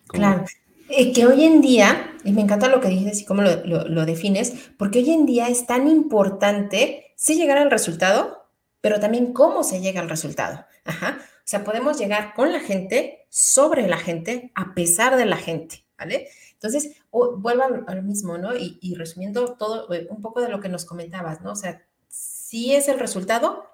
Claro. 0.06 0.44
Eh, 0.88 1.12
que 1.12 1.26
hoy 1.26 1.44
en 1.44 1.60
día, 1.60 2.14
y 2.22 2.32
me 2.32 2.42
encanta 2.42 2.68
lo 2.68 2.80
que 2.80 2.88
dices 2.88 3.20
y 3.22 3.24
cómo 3.24 3.42
lo, 3.42 4.06
defines, 4.06 4.70
porque 4.76 5.00
hoy 5.00 5.10
en 5.10 5.26
día 5.26 5.48
es 5.48 5.66
tan 5.66 5.88
importante 5.88 7.14
sí 7.16 7.34
llegar 7.34 7.58
al 7.58 7.70
resultado, 7.70 8.46
pero 8.80 9.00
también 9.00 9.32
cómo 9.32 9.64
se 9.64 9.80
llega 9.80 10.00
al 10.00 10.10
resultado. 10.10 10.64
Ajá. 10.84 11.18
O 11.20 11.44
sea, 11.44 11.64
podemos 11.64 11.98
llegar 11.98 12.34
con 12.34 12.52
la 12.52 12.60
gente, 12.60 13.26
sobre 13.30 13.88
la 13.88 13.96
gente, 13.96 14.52
a 14.54 14.74
pesar 14.74 15.16
de 15.16 15.26
la 15.26 15.36
gente, 15.36 15.84
¿vale? 15.98 16.28
Entonces, 16.52 16.96
vuelvo 17.10 17.62
a 17.86 17.94
lo 17.94 18.02
mismo, 18.02 18.38
¿no? 18.38 18.54
Y, 18.54 18.78
y, 18.80 18.94
resumiendo 18.94 19.56
todo, 19.56 19.92
eh, 19.92 20.06
un 20.10 20.20
poco 20.20 20.40
de 20.40 20.48
lo 20.48 20.60
que 20.60 20.68
nos 20.68 20.84
comentabas, 20.84 21.40
¿no? 21.40 21.52
O 21.52 21.56
sea, 21.56 21.82
sí 22.08 22.74
es 22.74 22.88
el 22.88 23.00
resultado 23.00 23.64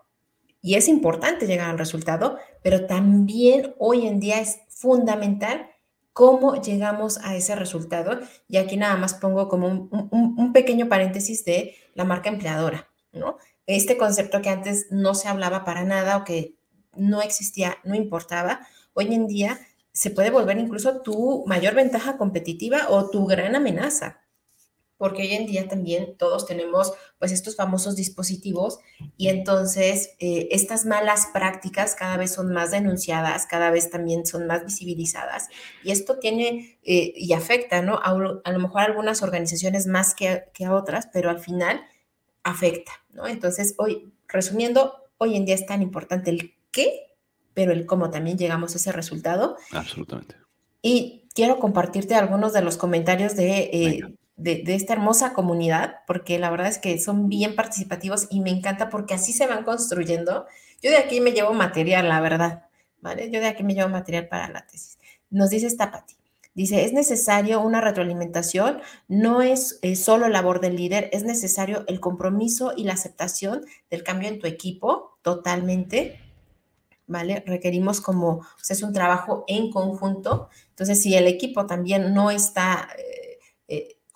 y 0.61 0.75
es 0.75 0.89
importante 0.89 1.47
llegar 1.47 1.71
al 1.71 1.79
resultado, 1.79 2.39
pero 2.63 2.87
también 2.87 3.75
hoy 3.79 4.07
en 4.07 4.21
día 4.21 4.41
es 4.41 4.61
fundamental 4.69 5.69
cómo 6.13 6.61
llegamos 6.61 7.19
a 7.19 7.37
ese 7.37 7.55
resultado. 7.55 8.19
Y 8.49 8.57
aquí 8.57 8.77
nada 8.77 8.97
más 8.97 9.15
pongo 9.15 9.49
como 9.49 9.69
un, 9.69 10.53
pequeño 10.53 10.89
paréntesis 10.89 11.45
de 11.45 11.77
la 11.95 12.05
marca 12.05 12.29
empleadora, 12.29 12.89
¿no? 13.13 13.37
Este 13.67 13.97
concepto 13.97 14.43
que 14.43 14.49
antes 14.49 14.87
no 14.91 15.15
se 15.15 15.29
hablaba 15.29 15.65
para 15.65 15.85
nada 15.85 16.17
o 16.17 16.25
que 16.25 16.57
no 16.97 17.23
existía, 17.23 17.77
no 17.85 17.95
importaba, 17.95 18.67
hoy 18.95 19.15
en 19.15 19.29
día 19.29 19.61
se 19.93 20.11
puede 20.11 20.31
volver 20.31 20.59
incluso 20.59 21.03
tu 21.03 21.45
mayor 21.47 21.75
ventaja 21.75 22.17
competitiva 22.17 22.87
o 22.89 23.11
tu 23.11 23.27
gran 23.27 23.55
amenaza, 23.55 24.21
porque 24.99 25.23
hoy 25.23 25.33
en 25.33 25.47
día 25.47 25.69
también 25.69 26.17
todos 26.19 26.45
tenemos 26.45 26.93
pues 27.19 27.33
estos 27.33 27.57
famosos 27.57 27.97
dispositivos 27.97 28.81
y 29.17 29.29
entonces 29.29 30.11
eh, 30.19 30.49
estas 30.51 30.85
malas 30.85 31.29
prácticas 31.33 31.95
cada 31.95 32.17
vez 32.17 32.35
son 32.35 32.53
más 32.53 32.73
denunciadas, 32.73 33.47
cada 33.47 33.71
vez 33.71 33.91
también 33.91 34.27
son 34.27 34.47
más 34.47 34.65
visibilizadas 34.65 35.49
y 35.83 35.93
esto 35.93 36.19
tiene 36.19 36.79
eh, 36.83 37.15
y 37.17 37.33
afecta, 37.33 37.81
¿no? 37.81 37.99
A, 38.03 38.13
lo 38.13 38.59
mejor 38.59 38.83
a 38.83 38.85
algunas 38.85 39.23
organizaciones 39.23 39.87
más 39.87 40.15
que, 40.15 40.45
que 40.53 40.65
a 40.67 40.75
otras, 40.75 41.09
pero 41.13 41.31
al 41.31 41.39
final 41.39 41.81
afecta, 42.43 42.93
¿no? 43.13 43.27
Entonces 43.27 43.75
hoy, 43.79 44.13
resumiendo, 44.27 44.95
hoy 45.19 45.37
en 45.37 45.45
día 45.45 45.55
es 45.55 45.67
tan 45.67 45.81
importante 45.81 46.31
el 46.31 46.55
qué, 46.71 47.15
pero 47.55 47.73
el 47.73 47.87
cómo 47.87 48.11
también 48.11 48.39
llegamos 48.39 48.75
a 48.75 48.79
ese 48.79 48.93
resultado. 48.93 49.57
Absolutamente. 49.73 50.37
Y 50.83 51.25
quiero 51.35 51.59
compartirte 51.59 52.15
algunos 52.15 52.53
de 52.53 52.63
los 52.63 52.77
comentarios 52.77 53.37
de... 53.37 53.71
Eh, 53.73 54.01
de, 54.39 54.63
esta 54.69 54.95
hermosa 54.95 55.35
comunidad, 55.35 55.97
porque 56.07 56.39
la 56.39 56.51
verdad 56.51 56.69
es 56.69 56.79
que 56.79 56.99
son 56.99 57.29
bien 57.29 57.57
participativos 57.57 58.29
y 58.31 58.41
me 58.41 58.51
encanta 58.51 58.89
porque 58.89 59.15
así 59.15 59.33
se 59.33 59.47
van 59.47 59.65
construyendo. 59.65 60.47
Yo 60.81 60.91
de 60.91 60.97
aquí 60.97 61.21
me 61.21 61.33
llevo 61.33 61.53
material, 61.53 62.09
la 62.09 62.21
verdad, 62.21 62.67
¿vale? 63.01 63.31
Yo 63.31 63.41
de 63.41 63.49
aquí 63.49 63.65
me 63.65 63.75
llevo 63.75 63.89
material 63.89 64.29
para 64.29 64.49
la 64.49 64.65
tesis. 64.67 64.99
Nos 65.29 65.51
dice 65.51 65.67
esta 65.67 65.91
Pati. 65.91 66.15
Dice, 66.55 66.85
es 66.85 66.93
necesario 66.93 67.61
una 67.61 67.81
retroalimentación, 67.81 68.81
no 69.07 69.43
es, 69.43 69.79
solo 69.95 70.29
labor 70.29 70.61
del 70.61 70.75
líder, 70.75 71.09
es 71.13 71.23
necesario 71.23 71.85
el 71.87 72.01
compromiso 72.01 72.73
y 72.77 72.83
la 72.83 72.95
aceptación 72.95 73.65
del 73.91 74.03
cambio 74.03 74.29
en 74.29 74.41
tu 74.41 74.49
equipo, 74.49 75.19
totalmente, 75.23 76.19
¿vale? 77.07 77.45
Requerimos 77.47 78.01
como, 78.01 78.29
o 78.39 78.45
sea, 78.61 78.75
es 78.75 78.83
un 78.83 78.93
trabajo 78.93 79.45
en 79.47 79.71
conjunto. 79.71 80.49
Entonces, 80.71 81.01
si 81.01 81.15
el 81.15 81.29
equipo 81.29 81.67
también 81.67 82.13
no 82.13 82.33
está 82.33 82.89
eh, 82.99 83.18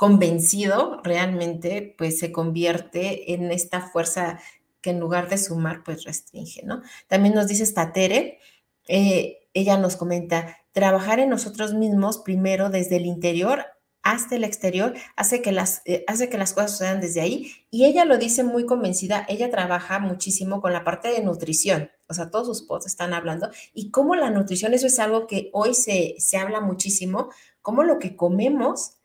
convencido 0.03 1.01
realmente, 1.05 1.95
pues 1.97 2.19
se 2.19 2.33
convierte 2.33 3.35
en 3.35 3.53
esta 3.53 3.83
fuerza 3.83 4.41
que 4.81 4.91
en 4.91 4.99
lugar 4.99 5.29
de 5.29 5.39
sumar, 5.39 5.85
pues 5.85 6.03
restringe, 6.03 6.65
¿no? 6.65 6.83
También 7.07 7.37
nos 7.37 7.47
dice 7.47 7.65
Statere, 7.65 8.41
eh, 8.89 9.47
ella 9.55 9.79
nos 9.79 9.95
comenta, 9.95 10.57
trabajar 10.73 11.21
en 11.21 11.31
nosotros 11.31 11.75
mismos 11.75 12.19
primero 12.19 12.69
desde 12.69 12.97
el 12.97 13.07
interior 13.07 13.65
hasta 14.03 14.35
el 14.35 14.43
exterior 14.43 14.93
hace 15.15 15.41
que 15.41 15.53
las, 15.53 15.83
eh, 15.85 16.03
hace 16.09 16.29
que 16.29 16.37
las 16.37 16.53
cosas 16.53 16.73
sucedan 16.73 17.01
desde 17.01 17.21
ahí. 17.21 17.53
Y 17.71 17.85
ella 17.85 18.05
lo 18.05 18.19
dice 18.19 18.43
muy 18.43 18.67
convencida, 18.67 19.25
ella 19.29 19.53
trabaja 19.53 20.01
muchísimo 20.01 20.61
con 20.61 20.73
la 20.73 20.83
parte 20.83 21.13
de 21.13 21.23
nutrición, 21.23 21.93
o 22.09 22.15
sea, 22.15 22.29
todos 22.29 22.49
sus 22.49 22.63
posts 22.67 22.89
están 22.89 23.15
hablando, 23.15 23.51
y 23.73 23.93
cómo 23.93 24.17
la 24.17 24.31
nutrición, 24.31 24.75
eso 24.75 24.89
es 24.89 24.99
algo 24.99 25.29
que 25.29 25.51
hoy 25.53 25.75
se, 25.75 26.17
se 26.19 26.39
habla 26.39 26.61
muchísimo, 26.61 27.31
cómo 27.61 27.85
lo 27.85 28.01
que 28.01 28.17
comemos 28.17 28.97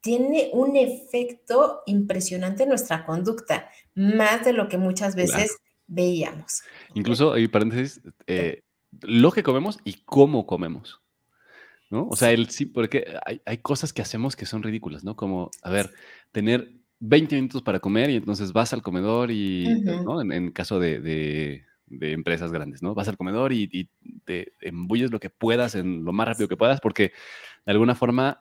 tiene 0.00 0.50
un 0.52 0.76
efecto 0.76 1.82
impresionante 1.86 2.62
en 2.62 2.70
nuestra 2.70 3.04
conducta, 3.04 3.68
más 3.94 4.44
de 4.44 4.52
lo 4.52 4.68
que 4.68 4.78
muchas 4.78 5.14
veces 5.14 5.56
veíamos. 5.86 6.62
Incluso, 6.94 7.32
hay 7.32 7.48
paréntesis, 7.48 8.00
eh, 8.26 8.62
lo 9.02 9.30
que 9.32 9.42
comemos 9.42 9.78
y 9.84 10.02
cómo 10.04 10.46
comemos. 10.46 11.00
¿No? 11.90 12.06
O 12.08 12.14
sea, 12.14 12.30
el, 12.30 12.50
sí, 12.50 12.66
porque 12.66 13.04
hay, 13.44 13.58
cosas 13.58 13.92
que 13.92 14.00
hacemos 14.00 14.36
que 14.36 14.46
son 14.46 14.62
ridículas, 14.62 15.02
¿no? 15.02 15.16
Como, 15.16 15.50
a 15.60 15.70
ver, 15.70 15.90
tener 16.30 16.72
20 17.00 17.34
minutos 17.34 17.62
para 17.62 17.80
comer 17.80 18.10
y 18.10 18.16
entonces 18.16 18.52
vas 18.52 18.72
al 18.72 18.80
comedor 18.80 19.32
y, 19.32 19.66
¿no? 20.04 20.20
En, 20.20 20.52
caso 20.52 20.78
de, 20.78 21.64
empresas 21.88 22.52
grandes, 22.52 22.80
¿no? 22.80 22.94
Vas 22.94 23.08
al 23.08 23.16
comedor 23.16 23.52
y, 23.52 23.68
y, 23.72 23.88
te 24.24 24.52
embulles 24.60 25.10
lo 25.10 25.18
que 25.18 25.30
puedas 25.30 25.74
en 25.74 26.04
lo 26.04 26.12
más 26.12 26.28
rápido 26.28 26.48
que 26.48 26.56
puedas 26.56 26.80
porque 26.80 27.10
de 27.66 27.72
alguna 27.72 27.96
forma 27.96 28.40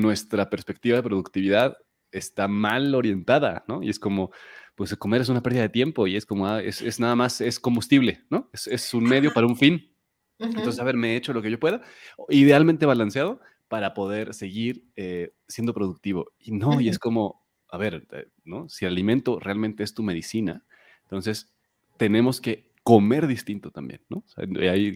nuestra 0.00 0.50
perspectiva 0.50 0.96
de 0.96 1.02
productividad 1.02 1.76
está 2.12 2.48
mal 2.48 2.94
orientada, 2.94 3.64
¿no? 3.68 3.82
Y 3.82 3.90
es 3.90 3.98
como, 3.98 4.30
pues 4.74 4.94
comer 4.96 5.20
es 5.20 5.28
una 5.28 5.42
pérdida 5.42 5.62
de 5.62 5.68
tiempo 5.68 6.06
y 6.06 6.16
es 6.16 6.24
como, 6.24 6.46
ah, 6.46 6.62
es, 6.62 7.00
nada 7.00 7.16
más, 7.16 7.40
es 7.40 7.60
combustible, 7.60 8.24
¿no? 8.30 8.48
Es, 8.52 8.94
un 8.94 9.04
medio 9.04 9.32
para 9.32 9.46
un 9.46 9.56
fin. 9.56 9.92
Entonces, 10.38 10.78
a 10.78 10.84
ver, 10.84 10.96
me 10.96 11.12
he 11.12 11.16
hecho 11.16 11.32
lo 11.32 11.42
que 11.42 11.50
yo 11.50 11.58
pueda, 11.58 11.82
idealmente 12.28 12.86
balanceado 12.86 13.40
para 13.66 13.92
poder 13.92 14.34
seguir 14.34 14.84
eh, 14.96 15.32
siendo 15.48 15.74
productivo. 15.74 16.32
Y 16.38 16.52
no, 16.52 16.80
y 16.80 16.88
es 16.88 16.98
como, 16.98 17.44
a 17.70 17.76
ver, 17.76 18.06
eh, 18.12 18.28
¿no? 18.44 18.68
Si 18.68 18.84
el 18.84 18.92
alimento 18.92 19.38
realmente 19.40 19.82
es 19.82 19.94
tu 19.94 20.02
medicina, 20.02 20.64
entonces 21.02 21.52
tenemos 21.96 22.40
que 22.40 22.68
comer 22.84 23.26
distinto 23.26 23.70
también, 23.70 24.00
¿no? 24.08 24.24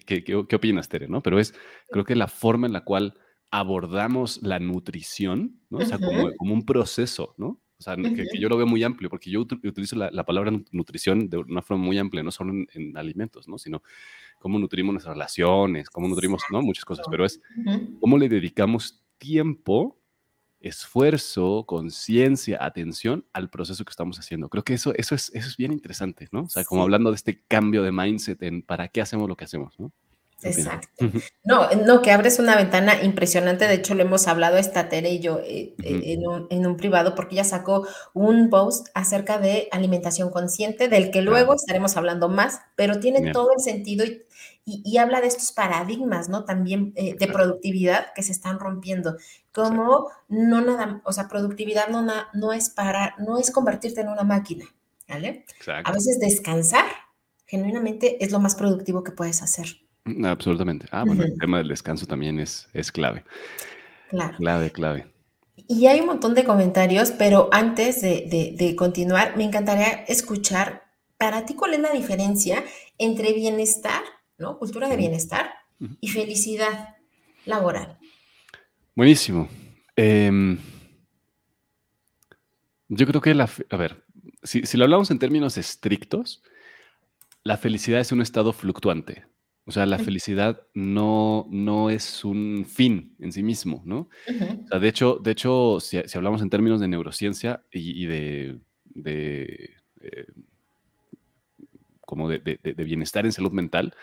¿qué, 0.05 0.23
qué, 0.23 0.55
opinas, 0.55 0.89
Tere, 0.89 1.07
no? 1.07 1.21
Pero 1.21 1.39
es, 1.39 1.53
creo 1.91 2.05
que 2.05 2.15
la 2.15 2.27
forma 2.27 2.65
en 2.65 2.73
la 2.73 2.83
cual 2.83 3.19
abordamos 3.53 4.41
la 4.41 4.57
nutrición, 4.57 5.61
¿no? 5.69 5.77
O 5.77 5.85
sea, 5.85 5.99
como, 5.99 6.33
como, 6.37 6.55
un 6.55 6.65
proceso, 6.65 7.35
¿no? 7.37 7.61
O 7.77 7.83
sea, 7.83 7.95
que, 7.95 8.25
yo 8.39 8.49
lo 8.49 8.57
veo 8.57 8.65
muy 8.65 8.83
amplio, 8.83 9.11
porque 9.11 9.29
yo 9.29 9.41
utilizo 9.41 9.95
la, 9.95 10.09
la, 10.09 10.25
palabra 10.25 10.51
nutrición 10.71 11.29
de 11.29 11.37
una 11.37 11.61
forma 11.61 11.83
muy 11.83 11.99
amplia, 11.99 12.23
no 12.23 12.31
solo 12.31 12.51
en, 12.51 12.97
alimentos, 12.97 13.47
¿no? 13.47 13.59
Sino 13.59 13.83
cómo 14.39 14.57
nutrimos 14.57 14.93
nuestras 14.93 15.13
relaciones, 15.13 15.87
cómo 15.91 16.07
nutrimos, 16.07 16.41
¿no? 16.51 16.63
Muchas 16.63 16.83
cosas, 16.83 17.05
pero 17.11 17.25
es 17.25 17.41
cómo 17.99 18.17
le 18.17 18.27
dedicamos 18.27 19.03
tiempo, 19.19 19.99
esfuerzo, 20.59 21.65
conciencia, 21.67 22.57
atención 22.59 23.23
al 23.33 23.51
proceso 23.51 23.85
que 23.85 23.91
estamos 23.91 24.17
haciendo. 24.17 24.49
Creo 24.49 24.63
que 24.63 24.73
eso, 24.73 24.95
eso, 24.95 25.13
es, 25.13 25.29
eso 25.35 25.47
es 25.47 25.57
bien 25.57 25.73
interesante, 25.73 26.27
¿no? 26.31 26.45
O 26.45 26.49
sea, 26.49 26.63
como 26.63 26.81
hablando 26.81 27.11
de 27.11 27.17
este 27.17 27.43
cambio 27.47 27.83
de 27.83 27.91
mindset 27.91 28.41
en 28.41 28.63
para 28.63 28.87
qué 28.87 29.01
hacemos 29.01 29.29
lo 29.29 29.37
que 29.37 29.45
hacemos, 29.45 29.79
¿no? 29.79 29.93
Exacto. 30.43 30.87
No, 31.43 31.69
no, 31.71 32.01
que 32.01 32.11
abres 32.11 32.39
una 32.39 32.55
ventana 32.55 33.01
impresionante. 33.03 33.67
De 33.67 33.75
hecho, 33.75 33.95
le 33.95 34.03
hemos 34.03 34.27
hablado 34.27 34.57
esta 34.57 34.89
Tere 34.89 35.11
y 35.11 35.19
yo 35.19 35.39
eh, 35.39 35.75
eh, 35.83 36.17
en, 36.49 36.67
un, 36.67 36.77
privado, 36.77 37.15
porque 37.15 37.35
ella 37.35 37.43
sacó 37.43 37.87
un 38.13 38.49
post 38.49 38.87
acerca 38.93 39.37
de 39.37 39.67
alimentación 39.71 40.29
consciente, 40.29 40.87
del 40.87 41.11
que 41.11 41.21
luego 41.21 41.53
estaremos 41.55 41.97
hablando 41.97 42.29
más, 42.29 42.61
pero 42.75 42.99
tiene 42.99 43.31
todo 43.31 43.51
el 43.55 43.61
sentido 43.61 44.05
y, 44.65 44.97
habla 44.97 45.19
de 45.19 45.27
estos 45.27 45.51
paradigmas, 45.51 46.29
¿no? 46.29 46.45
También 46.45 46.93
eh, 46.95 47.15
de 47.17 47.27
productividad 47.27 48.13
que 48.13 48.23
se 48.23 48.31
están 48.31 48.59
rompiendo. 48.59 49.17
Como 49.51 50.09
no 50.29 50.61
nada, 50.61 51.01
o 51.03 51.11
sea, 51.11 51.27
productividad 51.27 51.89
no, 51.89 52.05
no 52.33 52.53
es 52.53 52.69
para, 52.69 53.15
no 53.19 53.37
es 53.37 53.51
convertirte 53.51 54.01
en 54.01 54.07
una 54.07 54.23
máquina, 54.23 54.65
¿vale? 55.07 55.45
A 55.83 55.91
veces 55.91 56.17
descansar, 56.19 56.85
genuinamente, 57.45 58.23
es 58.23 58.31
lo 58.31 58.39
más 58.39 58.55
productivo 58.55 59.03
que 59.03 59.11
puedes 59.11 59.41
hacer. 59.41 59.67
Mm, 60.05 60.25
absolutamente. 60.25 60.87
Ah, 60.91 61.03
bueno, 61.05 61.23
el 61.23 61.37
tema 61.37 61.59
del 61.59 61.69
descanso 61.69 62.05
también 62.05 62.39
es, 62.39 62.67
es 62.73 62.91
clave. 62.91 63.23
Claro. 64.09 64.37
Clave, 64.37 64.71
clave. 64.71 65.13
Y 65.67 65.87
hay 65.87 66.01
un 66.01 66.07
montón 66.07 66.33
de 66.33 66.43
comentarios, 66.43 67.11
pero 67.11 67.49
antes 67.51 68.01
de, 68.01 68.75
continuar, 68.77 69.37
me 69.37 69.43
encantaría 69.43 70.03
escuchar 70.07 70.83
para 71.17 71.45
ti 71.45 71.53
cuál 71.53 71.73
es 71.73 71.79
la 71.79 71.91
diferencia 71.91 72.63
entre 72.97 73.33
bienestar, 73.33 74.01
¿no? 74.37 74.57
Cultura 74.57 74.89
de 74.89 74.97
bienestar 74.97 75.53
y 76.01 76.09
felicidad 76.09 76.95
laboral. 77.45 77.97
Buenísimo. 78.95 79.47
Em, 79.95 80.57
yo 82.89 83.07
creo 83.07 83.21
que 83.21 83.33
la, 83.33 83.49
a 83.69 83.77
ver, 83.77 84.03
si, 84.43 84.65
si, 84.65 84.77
lo 84.77 84.83
hablamos 84.83 85.11
en 85.11 85.19
términos 85.19 85.57
estrictos, 85.57 86.43
la 87.43 87.57
felicidad 87.57 87.99
es 87.99 88.11
un 88.11 88.21
estado 88.21 88.53
fluctuante. 88.53 89.25
O 89.65 89.71
sea, 89.71 89.85
la 89.85 89.97
felicidad 89.97 90.61
no, 90.73 91.47
no 91.49 91.89
es 91.89 92.25
un 92.25 92.65
fin 92.67 93.15
en 93.19 93.31
sí 93.31 93.43
mismo, 93.43 93.81
¿no? 93.85 94.09
O 94.27 94.67
sea, 94.67 94.79
de 94.79 94.87
hecho, 94.89 95.19
de 95.23 95.31
hecho 95.31 95.79
si, 95.79 96.01
hablamos 96.15 96.41
en 96.41 96.49
términos 96.49 96.81
de 96.81 96.89
neurociencia 96.89 97.63
y, 97.71 98.05
de, 98.05 98.59
de 98.83 99.71
eh, 100.01 100.25
como 102.01 102.27
de, 102.29 102.39
de, 102.39 102.83
bienestar 102.83 103.25
en 103.25 103.31
salud 103.31 103.53
mental, 103.53 103.95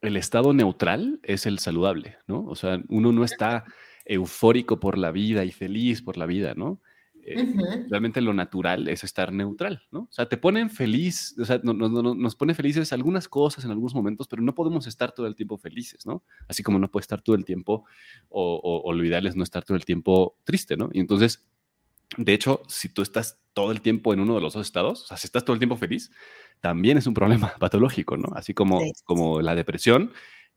el 0.00 0.16
estado 0.16 0.54
neutral 0.54 1.20
es 1.22 1.44
el 1.44 1.58
saludable, 1.58 2.16
¿no? 2.26 2.44
O 2.46 2.54
sea, 2.54 2.82
uno 2.88 3.12
no 3.12 3.24
está 3.24 3.64
eufórico 4.06 4.80
por 4.80 4.96
la 4.96 5.12
vida 5.12 5.44
y 5.44 5.52
feliz 5.52 6.00
por 6.00 6.16
la 6.16 6.24
vida, 6.24 6.54
¿no? 6.54 6.80
Eh, 7.24 7.86
realmente 7.88 8.20
lo 8.20 8.34
natural 8.34 8.88
es 8.88 9.04
estar 9.04 9.32
neutral, 9.32 9.82
¿no? 9.92 10.00
O 10.00 10.12
sea, 10.12 10.28
te 10.28 10.36
ponen 10.36 10.70
feliz, 10.70 11.36
o 11.38 11.44
sea, 11.44 11.60
nos 11.62 12.34
pone 12.34 12.54
felices 12.54 12.92
algunas 12.92 13.28
cosas 13.28 13.64
en 13.64 13.70
algunos 13.70 13.94
momentos, 13.94 14.26
pero 14.26 14.42
no 14.42 14.54
podemos 14.54 14.86
estar 14.86 15.12
todo 15.12 15.26
el 15.26 15.36
tiempo 15.36 15.56
felices, 15.56 16.04
¿no? 16.04 16.24
Así 16.48 16.62
como 16.62 16.78
no 16.78 16.90
puede 16.90 17.02
estar 17.02 17.22
todo 17.22 17.36
el 17.36 17.44
tiempo, 17.44 17.84
o, 18.28 18.82
o, 18.84 18.92
lo 18.92 19.04
ideal 19.04 19.26
es 19.26 19.36
no 19.36 19.44
estar 19.44 19.64
todo 19.64 19.76
el 19.76 19.84
tiempo 19.84 20.36
triste, 20.44 20.76
¿no? 20.76 20.90
Y 20.92 21.00
entonces, 21.00 21.44
de 22.16 22.32
hecho, 22.32 22.62
si 22.66 22.88
tú 22.88 23.02
estás 23.02 23.38
todo 23.52 23.70
el 23.70 23.80
tiempo 23.80 24.12
en 24.12 24.20
uno 24.20 24.34
de 24.34 24.40
los 24.40 24.54
dos 24.54 24.66
estados, 24.66 25.04
o 25.04 25.06
sea, 25.06 25.16
si 25.16 25.26
estás 25.26 25.44
todo 25.44 25.54
el 25.54 25.60
tiempo 25.60 25.76
feliz, 25.76 26.10
también 26.60 26.98
es 26.98 27.06
un 27.06 27.14
problema 27.14 27.52
patológico, 27.60 28.16
¿no? 28.16 28.32
Así 28.34 28.52
como, 28.52 28.80
como 29.04 29.40
la 29.40 29.54
depresión 29.54 30.12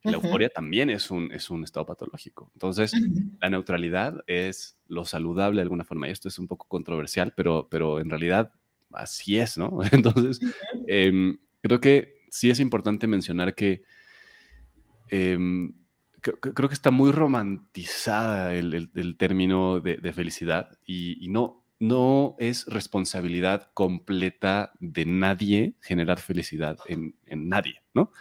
la 0.05 0.13
euforia 0.13 0.49
también 0.49 0.89
es 0.89 1.11
un, 1.11 1.31
es 1.31 1.49
un 1.49 1.63
estado 1.63 1.85
patológico. 1.85 2.51
Entonces, 2.53 2.93
la 3.41 3.49
neutralidad 3.49 4.23
es 4.27 4.77
lo 4.87 5.05
saludable 5.05 5.57
de 5.57 5.63
alguna 5.63 5.83
forma. 5.83 6.07
Y 6.07 6.11
esto 6.11 6.27
es 6.27 6.39
un 6.39 6.47
poco 6.47 6.67
controversial, 6.67 7.33
pero, 7.35 7.67
pero 7.69 7.99
en 7.99 8.09
realidad 8.09 8.51
así 8.91 9.37
es, 9.37 9.57
¿no? 9.57 9.79
Entonces, 9.91 10.39
em, 10.87 11.37
creo 11.61 11.79
que 11.79 12.15
sí 12.29 12.49
es 12.49 12.59
importante 12.59 13.07
mencionar 13.07 13.55
que 13.55 13.83
em, 15.09 15.73
creo 16.21 16.69
que 16.69 16.73
está 16.73 16.91
muy 16.91 17.11
romantizada 17.11 18.55
el, 18.55 18.89
el, 18.93 19.17
término 19.17 19.79
de, 19.79 19.97
de 19.97 20.13
felicidad 20.13 20.77
y, 20.85 21.23
y, 21.23 21.27
no, 21.27 21.64
no 21.80 22.36
es 22.39 22.65
responsabilidad 22.67 23.69
completa 23.73 24.71
de 24.80 25.05
nadie 25.05 25.73
generar 25.82 26.19
felicidad 26.19 26.78
en, 26.88 27.15
nadie, 27.28 27.82
¿no? 27.93 28.11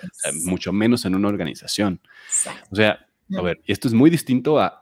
mucho 0.45 0.73
menos 0.73 1.05
en 1.05 1.15
una 1.15 1.29
organización. 1.29 2.01
O 2.71 2.77
sea, 2.77 3.07
a 3.37 3.43
ver, 3.43 3.61
esto 3.67 3.89
es 3.89 3.95
muy 3.95 4.11
distinto 4.11 4.61
a, 4.61 4.81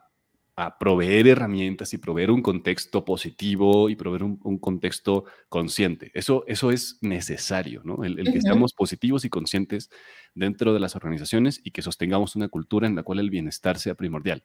proveer 0.78 1.26
herramientas 1.26 1.92
y 1.92 1.98
proveer 1.98 2.30
un 2.30 2.40
contexto 2.40 3.04
positivo 3.04 3.88
y 3.88 3.96
proveer 3.96 4.22
un, 4.22 4.58
contexto 4.58 5.24
consciente. 5.48 6.12
Eso, 6.14 6.44
eso 6.46 6.70
es 6.70 6.98
necesario, 7.00 7.80
¿no? 7.84 8.04
El, 8.04 8.22
que 8.30 8.38
estamos 8.38 8.72
positivos 8.72 9.24
y 9.24 9.28
conscientes 9.28 9.90
dentro 10.36 10.72
de 10.72 10.78
las 10.78 10.94
organizaciones 10.94 11.60
y 11.64 11.72
que 11.72 11.82
sostengamos 11.82 12.36
una 12.36 12.46
cultura 12.46 12.86
en 12.86 12.94
la 12.94 13.02
cual 13.02 13.18
el 13.18 13.30
bienestar 13.30 13.76
sea 13.80 13.96
primordial. 13.96 14.44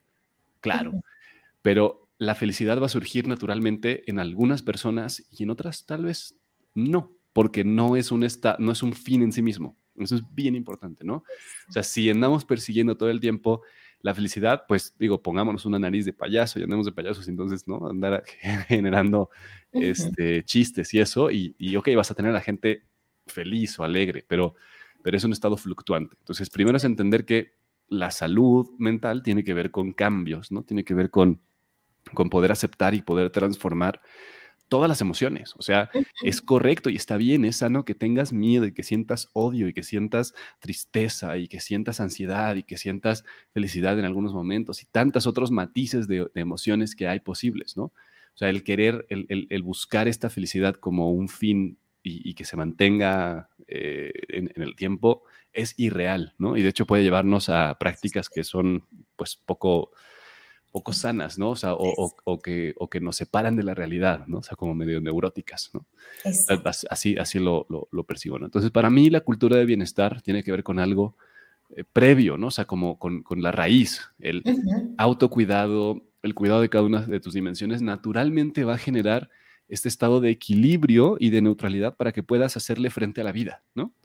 Claro, 0.60 1.04
pero 1.62 2.07
la 2.18 2.36
felicidad 2.36 2.82
va 2.82 2.88
a 2.88 2.90
surgir 2.90 3.28
naturalmente 3.28 4.10
en 4.10 4.20
algunas 4.20 4.64
personas 4.64 5.26
y 5.32 5.44
en 5.44 5.52
otras 5.52 5.86
tal 5.86 6.06
vez 6.06 6.36
no, 6.74 7.16
porque 7.34 7.64
no 7.64 7.96
es 7.96 8.12
un, 8.12 8.26
no 8.60 8.72
es 8.72 8.84
un 8.84 8.94
fin 8.94 9.22
en 9.22 9.32
sí 9.32 9.42
mismo. 9.42 9.78
Eso 9.96 10.16
es 10.16 10.24
bien 10.34 10.56
importante, 10.56 11.04
¿no? 11.04 11.24
O 11.68 11.72
sea, 11.72 11.84
si 11.84 12.10
andamos 12.10 12.46
persiguiendo 12.46 12.98
todo 12.98 13.10
el 13.10 13.20
tiempo 13.20 13.64
la 14.02 14.14
felicidad, 14.14 14.64
pues 14.68 14.96
digo, 15.00 15.22
pongámonos 15.22 15.66
una 15.66 15.80
nariz 15.80 16.06
de 16.06 16.14
payaso 16.14 16.60
y 16.60 16.64
andemos 16.64 16.86
de 16.86 16.92
payasos, 16.92 17.28
entonces, 17.28 17.68
¿no? 17.68 17.88
Andar 17.88 18.24
generando 18.68 19.30
este, 19.72 20.44
chistes 20.44 20.94
y 20.94 21.00
eso, 21.00 21.32
y, 21.32 21.56
y, 21.58 21.76
ok, 21.76 21.90
vas 21.96 22.12
a 22.12 22.16
tener 22.16 22.32
a 22.32 22.36
la 22.36 22.42
gente 22.42 22.84
feliz 23.26 23.78
o 23.80 23.84
alegre, 23.84 24.24
pero, 24.28 24.56
pero 25.04 25.18
es 25.18 25.24
un 25.24 25.34
estado 25.34 25.58
fluctuante. 25.58 26.16
Entonces, 26.20 26.50
primero 26.50 26.78
es 26.78 26.84
entender 26.84 27.26
que 27.26 27.54
la 27.90 28.12
salud 28.12 28.70
mental 28.78 29.24
tiene 29.24 29.44
que 29.44 29.54
ver 29.54 29.72
con 29.72 29.94
cambios, 29.94 30.52
¿no? 30.52 30.64
Tiene 30.64 30.84
que 30.84 30.94
ver 30.94 31.10
con 31.10 31.42
con 32.14 32.30
poder 32.30 32.52
aceptar 32.52 32.94
y 32.94 33.02
poder 33.02 33.30
transformar 33.30 34.02
todas 34.68 34.90
las 34.90 35.02
emociones. 35.02 35.54
O 35.58 35.62
sea, 35.62 35.90
es 36.24 36.42
correcto 36.42 36.90
y 36.90 36.96
está 36.96 37.18
bien, 37.18 37.46
es 37.46 37.58
sano 37.58 37.86
que 37.86 37.96
tengas 37.96 38.34
miedo 38.34 38.66
y 38.66 38.74
que 38.74 38.84
sientas 38.84 39.30
odio 39.34 39.68
y 39.68 39.74
que 39.74 39.84
sientas 39.84 40.34
tristeza 40.60 41.38
y 41.38 41.48
que 41.48 41.60
sientas 41.60 42.00
ansiedad 42.00 42.56
y 42.56 42.64
que 42.64 42.78
sientas 42.78 43.24
felicidad 43.52 43.98
en 43.98 44.06
algunos 44.06 44.34
momentos 44.34 44.82
y 44.84 44.86
tantos 44.86 45.28
otros 45.28 45.52
matices 45.52 46.08
de, 46.08 46.30
emociones 46.36 46.96
que 46.96 47.08
hay 47.08 47.20
posibles, 47.20 47.78
¿no? 47.78 47.86
O 47.86 48.38
sea, 48.38 48.50
el 48.50 48.64
querer, 48.64 49.08
el, 49.10 49.64
buscar 49.64 50.08
esta 50.08 50.30
felicidad 50.30 50.76
como 50.76 51.12
un 51.12 51.28
fin 51.28 51.80
y, 52.04 52.36
que 52.36 52.46
se 52.46 52.56
mantenga 52.56 53.50
eh, 53.68 54.12
en, 54.30 54.52
en, 54.56 54.62
el 54.62 54.76
tiempo 54.76 55.24
es 55.52 55.74
irreal, 55.78 56.36
¿no? 56.38 56.56
Y 56.56 56.62
de 56.62 56.70
hecho 56.70 56.86
puede 56.86 57.04
llevarnos 57.04 57.50
a 57.50 57.78
prácticas 57.80 58.30
que 58.30 58.44
son, 58.44 58.86
pues, 59.16 59.36
poco 59.36 59.92
poco 60.78 60.94
sanas, 60.94 61.40
¿no? 61.40 61.50
O 61.50 61.56
sea, 61.56 61.74
o, 61.74 62.40
que, 62.40 62.76
o 62.78 62.88
que 62.88 63.02
nos 63.02 63.16
separan 63.16 63.56
de 63.56 63.64
la 63.64 63.74
realidad, 63.74 64.28
¿no? 64.28 64.38
O 64.38 64.44
sea, 64.44 64.56
como 64.56 64.76
medio 64.76 65.02
neuróticas, 65.02 65.72
¿no? 65.74 65.88
Así, 66.92 67.18
así 67.18 67.40
lo, 67.40 67.66
lo, 67.68 68.04
percibo, 68.04 68.38
¿no? 68.38 68.46
Entonces, 68.46 68.70
para 68.70 68.92
mí 68.92 69.10
la 69.10 69.22
cultura 69.22 69.58
de 69.58 69.66
bienestar 69.66 70.22
tiene 70.22 70.44
que 70.44 70.52
ver 70.52 70.62
con 70.62 70.78
algo 70.78 71.16
eh, 71.76 71.84
previo, 71.92 72.38
¿no? 72.38 72.48
O 72.48 72.52
sea, 72.52 72.66
como 72.66 73.00
con, 73.00 73.24
con 73.24 73.42
la 73.42 73.52
raíz, 73.52 74.02
el 74.20 74.44
autocuidado, 75.00 76.04
el 76.22 76.36
cuidado 76.36 76.62
de 76.62 76.70
cada 76.70 76.84
una 76.84 77.02
de 77.02 77.20
tus 77.20 77.34
dimensiones, 77.34 77.82
naturalmente 77.82 78.64
va 78.64 78.76
a 78.76 78.78
generar 78.78 79.32
este 79.68 79.90
estado 79.90 80.22
de 80.22 80.30
equilibrio 80.30 81.18
y 81.20 81.32
de 81.32 81.42
neutralidad 81.42 81.96
para 81.96 82.12
que 82.12 82.22
puedas 82.22 82.56
hacerle 82.56 82.92
frente 82.92 83.22
a 83.22 83.24
la 83.24 83.32
vida, 83.32 83.64
¿no? 83.74 83.96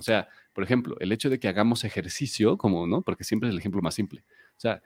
O 0.00 0.02
sea, 0.02 0.28
por 0.54 0.64
ejemplo, 0.64 0.96
el 0.98 1.12
hecho 1.12 1.28
de 1.28 1.38
que 1.38 1.48
hagamos 1.48 1.84
ejercicio, 1.84 2.56
como, 2.56 2.86
¿no? 2.86 3.02
Porque 3.02 3.22
siempre 3.22 3.50
es 3.50 3.52
el 3.52 3.58
ejemplo 3.58 3.82
más 3.82 3.94
simple. 3.94 4.24
O 4.56 4.60
sea, 4.60 4.82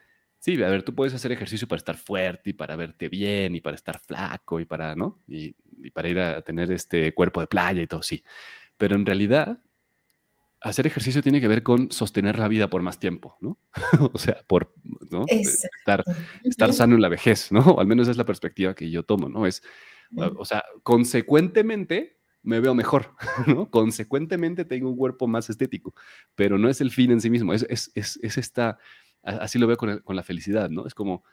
Sí, 0.47 0.63
a 0.63 0.69
ver, 0.69 0.85
tú 0.85 0.95
puedes 0.95 1.13
hacer 1.13 1.33
ejercicio 1.33 1.67
para 1.67 1.79
estar 1.79 1.97
fuerte 1.97 2.51
y 2.51 2.53
para 2.53 2.77
verte 2.77 3.09
bien 3.09 3.57
y 3.57 3.61
para 3.61 3.75
estar 3.75 3.99
flaco 3.99 4.61
y 4.61 4.65
para, 4.65 4.95
¿no? 4.95 5.21
Y, 5.27 5.57
para 5.93 6.09
ir 6.09 6.21
a 6.21 6.41
tener 6.43 6.71
este 6.71 7.13
cuerpo 7.15 7.41
de 7.41 7.49
playa 7.49 7.83
y 7.83 7.89
todo, 7.89 8.01
sí. 8.01 8.23
Pero 8.77 8.95
en 8.95 9.05
realidad, 9.05 9.59
hacer 10.61 10.87
ejercicio 10.87 11.21
tiene 11.21 11.41
que 11.41 11.49
ver 11.49 11.65
con 11.65 11.91
sostener 11.91 12.39
la 12.39 12.47
vida 12.47 12.71
por 12.71 12.81
más 12.81 13.01
tiempo, 13.01 13.37
¿no? 13.41 13.59
o 14.13 14.19
sea, 14.19 14.41
por 14.47 14.73
¿no? 15.11 15.25
estar, 15.27 16.05
estar 16.45 16.73
sano 16.73 16.95
en 16.95 17.03
la 17.03 17.09
vejez, 17.09 17.51
¿no? 17.51 17.63
O 17.63 17.81
al 17.81 17.89
menos 17.89 18.07
es 18.07 18.17
la 18.17 18.25
perspectiva 18.25 18.73
que 18.73 18.89
yo 18.89 19.03
tomo, 19.03 19.29
¿no? 19.29 19.49
Es, 19.49 19.65
o 20.17 20.45
sea, 20.45 20.63
consecuentemente 20.85 22.21
me 22.45 22.61
veo 22.61 22.77
mejor, 22.77 23.17
¿no? 23.49 23.69
Consecuentemente 23.69 24.65
tengo 24.65 24.91
un 24.91 24.97
cuerpo 24.97 25.27
más 25.27 25.51
estético, 25.51 25.93
pero 26.37 26.57
no 26.57 26.69
es 26.69 26.81
el 26.81 26.93
fin 26.93 27.11
en 27.11 27.21
sí 27.21 27.31
mismo, 27.31 27.53
es, 27.53 27.67
es, 27.69 27.91
es, 27.97 28.21
es 28.23 28.39
esta 28.39 28.79
así 29.27 29.59
lo 29.59 29.67
veo 29.67 29.77
con, 29.77 30.01
la 30.07 30.23
felicidad, 30.23 30.71
¿no? 30.71 30.87
Es 30.87 30.95
como, 30.95 31.25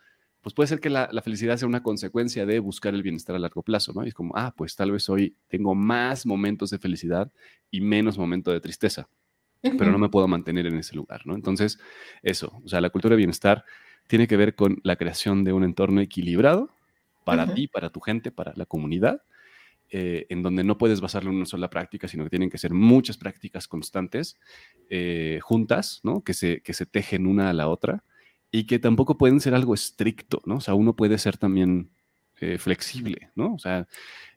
pues 0.41 0.53
puede 0.53 0.67
ser 0.67 0.79
que 0.79 0.89
la, 0.89 1.09
felicidad 1.23 1.57
sea 1.57 1.67
una 1.67 1.83
consecuencia 1.83 2.45
de 2.45 2.59
buscar 2.59 2.93
el 2.93 3.03
bienestar 3.03 3.35
a 3.35 3.39
largo 3.39 3.63
plazo, 3.63 3.93
¿no? 3.93 4.03
Y 4.03 4.09
es 4.09 4.13
como, 4.13 4.33
ah, 4.35 4.53
pues 4.55 4.75
tal 4.75 4.91
vez 4.91 5.07
hoy 5.09 5.35
tengo 5.47 5.75
más 5.75 6.25
momentos 6.25 6.69
de 6.69 6.79
felicidad 6.79 7.31
y 7.71 7.81
menos 7.81 8.17
momentos 8.17 8.53
de 8.53 8.59
tristeza, 8.59 9.07
pero 9.61 9.91
no 9.91 9.97
me 9.97 10.09
puedo 10.09 10.27
mantener 10.27 10.65
en 10.65 10.77
ese 10.77 10.95
lugar, 10.95 11.21
¿no? 11.25 11.35
Entonces, 11.35 11.79
eso, 12.21 12.61
o 12.65 12.67
sea, 12.67 12.81
la 12.81 12.89
cultura 12.89 13.13
de 13.13 13.17
bienestar 13.17 13.63
tiene 14.07 14.27
que 14.27 14.35
ver 14.35 14.55
con 14.55 14.79
la 14.83 14.97
creación 14.97 15.43
de 15.43 15.53
un 15.53 15.63
entorno 15.63 16.01
equilibrado 16.01 16.69
para 17.23 17.53
ti, 17.53 17.67
para 17.67 17.89
tu 17.89 18.01
gente, 18.01 18.31
para 18.31 18.51
la 18.55 18.65
comunidad, 18.65 19.21
eh, 19.95 20.25
en 20.29 20.41
donde 20.41 20.63
no 20.63 20.79
puedes 20.79 21.01
basarlo 21.01 21.29
en 21.29 21.35
una 21.35 21.45
sola 21.45 21.69
práctica, 21.69 22.07
sino 22.07 22.23
que 22.23 22.31
tienen 22.31 22.49
que 22.49 22.57
ser 22.57 22.73
muchas 22.73 23.15
prácticas 23.15 23.67
constantes 23.67 24.39
eh, 24.89 25.37
juntas, 25.43 25.99
¿no? 26.01 26.23
Que 26.23 26.33
se, 26.33 26.61
que 26.61 26.73
se 26.73 26.87
tejen 26.87 27.27
una 27.27 27.51
a 27.51 27.53
la 27.53 27.67
otra 27.67 28.03
y 28.49 28.63
que 28.63 28.79
tampoco 28.79 29.19
pueden 29.19 29.39
ser 29.39 29.53
algo 29.53 29.75
estricto, 29.75 30.41
¿no? 30.47 30.55
O 30.55 30.61
sea, 30.61 30.73
uno 30.73 30.95
puede 30.95 31.19
ser 31.19 31.37
también 31.37 31.91
eh, 32.41 32.57
flexible, 32.57 33.29
¿no? 33.35 33.53
O 33.53 33.59
sea, 33.59 33.87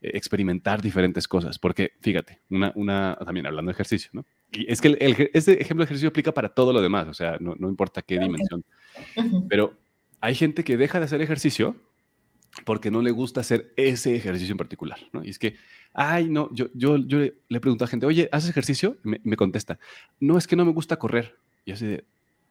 experimentar 0.03 0.83
diferentes 0.83 1.27
cosas, 1.27 1.59
porque 1.59 1.93
fíjate, 2.03 2.43
una, 2.51 2.73
una, 2.75 3.17
también 3.25 3.47
hablando 3.47 3.71
de 3.71 3.77
ejercicio, 3.77 4.11
¿no? 4.13 4.27
Y 4.53 4.71
es 4.71 4.83
que 4.83 4.89
el, 4.89 5.31
ese 5.33 5.55
ejemplo 5.55 5.85
de 5.85 5.85
ejercicio 5.85 6.11
aplica 6.11 6.35
para 6.35 6.51
todo 6.51 6.75
lo 6.75 6.83
demás, 6.83 7.09
o 7.09 7.15
sea, 7.15 7.39
no, 7.41 7.55
no 7.59 7.71
importa 7.71 8.03
qué 8.03 8.19
dimensión. 8.19 8.63
Pero 9.49 9.73
hay 10.21 10.35
gente 10.35 10.65
que 10.65 10.77
deja 10.77 10.99
de 10.99 11.07
hacer 11.07 11.23
ejercicio 11.23 11.77
porque 12.65 12.91
no 12.91 13.03
le 13.03 13.11
gusta 13.11 13.41
hacer 13.41 13.73
ese 13.77 14.17
ejercicio 14.17 14.53
en 14.53 14.59
particular, 14.59 14.99
¿no? 15.13 15.25
Y 15.25 15.31
es 15.31 15.39
que, 15.39 15.57
ay, 15.93 16.29
no, 16.29 16.49
yo, 16.53 16.67
yo, 16.75 16.97
yo 16.97 17.19
le, 17.19 17.61
pregunto 17.61 17.85
a 17.85 17.89
gente, 17.89 18.07
oye, 18.07 18.29
¿haces 18.33 18.51
ejercicio? 18.51 18.97
Y 19.05 19.21
me, 19.23 19.37
contesta, 19.37 19.79
no, 20.21 20.39
es 20.39 20.47
que 20.47 20.57
no 20.57 20.65
me 20.65 20.73
gusta 20.73 20.99
correr. 20.99 21.37
Y 21.65 21.73
así 21.73 21.87
de, 21.87 22.05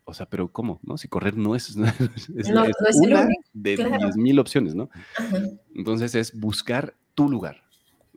o 0.03 0.13
sea, 0.13 0.27
pero 0.27 0.51
¿cómo? 0.51 0.79
¿No? 0.83 0.97
Si 0.97 1.07
correr 1.07 1.35
no 1.37 1.55
es, 1.55 1.69
es, 2.37 2.49
una 2.49 2.63
de 3.53 3.77
10.000 3.77 4.39
opciones, 4.39 4.75
¿no? 4.75 4.89
Entonces 5.73 6.13
es 6.15 6.37
buscar 6.39 6.95
tu 7.15 7.29
lugar. 7.29 7.64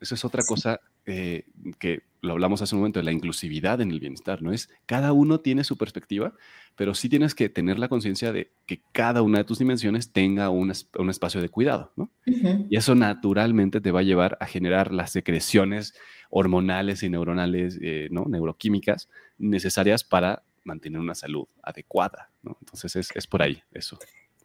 Esa 0.00 0.14
es 0.14 0.24
otra 0.24 0.42
cosa 0.46 0.80
eh, 1.06 1.44
que 1.78 2.02
lo 2.20 2.32
hablamos 2.32 2.62
hace 2.62 2.74
un 2.74 2.80
momento 2.80 2.98
de 2.98 3.04
la 3.04 3.12
inclusividad 3.12 3.80
en 3.80 3.90
el 3.90 4.00
bienestar, 4.00 4.42
¿no? 4.42 4.52
Es 4.52 4.68
cada 4.86 5.12
uno 5.12 5.40
tiene 5.40 5.64
su 5.64 5.76
perspectiva, 5.76 6.34
pero 6.74 6.94
sí 6.94 7.08
tienes 7.08 7.34
que 7.34 7.48
tener 7.48 7.78
la 7.78 7.88
conciencia 7.88 8.32
de 8.32 8.50
que 8.66 8.80
cada 8.92 9.22
una 9.22 9.38
de 9.38 9.44
tus 9.44 9.58
dimensiones 9.58 10.12
tenga 10.12 10.50
un, 10.50 10.70
espacio 10.70 11.40
de 11.40 11.48
cuidado, 11.48 11.92
¿no? 11.96 12.10
Y 12.26 12.76
eso 12.76 12.94
naturalmente 12.94 13.80
te 13.80 13.90
va 13.90 14.00
a 14.00 14.04
llevar 14.04 14.36
a 14.40 14.46
generar 14.46 14.92
las 14.92 15.12
secreciones 15.12 15.94
hormonales 16.30 17.02
y 17.02 17.08
neuronales, 17.08 17.78
eh, 17.80 18.08
¿no? 18.10 18.24
Neuroquímicas 18.26 19.08
necesarias 19.38 20.04
para 20.04 20.42
mantener 20.64 21.00
una 21.00 21.14
salud 21.14 21.46
adecuada, 21.62 22.30
¿no? 22.42 22.56
Entonces 22.60 22.96
es, 22.96 23.10
es 23.14 23.26
por 23.26 23.42
ahí 23.42 23.62
eso. 23.72 23.98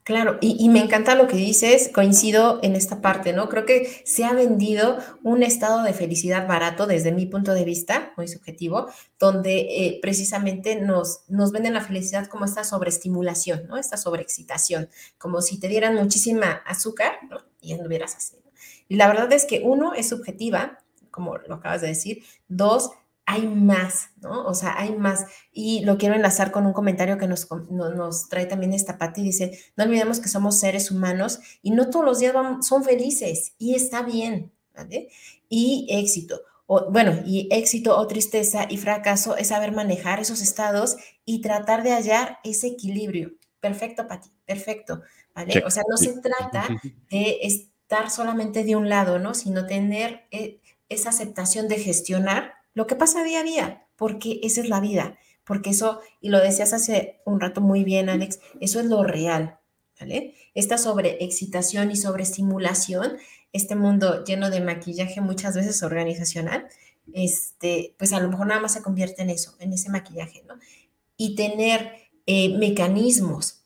Claro, 0.03 0.37
y, 0.41 0.67
me 0.67 0.81
encanta 0.81 1.15
lo 1.15 1.27
que 1.27 1.37
dices, 1.37 1.89
coincido 1.93 2.59
en 2.61 2.75
esta 2.75 2.99
parte, 3.01 3.31
¿no? 3.31 3.47
Creo 3.47 3.65
que 3.65 4.01
se 4.03 4.25
ha 4.25 4.33
vendido 4.33 4.97
un 5.23 5.43
estado 5.43 5.81
de 5.81 5.93
felicidad 5.93 6.45
barato 6.45 6.87
desde 6.87 7.13
mi 7.13 7.25
punto 7.25 7.53
de 7.53 7.63
vista, 7.63 8.11
muy 8.17 8.27
subjetivo, 8.27 8.87
donde 9.17 9.59
eh, 9.61 9.99
precisamente 10.01 10.75
nos, 10.75 11.21
nos 11.29 11.53
venden 11.53 11.73
la 11.73 11.79
felicidad 11.79 12.27
como 12.27 12.43
esta 12.43 12.65
sobreestimulación, 12.65 13.65
¿no? 13.67 13.77
Esta 13.77 13.95
sobreexcitación, 13.95 14.89
como 15.17 15.41
si 15.41 15.57
te 15.57 15.69
dieran 15.69 15.95
muchísima 15.95 16.51
azúcar, 16.65 17.13
¿no? 17.29 17.37
Y 17.61 17.71
anduvieras 17.71 18.15
así. 18.17 18.35
Y 18.89 18.97
la 18.97 19.07
verdad 19.07 19.31
es 19.31 19.45
que 19.45 19.61
uno 19.63 19.93
es 19.93 20.09
subjetiva, 20.09 20.79
como 21.11 21.37
lo 21.37 21.55
acabas 21.55 21.79
de 21.79 21.87
decir, 21.87 22.23
dos, 22.49 22.89
hay 23.25 23.47
más, 23.47 24.09
¿no? 24.21 24.45
O 24.45 24.53
sea, 24.53 24.79
hay 24.79 24.95
más. 24.95 25.25
Y 25.51 25.85
lo 25.85 25.97
quiero 25.97 26.15
enlazar 26.15 26.51
con 26.51 26.65
un 26.65 26.73
comentario 26.73 27.17
que 27.17 27.27
nos, 27.27 27.47
nos 27.69 28.29
trae 28.29 28.45
también 28.45 28.73
esta 28.73 28.97
Pati. 28.97 29.23
Dice, 29.23 29.59
no 29.75 29.85
olvidemos 29.85 30.19
que 30.19 30.29
somos 30.29 30.59
seres 30.59 30.91
humanos 30.91 31.39
y 31.61 31.71
no 31.71 31.89
todos 31.89 32.05
los 32.05 32.19
días 32.19 32.35
son 32.61 32.83
felices 32.83 33.53
y 33.57 33.75
está 33.75 34.01
bien, 34.01 34.51
¿vale? 34.75 35.09
Y 35.49 35.87
éxito. 35.89 36.41
O, 36.65 36.91
bueno, 36.91 37.21
y 37.25 37.47
éxito 37.51 37.97
o 37.97 38.07
tristeza 38.07 38.67
y 38.69 38.77
fracaso 38.77 39.35
es 39.37 39.47
saber 39.47 39.71
manejar 39.71 40.19
esos 40.19 40.41
estados 40.41 40.97
y 41.25 41.41
tratar 41.41 41.83
de 41.83 41.91
hallar 41.91 42.39
ese 42.43 42.67
equilibrio. 42.67 43.33
Perfecto, 43.59 44.07
Pati, 44.07 44.29
perfecto, 44.45 45.01
¿vale? 45.33 45.63
O 45.65 45.71
sea, 45.71 45.83
no 45.89 45.95
se 45.95 46.19
trata 46.19 46.67
de 47.09 47.39
estar 47.43 48.09
solamente 48.09 48.63
de 48.65 48.75
un 48.75 48.89
lado, 48.89 49.19
¿no? 49.19 49.33
Sino 49.33 49.65
tener 49.65 50.27
eh, 50.31 50.59
esa 50.89 51.09
aceptación 51.09 51.67
de 51.67 51.79
gestionar 51.79 52.62
lo 52.73 52.87
que 52.87 52.95
pasa 52.95 53.23
día 53.23 53.41
a 53.41 53.43
día, 53.43 53.87
porque 53.95 54.39
esa 54.43 54.61
es 54.61 54.69
la 54.69 54.79
vida, 54.79 55.17
porque 55.45 55.71
eso, 55.71 55.99
y 56.21 56.29
lo 56.29 56.39
decías 56.39 56.73
hace 56.73 57.21
un 57.25 57.39
rato 57.39 57.61
muy 57.61 57.83
bien, 57.83 58.09
Alex, 58.09 58.39
eso 58.59 58.79
es 58.79 58.85
lo 58.85 59.03
real, 59.03 59.59
¿vale? 59.99 60.35
Esta 60.53 60.77
sobreexcitación 60.77 61.91
y 61.91 61.95
sobreestimulación, 61.95 63.17
este 63.51 63.75
mundo 63.75 64.23
lleno 64.23 64.49
de 64.49 64.61
maquillaje 64.61 65.21
muchas 65.21 65.55
veces 65.55 65.83
organizacional, 65.83 66.67
este, 67.13 67.95
pues 67.97 68.13
a 68.13 68.19
lo 68.19 68.29
mejor 68.29 68.47
nada 68.47 68.61
más 68.61 68.73
se 68.73 68.81
convierte 68.81 69.21
en 69.21 69.29
eso, 69.29 69.55
en 69.59 69.73
ese 69.73 69.89
maquillaje, 69.89 70.43
¿no? 70.47 70.55
Y 71.17 71.35
tener 71.35 71.91
eh, 72.25 72.57
mecanismos, 72.57 73.65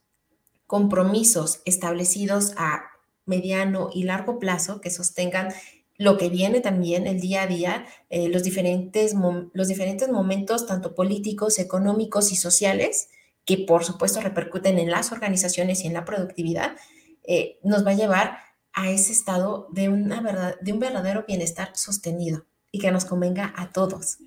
compromisos 0.65 1.61
establecidos 1.65 2.53
a 2.57 2.83
mediano 3.25 3.89
y 3.93 4.03
largo 4.03 4.39
plazo 4.39 4.81
que 4.81 4.89
sostengan 4.89 5.53
lo 5.97 6.17
que 6.17 6.29
viene 6.29 6.61
también, 6.61 7.07
el 7.07 7.19
día 7.19 7.43
a 7.43 7.47
día, 7.47 7.85
eh, 8.09 8.29
los, 8.29 8.43
diferentes 8.43 9.15
los 9.53 9.67
diferentes 9.67 10.09
momentos, 10.09 10.67
tanto 10.67 10.93
políticos, 10.93 11.59
económicos 11.59 12.31
y 12.31 12.35
sociales, 12.35 13.09
que 13.45 13.57
por 13.57 13.83
supuesto 13.83 14.21
repercuten 14.21 14.77
en 14.77 14.91
las 14.91 15.11
organizaciones 15.11 15.83
y 15.83 15.87
en 15.87 15.93
la 15.93 16.05
productividad, 16.05 16.75
eh, 17.23 17.59
nos 17.63 17.85
va 17.85 17.91
a 17.91 17.95
llevar 17.95 18.37
a 18.73 18.91
ese 18.91 19.11
estado 19.11 19.67
de, 19.71 19.89
una 19.89 20.21
verdad, 20.21 20.55
de 20.61 20.71
un 20.71 20.79
verdadero 20.79 21.25
bienestar 21.27 21.71
sostenido 21.75 22.45
y 22.71 22.79
que 22.79 22.91
nos 22.91 23.05
convenga 23.05 23.53
a 23.57 23.71
todos. 23.71 24.17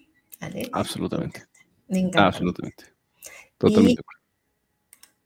Absolutamente. 0.73 1.45
Absolutamente. 2.15 2.85
Totalmente. 3.59 4.03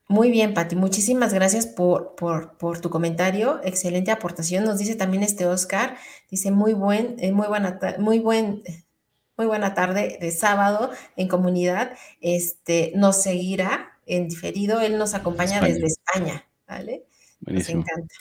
Muy 0.07 0.31
bien, 0.31 0.53
Pati. 0.53 0.77
Muchísimas 0.77 1.33
gracias 1.33 1.67
por, 1.67 2.15
por, 2.17 2.81
tu 2.81 2.91
comentario. 2.91 3.61
Excelente 3.65 4.11
aportación. 4.11 4.65
Nos 4.65 4.79
dice 4.79 4.97
también 4.97 5.23
este 5.23 5.47
Oscar. 5.47 5.97
Dice 6.31 6.51
muy 6.51 6.75
buen, 6.75 7.17
eh, 7.19 7.33
muy 7.33 7.47
buena, 7.47 7.79
muy 7.99 8.19
buen, 8.19 8.63
muy 9.39 9.47
buena 9.47 9.73
tarde 9.73 10.19
de 10.21 10.31
sábado 10.31 10.91
en 11.17 11.29
comunidad. 11.29 11.93
Este 12.21 12.93
nos 12.95 13.23
seguirá 13.23 13.99
en 14.05 14.29
diferido. 14.29 14.81
Él 14.83 14.99
nos 14.99 15.15
acompaña 15.15 15.63
desde 15.63 15.87
España. 15.87 16.47
¿Vale? 16.69 17.07
Nos 17.41 17.69
encanta. 17.71 18.15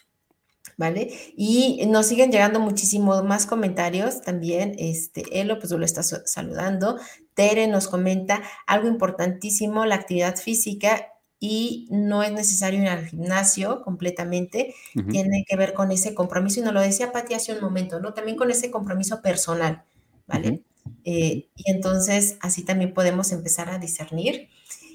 ¿Vale? 0.78 1.34
Y 1.36 1.86
nos 1.88 2.08
siguen 2.08 2.32
llegando 2.32 2.62
muchísimos 2.62 3.26
más 3.26 3.46
comentarios 3.46 4.22
también. 4.22 4.74
Este, 4.80 5.24
Elo, 5.42 5.60
pues 5.60 5.72
lo 5.72 5.84
está 5.84 6.02
saludando. 6.02 6.98
Tere 7.34 7.68
nos 7.68 7.90
comenta 7.90 8.42
algo 8.68 8.88
importantísimo, 8.88 9.86
la 9.86 9.96
actividad 9.96 10.38
física 10.38 11.13
y 11.46 11.88
no 11.90 12.24
es 12.24 12.32
necesario 12.32 12.82
ir 12.82 12.88
al 12.88 13.06
gimnasio 13.06 13.82
completamente, 13.82 14.74
tiene 15.10 15.44
que 15.46 15.58
ver 15.58 15.74
con 15.74 15.92
ese 15.92 16.16
compromiso, 16.16 16.62
y 16.62 16.64
nos 16.64 16.74
lo 16.74 16.80
decía 16.80 17.12
Pati 17.12 17.34
hace 17.34 17.52
un 17.52 17.60
momento, 17.60 18.00
¿no? 18.00 18.14
También 18.14 18.38
con 18.38 18.50
ese 18.50 18.72
compromiso 18.72 19.22
personal, 19.22 19.84
¿vale? 20.26 20.62
Eh, 21.04 21.50
y 21.54 21.70
entonces 21.70 22.38
así 22.40 22.64
también 22.64 22.94
podemos 22.94 23.34
empezar 23.34 23.70
a 23.70 23.78
discernir. 23.78 24.48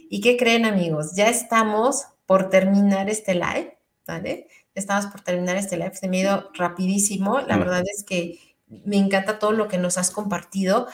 ¿Y 0.09 0.23
qué 0.23 0.39
creen 0.39 0.65
amigos? 0.65 1.15
Ya 1.15 1.29
estamos 1.29 2.07
por 2.25 2.49
terminar 2.49 3.11
este 3.11 3.35
live, 3.35 3.77
¿vale? 4.07 4.47
Ya 4.75 4.81
estamos 4.81 5.05
por 5.05 5.21
terminar 5.21 5.59
este 5.59 5.77
live, 5.77 5.97
se 5.97 6.09
me 6.09 6.17
ha 6.17 6.21
ido 6.23 6.51
rapidísimo, 6.55 7.41
la 7.41 7.59
verdad 7.59 7.83
es 7.95 8.05
que 8.05 8.39
me 8.87 8.97
encanta 8.97 9.39
todo 9.39 9.53
lo 9.53 9.69
que 9.69 9.77
nos 9.77 9.99
has 9.99 10.11
compartido. 10.11 10.87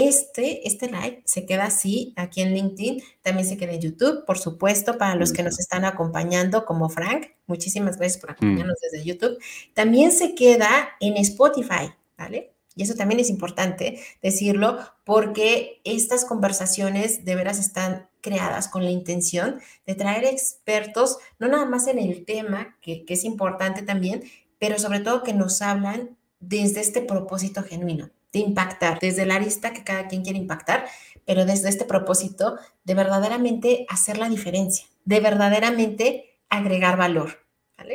Este, 0.00 0.68
este 0.68 0.86
live 0.86 1.22
se 1.24 1.44
queda 1.44 1.64
así 1.64 2.12
aquí 2.14 2.40
en 2.40 2.54
LinkedIn, 2.54 3.02
también 3.20 3.48
se 3.48 3.56
queda 3.56 3.72
en 3.72 3.80
YouTube, 3.80 4.24
por 4.24 4.38
supuesto, 4.38 4.96
para 4.96 5.16
los 5.16 5.32
que 5.32 5.42
nos 5.42 5.58
están 5.58 5.84
acompañando 5.84 6.64
como 6.64 6.88
Frank. 6.88 7.30
Muchísimas 7.48 7.96
gracias 7.96 8.20
por 8.20 8.30
mm. 8.30 8.32
acompañarnos 8.34 8.76
desde 8.80 9.04
YouTube. 9.04 9.38
También 9.74 10.12
se 10.12 10.36
queda 10.36 10.90
en 11.00 11.16
Spotify, 11.16 11.90
¿vale? 12.16 12.52
Y 12.76 12.84
eso 12.84 12.94
también 12.94 13.18
es 13.18 13.28
importante 13.28 13.98
decirlo 14.22 14.78
porque 15.02 15.80
estas 15.82 16.24
conversaciones 16.24 17.24
de 17.24 17.34
veras 17.34 17.58
están 17.58 18.08
creadas 18.20 18.68
con 18.68 18.84
la 18.84 18.90
intención 18.90 19.58
de 19.84 19.96
traer 19.96 20.26
expertos, 20.26 21.18
no 21.40 21.48
nada 21.48 21.64
más 21.64 21.88
en 21.88 21.98
el 21.98 22.24
tema, 22.24 22.76
que, 22.80 23.04
que 23.04 23.14
es 23.14 23.24
importante 23.24 23.82
también, 23.82 24.22
pero 24.60 24.78
sobre 24.78 25.00
todo 25.00 25.24
que 25.24 25.34
nos 25.34 25.60
hablan 25.60 26.16
desde 26.38 26.82
este 26.82 27.00
propósito 27.00 27.64
genuino 27.64 28.10
de 28.32 28.40
impactar, 28.40 28.98
desde 29.00 29.26
la 29.26 29.36
arista 29.36 29.72
que 29.72 29.84
cada 29.84 30.06
quien 30.08 30.22
quiere 30.22 30.38
impactar, 30.38 30.86
pero 31.24 31.44
desde 31.44 31.68
este 31.68 31.84
propósito 31.84 32.56
de 32.84 32.94
verdaderamente 32.94 33.86
hacer 33.88 34.18
la 34.18 34.28
diferencia, 34.28 34.86
de 35.04 35.20
verdaderamente 35.20 36.38
agregar 36.48 36.96
valor. 36.96 37.46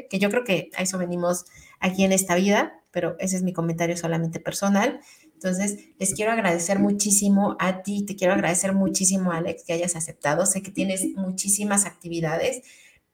Que 0.10 0.20
yo 0.20 0.30
creo 0.30 0.44
que 0.44 0.70
a 0.76 0.82
eso 0.82 0.98
venimos 0.98 1.46
aquí 1.80 2.04
en 2.04 2.14
esta 2.14 2.36
vida, 2.36 2.74
pero 2.92 3.16
ese 3.20 3.36
es 3.36 3.44
mi 3.44 3.54
comentario 3.54 3.98
solamente 3.98 4.40
personal. 4.40 5.02
Entonces, 5.34 5.90
les 6.00 6.14
quiero 6.14 6.32
agradecer 6.32 6.80
muchísimo 6.80 7.58
a 7.60 7.84
ti, 7.84 8.06
te 8.06 8.16
quiero 8.16 8.34
agradecer 8.34 8.74
muchísimo, 8.74 9.32
Alex, 9.32 9.64
que 9.66 9.74
hayas 9.74 9.96
aceptado. 9.96 10.46
Sé 10.46 10.62
que 10.62 10.72
tienes 10.72 11.04
muchísimas 11.16 11.86
actividades, 11.86 12.62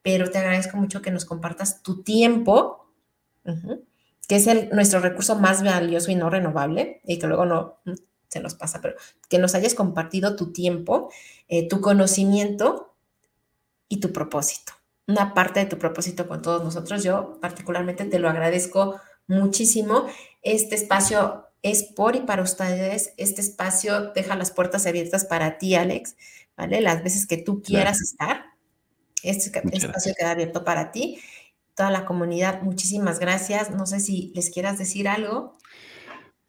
pero 0.04 0.30
te 0.30 0.38
agradezco 0.38 0.78
mucho 0.78 1.02
que 1.02 1.12
nos 1.12 1.26
compartas 1.26 1.82
tu 1.82 2.04
tiempo 2.04 2.86
que 4.30 4.36
es 4.36 4.46
el, 4.46 4.70
nuestro 4.70 5.00
recurso 5.00 5.36
más 5.36 5.64
valioso 5.64 6.12
y 6.12 6.16
no 6.16 6.30
renovable, 6.30 7.02
y 7.04 7.18
que 7.18 7.26
luego 7.26 7.48
no 7.48 7.80
mm, 7.86 7.94
se 8.28 8.40
nos 8.40 8.54
pasa, 8.54 8.80
pero 8.80 8.96
que 9.28 9.40
nos 9.40 9.56
hayas 9.56 9.74
compartido 9.74 10.36
tu 10.36 10.54
tiempo, 10.54 11.12
eh, 11.48 11.68
tu 11.68 11.82
conocimiento 11.82 12.96
y 13.88 14.00
tu 14.00 14.14
propósito. 14.14 14.74
Una 15.08 15.34
parte 15.34 15.62
de 15.62 15.66
tu 15.66 15.80
propósito 15.80 16.28
con 16.28 16.44
todos 16.44 16.64
nosotros. 16.64 17.04
Yo 17.04 17.40
particularmente 17.42 18.06
te 18.06 18.20
lo 18.20 18.30
agradezco 18.30 19.02
muchísimo. 19.26 20.06
Este 20.44 20.76
espacio 20.76 21.48
es 21.64 21.82
por 21.82 22.16
y 22.16 22.20
para 22.20 22.44
ustedes. 22.44 23.16
Este 23.18 23.42
espacio 23.42 24.12
deja 24.12 24.36
las 24.36 24.52
puertas 24.52 24.86
abiertas 24.86 25.26
para 25.26 25.58
ti, 25.58 25.74
Alex, 25.74 26.16
¿vale? 26.56 26.82
Las 26.82 27.04
veces 27.04 27.26
que 27.26 27.38
tú 27.38 27.64
quieras 27.64 28.00
estar. 28.00 28.46
Este 29.24 29.50
espacio 29.74 30.14
queda 30.16 30.30
abierto 30.30 30.64
para 30.64 30.92
ti 30.92 31.20
toda 31.80 31.92
la 31.92 32.04
comunidad. 32.04 32.62
Muchísimas 32.62 33.20
gracias. 33.20 33.72
No 33.72 33.86
sé 33.86 34.02
si 34.02 34.34
les 34.36 34.50
quieras 34.50 34.78
decir 34.78 35.08
algo. 35.08 35.58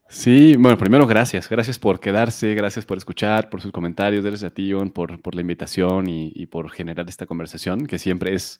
Sí, 0.08 0.56
bueno, 0.56 0.76
primero 0.76 1.06
gracias, 1.06 1.48
gracias 1.48 1.78
por 1.78 2.00
quedarse, 2.00 2.52
gracias 2.56 2.84
por 2.84 2.98
escuchar, 2.98 3.48
por 3.48 3.60
sus 3.60 3.70
comentarios, 3.70 4.24
gracias 4.24 4.50
a 4.50 4.52
ti, 4.52 4.72
por, 4.92 5.22
por 5.22 5.36
la 5.36 5.40
invitación 5.40 6.08
y, 6.08 6.46
por 6.46 6.68
generar 6.72 7.08
esta 7.08 7.26
conversación, 7.26 7.86
que 7.86 8.00
siempre 8.00 8.34
es, 8.34 8.58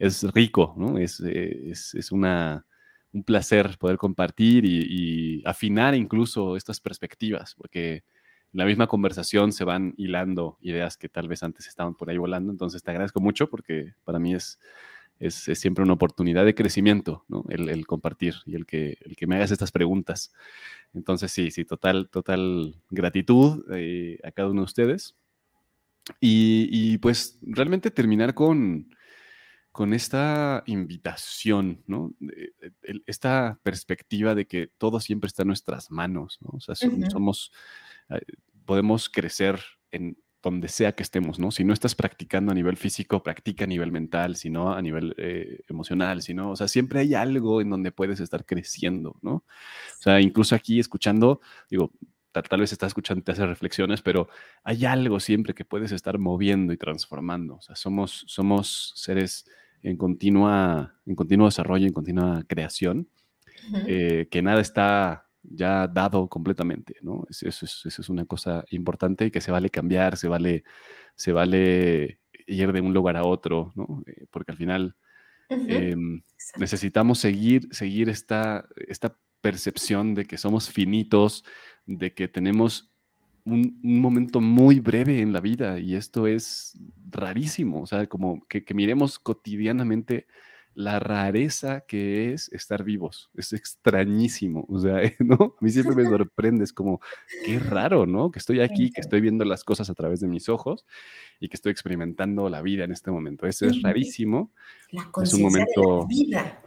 es 0.00 0.24
rico, 0.32 0.74
¿no? 0.76 0.98
Es, 0.98 1.20
es, 1.20 2.10
una, 2.10 2.66
un 3.12 3.22
placer 3.22 3.78
poder 3.78 3.96
compartir 3.96 4.64
y, 4.64 5.40
afinar 5.46 5.94
incluso 5.94 6.56
estas 6.56 6.80
perspectivas, 6.80 7.54
porque 7.54 8.02
en 8.52 8.58
la 8.58 8.64
misma 8.64 8.88
conversación 8.88 9.52
se 9.52 9.62
van 9.62 9.94
hilando 9.96 10.58
ideas 10.62 10.96
que 10.96 11.08
tal 11.08 11.28
vez 11.28 11.44
antes 11.44 11.68
estaban 11.68 11.94
por 11.94 12.10
ahí 12.10 12.18
volando, 12.18 12.50
entonces 12.50 12.82
te 12.82 12.90
agradezco 12.90 13.20
mucho 13.20 13.48
porque 13.48 13.94
para 14.02 14.18
mí 14.18 14.34
es 14.34 14.58
es, 15.18 15.34
siempre 15.34 15.84
una 15.84 15.94
oportunidad 15.94 16.44
de 16.44 16.54
crecimiento, 16.54 17.24
¿no? 17.28 17.44
El, 17.48 17.86
compartir 17.86 18.36
y 18.46 18.54
el 18.54 18.66
que, 18.66 18.98
el 19.00 19.16
que 19.16 19.26
me 19.26 19.36
hagas 19.36 19.50
estas 19.50 19.72
preguntas. 19.72 20.32
Entonces, 20.94 21.32
sí, 21.32 21.50
sí, 21.50 21.64
total, 21.64 22.08
total 22.08 22.76
gratitud 22.90 23.64
eh, 23.72 24.18
a 24.22 24.30
cada 24.30 24.50
uno 24.50 24.62
de 24.62 24.66
ustedes. 24.66 25.16
Y, 26.20 26.96
pues 26.98 27.38
realmente 27.42 27.90
terminar 27.90 28.32
con, 28.32 28.94
con 29.72 29.92
esta 29.92 30.62
invitación, 30.66 31.82
¿no? 31.86 32.14
Esta 33.06 33.60
perspectiva 33.62 34.34
de 34.34 34.46
que 34.46 34.70
todo 34.78 35.00
siempre 35.00 35.28
está 35.28 35.42
en 35.42 35.48
nuestras 35.48 35.90
manos, 35.90 36.38
¿no? 36.40 36.50
O 36.54 36.60
sea, 36.60 36.74
somos, 37.10 37.52
eh, 38.08 38.20
podemos 38.64 39.10
crecer 39.10 39.60
en 39.90 40.16
donde 40.42 40.68
sea 40.68 40.92
que 40.92 41.02
estemos, 41.02 41.38
¿no? 41.38 41.50
Si 41.50 41.64
no 41.64 41.72
estás 41.72 41.94
practicando 41.94 42.52
a 42.52 42.54
nivel 42.54 42.76
físico, 42.76 43.22
practica 43.22 43.64
a 43.64 43.66
nivel 43.66 43.90
mental, 43.90 44.36
si 44.36 44.50
no 44.50 44.72
a 44.72 44.80
nivel 44.80 45.14
eh, 45.18 45.60
emocional, 45.68 46.22
si 46.22 46.32
no, 46.34 46.52
o 46.52 46.56
sea, 46.56 46.68
siempre 46.68 47.00
hay 47.00 47.14
algo 47.14 47.60
en 47.60 47.70
donde 47.70 47.90
puedes 47.90 48.20
estar 48.20 48.44
creciendo, 48.46 49.16
¿no? 49.22 49.32
O 49.32 50.02
sea, 50.02 50.20
incluso 50.20 50.54
aquí 50.54 50.78
escuchando, 50.78 51.40
digo, 51.68 51.92
tal, 52.32 52.60
vez 52.60 52.72
estás 52.72 52.88
escuchando 52.88 53.24
te 53.24 53.32
hace 53.32 53.46
reflexiones, 53.46 54.02
pero 54.02 54.28
hay 54.62 54.84
algo 54.84 55.18
siempre 55.18 55.54
que 55.54 55.64
puedes 55.64 55.92
estar 55.92 56.18
moviendo 56.18 56.72
y 56.72 56.76
transformando. 56.76 57.56
O 57.56 57.62
sea, 57.62 57.74
somos, 57.74 58.24
somos 58.28 58.92
seres 58.96 59.46
en, 59.82 59.96
continua, 59.96 60.94
en 61.06 61.14
continuo 61.14 61.46
desarrollo, 61.46 61.86
en 61.86 61.92
continua 61.92 62.44
creación, 62.46 63.08
eh, 63.86 64.28
que 64.30 64.42
nada 64.42 64.60
está 64.60 65.27
ya 65.42 65.86
dado 65.86 66.28
completamente, 66.28 66.96
¿no? 67.02 67.26
Eso 67.28 67.48
es, 67.48 68.08
una 68.08 68.24
cosa 68.24 68.64
importante 68.70 69.26
y 69.26 69.30
que 69.30 69.40
se 69.40 69.52
vale 69.52 69.70
cambiar, 69.70 70.16
se 70.16 70.28
vale, 70.28 70.64
se 71.14 71.32
vale 71.32 72.20
ir 72.46 72.72
de 72.72 72.80
un 72.80 72.92
lugar 72.94 73.16
a 73.16 73.24
otro, 73.24 73.72
¿no? 73.74 74.02
Eh, 74.06 74.26
porque 74.30 74.52
al 74.52 74.58
final 74.58 74.96
em, 75.50 76.22
necesitamos 76.58 77.18
seguir, 77.18 77.68
seguir 77.70 78.08
esta, 78.08 78.66
esta 78.86 79.16
percepción 79.40 80.14
de 80.14 80.24
que 80.24 80.38
somos 80.38 80.70
finitos, 80.70 81.44
de 81.86 82.12
que 82.12 82.28
tenemos 82.28 82.90
un, 83.44 83.78
momento 83.82 84.40
muy 84.40 84.80
breve 84.80 85.20
en 85.20 85.32
la 85.32 85.40
vida 85.40 85.78
y 85.78 85.94
esto 85.94 86.26
es 86.26 86.78
rarísimo, 87.10 87.82
o 87.82 87.86
sea, 87.86 88.06
como 88.06 88.46
que, 88.48 88.64
que 88.64 88.74
miremos 88.74 89.18
cotidianamente 89.18 90.26
la 90.78 91.00
rareza 91.00 91.80
que 91.80 92.32
es 92.32 92.52
estar 92.52 92.84
vivos. 92.84 93.30
Es 93.34 93.52
extrañísimo. 93.52 94.64
O 94.68 94.78
sea, 94.78 95.00
¿no? 95.18 95.56
A 95.60 95.64
mí 95.64 95.70
siempre 95.70 95.96
me 95.96 96.04
sorprende, 96.08 96.62
es 96.62 96.72
como, 96.72 97.00
qué 97.44 97.58
raro, 97.58 98.06
¿no? 98.06 98.30
Que 98.30 98.38
estoy 98.38 98.60
aquí, 98.60 98.92
que 98.92 99.00
estoy 99.00 99.20
viendo 99.20 99.44
las 99.44 99.64
cosas 99.64 99.90
a 99.90 99.94
través 99.94 100.20
de 100.20 100.28
mis 100.28 100.48
ojos 100.48 100.86
y 101.40 101.48
que 101.48 101.56
estoy 101.56 101.72
experimentando 101.72 102.48
la 102.48 102.62
vida 102.62 102.84
en 102.84 102.92
este 102.92 103.10
momento. 103.10 103.48
Eso 103.48 103.66
es 103.66 103.82
rarísimo. 103.82 104.52
La 104.92 105.10
conciencia 105.10 105.64
de 105.64 105.82
la 105.82 106.06
vida. 106.06 106.62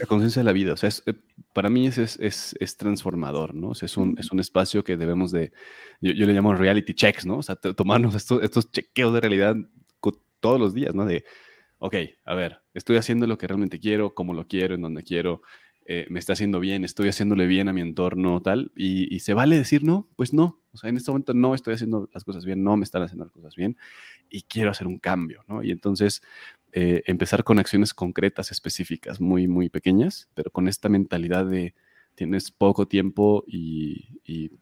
La 0.00 0.06
conciencia 0.06 0.40
de 0.40 0.44
la 0.44 0.52
vida. 0.52 0.72
O 0.72 0.78
sea, 0.78 0.88
eh, 1.04 1.12
para 1.52 1.68
mí 1.68 1.86
es, 1.86 1.98
es, 1.98 2.56
es, 2.58 2.76
transformador, 2.78 3.54
¿no? 3.54 3.68
O 3.68 3.74
sea, 3.74 3.84
es, 3.84 3.98
un, 3.98 4.16
es 4.18 4.32
un 4.32 4.40
espacio 4.40 4.84
que 4.84 4.96
debemos 4.96 5.32
de, 5.32 5.52
yo, 6.00 6.12
le 6.14 6.32
llamo 6.32 6.54
reality 6.54 6.94
checks, 6.94 7.26
¿no? 7.26 7.36
O 7.36 7.42
sea, 7.42 7.56
tomarnos 7.56 8.14
estos, 8.14 8.42
estos 8.42 8.70
chequeos 8.70 9.12
de 9.12 9.20
realidad 9.20 9.56
todos 10.44 10.60
los 10.60 10.74
días, 10.74 10.94
¿no? 10.94 11.06
De, 11.06 11.24
ok, 11.84 11.96
a 12.24 12.34
ver, 12.34 12.62
estoy 12.72 12.96
haciendo 12.96 13.26
lo 13.26 13.36
que 13.36 13.46
realmente 13.46 13.78
quiero, 13.78 14.14
como 14.14 14.32
lo 14.32 14.48
quiero, 14.48 14.74
en 14.74 14.80
donde 14.80 15.02
quiero, 15.02 15.42
eh, 15.84 16.06
me 16.08 16.18
está 16.18 16.32
haciendo 16.32 16.58
bien, 16.58 16.82
estoy 16.82 17.10
haciéndole 17.10 17.46
bien 17.46 17.68
a 17.68 17.74
mi 17.74 17.82
entorno, 17.82 18.40
tal, 18.40 18.72
y, 18.74 19.20
se 19.20 19.34
vale 19.34 19.58
decir 19.58 19.84
no, 19.84 20.08
pues 20.16 20.32
no, 20.32 20.62
o 20.72 20.78
sea, 20.78 20.88
en 20.88 20.96
este 20.96 21.10
momento 21.10 21.34
no 21.34 21.54
estoy 21.54 21.74
haciendo 21.74 22.08
las 22.14 22.24
cosas 22.24 22.46
bien, 22.46 22.64
no 22.64 22.78
me 22.78 22.84
están 22.84 23.02
haciendo 23.02 23.26
las 23.26 23.32
cosas 23.34 23.54
bien, 23.54 23.76
y 24.30 24.44
quiero 24.44 24.70
hacer 24.70 24.86
un 24.86 24.98
cambio, 24.98 25.44
¿no? 25.46 25.62
Y 25.62 25.72
entonces 25.72 26.22
eh, 26.72 27.02
empezar 27.04 27.44
con 27.44 27.58
acciones 27.58 27.92
concretas, 27.92 28.50
específicas, 28.50 29.20
muy, 29.20 29.46
muy 29.46 29.68
pequeñas, 29.68 30.30
pero 30.32 30.50
con 30.50 30.68
esta 30.68 30.88
mentalidad 30.88 31.44
de 31.44 31.74
tienes 32.14 32.50
poco 32.50 32.88
tiempo 32.88 33.44
y, 33.46 34.20
y 34.24 34.52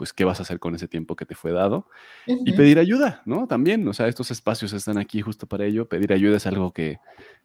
pues 0.00 0.14
qué 0.14 0.24
vas 0.24 0.38
a 0.38 0.44
hacer 0.44 0.58
con 0.58 0.74
ese 0.74 0.88
tiempo 0.88 1.14
que 1.14 1.26
te 1.26 1.34
fue 1.34 1.52
dado 1.52 1.86
y 2.24 2.52
pedir 2.54 2.78
ayuda, 2.78 3.20
¿no? 3.26 3.46
También, 3.46 3.86
o 3.86 3.92
sea, 3.92 4.08
estos 4.08 4.30
espacios 4.30 4.72
están 4.72 4.96
aquí 4.96 5.20
justo 5.20 5.46
para 5.46 5.66
ello. 5.66 5.90
Pedir 5.90 6.14
ayuda 6.14 6.38
es 6.38 6.46
algo 6.46 6.72
que, 6.72 7.00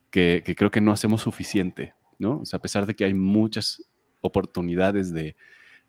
que, 0.09 0.41
creo 0.55 0.71
que 0.71 0.79
no 0.79 0.93
hacemos 0.93 1.21
suficiente, 1.21 1.95
¿no? 2.17 2.39
O 2.39 2.45
sea, 2.45 2.59
a 2.59 2.61
pesar 2.61 2.85
de 2.85 2.95
que 2.95 3.03
hay 3.03 3.13
muchas 3.13 3.83
oportunidades 4.21 5.11
de 5.11 5.35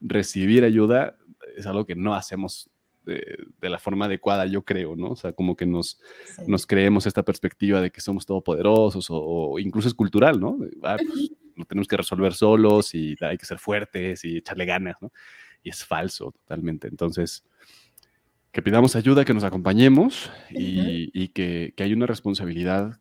recibir 0.01 0.64
ayuda, 0.64 1.17
es 1.57 1.67
algo 1.67 1.87
que 1.87 1.95
no 1.95 2.17
hacemos 2.17 2.69
de, 3.05 3.47
la 3.61 3.79
forma 3.79 4.07
adecuada, 4.07 4.45
yo 4.47 4.64
creo, 4.64 4.97
¿no? 4.97 5.11
O 5.11 5.17
sea, 5.17 5.35
como 5.35 5.55
que 5.55 5.67
nos, 5.67 6.01
nos 6.49 6.67
creemos 6.67 7.07
esta 7.07 7.23
perspectiva 7.23 7.81
de 7.81 7.93
que 7.93 8.01
somos 8.01 8.27
todopoderosos 8.27 9.09
o, 9.09 9.23
o 9.23 9.59
incluso 9.61 9.87
es 9.87 9.95
cultural, 9.95 10.41
¿no? 10.41 10.59
Ah, 10.83 10.97
pues, 10.99 11.31
lo 11.55 11.64
tenemos 11.64 11.87
que 11.87 11.97
resolver 11.97 12.35
solos 12.35 12.93
y 12.93 13.14
hay 13.21 13.39
que 13.39 13.47
ser 13.47 13.61
fuertes 13.61 14.25
y 14.25 14.39
echarle 14.39 14.64
ganas, 14.64 14.97
¿no? 15.01 15.12
Y 15.63 15.71
es 15.71 15.85
falso 15.85 16.33
totalmente. 16.33 16.89
Entonces, 16.89 17.45
que 18.57 18.63
pidamos 18.63 18.97
ayuda, 18.97 19.27
que 19.27 19.35
nos 19.35 19.45
acompañemos 19.45 20.31
y, 20.49 21.29
que, 21.29 21.75
que, 21.77 21.83
hay 21.83 21.93
una 21.93 22.07
responsabilidad 22.07 22.99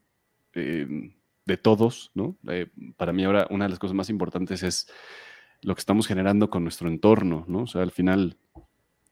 em, 0.51 1.16
de 1.45 1.56
todos, 1.56 2.12
¿no? 2.14 2.38
Eh, 2.49 2.68
para 2.97 3.14
mí 3.14 3.24
ahora 3.24 3.47
una 3.49 3.64
de 3.64 3.70
las 3.70 3.80
cosas 3.80 3.95
más 3.95 4.10
importantes 4.10 4.64
es 4.64 4.91
lo 5.62 5.74
que 5.74 5.80
estamos 5.80 6.08
generando 6.08 6.49
con 6.49 6.64
nuestro 6.64 6.89
entorno, 6.89 7.45
¿no? 7.47 7.60
O 7.60 7.68
sea, 7.68 7.84
al 7.84 7.91
final, 7.91 8.38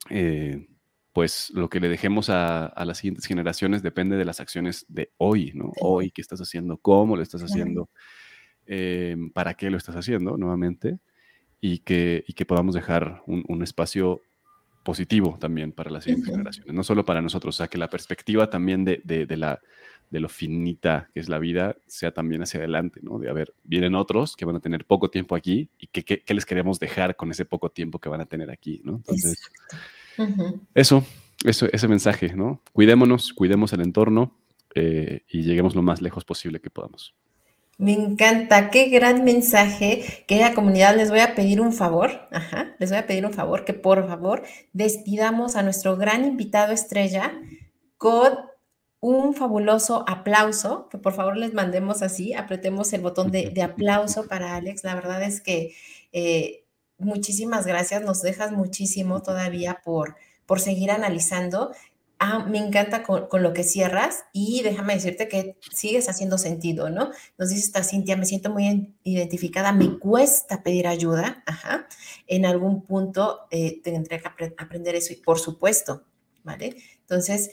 eh, 0.09 0.67
pues 1.13 1.49
lo 1.53 1.69
que 1.69 1.79
le 1.79 1.87
dejemos 1.87 2.29
a, 2.29 2.73
las 2.85 2.97
siguientes 2.97 3.25
generaciones 3.25 3.81
depende 3.81 4.17
de 4.17 4.25
las 4.25 4.41
acciones 4.41 4.85
de 4.89 5.13
hoy, 5.15 5.53
¿no? 5.55 5.71
Hoy, 5.79 6.11
¿qué 6.11 6.21
estás 6.21 6.41
haciendo? 6.41 6.75
¿Cómo 6.75 7.15
lo 7.15 7.23
estás 7.23 7.41
haciendo? 7.41 7.89
¿Para 9.33 9.53
qué 9.53 9.69
lo 9.69 9.77
estás 9.77 9.95
haciendo? 9.95 10.35
Nuevamente 10.35 10.99
y 11.65 11.77
que, 11.79 12.25
y 12.27 12.33
que 12.33 12.45
podamos 12.45 12.75
dejar 12.75 13.23
un, 13.25 13.63
espacio 13.63 14.21
positivo 14.83 15.37
también 15.39 15.71
para 15.71 15.89
las 15.91 16.03
siguientes 16.03 16.29
generaciones, 16.29 16.73
no 16.73 16.83
solo 16.83 17.05
para 17.05 17.21
nosotros, 17.21 17.55
o 17.55 17.57
sea, 17.57 17.69
que 17.69 17.77
la 17.77 17.89
perspectiva 17.89 18.49
también 18.49 18.83
de, 18.83 18.97
de, 19.05 19.37
la, 19.37 19.61
de 20.09 20.19
lo 20.19 20.27
finita 20.27 21.09
que 21.13 21.21
es 21.21 21.29
la 21.29 21.39
vida 21.39 21.77
sea 21.87 22.11
también 22.13 22.43
hacia 22.43 22.59
adelante, 22.59 22.99
¿no? 23.01 23.17
De, 23.17 23.29
a 23.29 23.33
ver, 23.33 23.53
vienen 23.63 23.95
otros 23.95 24.35
que 24.35 24.43
van 24.43 24.57
a 24.57 24.59
tener 24.59 24.83
poco 24.83 25.09
tiempo 25.09 25.37
aquí 25.37 25.69
y 25.79 25.87
qué 25.87 26.03
que, 26.03 26.33
les 26.33 26.45
queremos 26.45 26.81
dejar 26.81 27.15
con 27.15 27.31
ese 27.31 27.45
poco 27.45 27.69
tiempo 27.69 27.97
que 27.97 28.09
van 28.09 28.19
a 28.19 28.25
tener 28.25 28.51
aquí, 28.51 28.81
¿no? 28.83 28.97
Entonces, 28.97 29.49
eso, 30.75 31.05
eso, 31.45 31.67
ese 31.71 31.87
mensaje, 31.87 32.35
¿no? 32.35 32.61
Cuidémonos, 32.73 33.31
cuidemos 33.31 33.71
el 33.71 33.79
entorno 33.79 34.35
eh, 34.75 35.21
y 35.29 35.43
lleguemos 35.43 35.75
lo 35.75 35.81
más 35.81 36.01
lejos 36.01 36.25
posible 36.25 36.59
que 36.59 36.69
podamos. 36.69 37.15
Me 37.83 37.91
encanta, 37.91 38.69
qué 38.69 38.87
gran 38.87 39.25
mensaje. 39.25 40.23
Querida 40.25 40.53
comunidad, 40.53 40.95
les 40.95 41.09
voy 41.09 41.19
a 41.19 41.35
pedir 41.35 41.59
un 41.59 41.73
favor, 41.73 42.29
ajá, 42.31 42.73
les 42.79 42.91
voy 42.91 42.99
a 42.99 43.07
pedir 43.07 43.25
un 43.25 43.33
favor, 43.33 43.65
que 43.65 43.73
por 43.73 44.07
favor 44.07 44.43
despidamos 44.71 45.57
a 45.57 45.63
nuestro 45.63 45.97
gran 45.97 46.23
invitado 46.23 46.71
estrella 46.71 47.33
con 47.97 48.39
un 49.01 49.33
fabuloso 49.33 50.05
aplauso, 50.07 50.87
que 50.87 50.97
por 50.97 51.11
favor 51.11 51.35
les 51.35 51.53
mandemos 51.53 52.03
así, 52.03 52.33
apretemos 52.33 52.93
el 52.93 53.01
botón 53.01 53.31
de, 53.31 53.61
aplauso 53.61 54.29
para 54.29 54.55
Alex. 54.55 54.85
La 54.85 54.95
verdad 54.95 55.21
es 55.21 55.41
que 55.41 55.75
eh, 56.13 56.63
muchísimas 56.97 57.67
gracias, 57.67 58.01
nos 58.01 58.21
dejas 58.21 58.53
muchísimo 58.53 59.21
todavía 59.21 59.81
por, 59.83 60.15
por 60.45 60.61
seguir 60.61 60.89
analizando 60.89 61.73
ah, 62.23 62.45
me 62.47 62.57
encanta 62.57 63.03
con, 63.03 63.27
lo 63.31 63.53
que 63.53 63.63
cierras 63.63 64.23
y 64.31 64.61
déjame 64.63 64.93
decirte 64.93 65.27
que 65.27 65.57
sigues 65.71 66.07
haciendo 66.07 66.37
sentido, 66.37 66.89
¿no? 66.89 67.11
Nos 67.37 67.49
dice 67.49 67.65
esta 67.65 67.83
Cintia, 67.83 68.15
me 68.15 68.25
siento 68.25 68.49
muy 68.49 68.95
identificada, 69.03 69.73
me 69.73 69.99
cuesta 69.99 70.63
pedir 70.63 70.87
ayuda, 70.87 71.43
ajá, 71.45 71.87
en 72.27 72.45
algún 72.45 72.83
punto 72.83 73.41
eh, 73.51 73.81
tendré 73.83 74.21
que 74.21 74.53
aprender 74.57 74.95
eso 74.95 75.11
y 75.13 75.17
por 75.17 75.39
supuesto, 75.39 76.03
¿vale? 76.43 76.77
Entonces, 77.01 77.51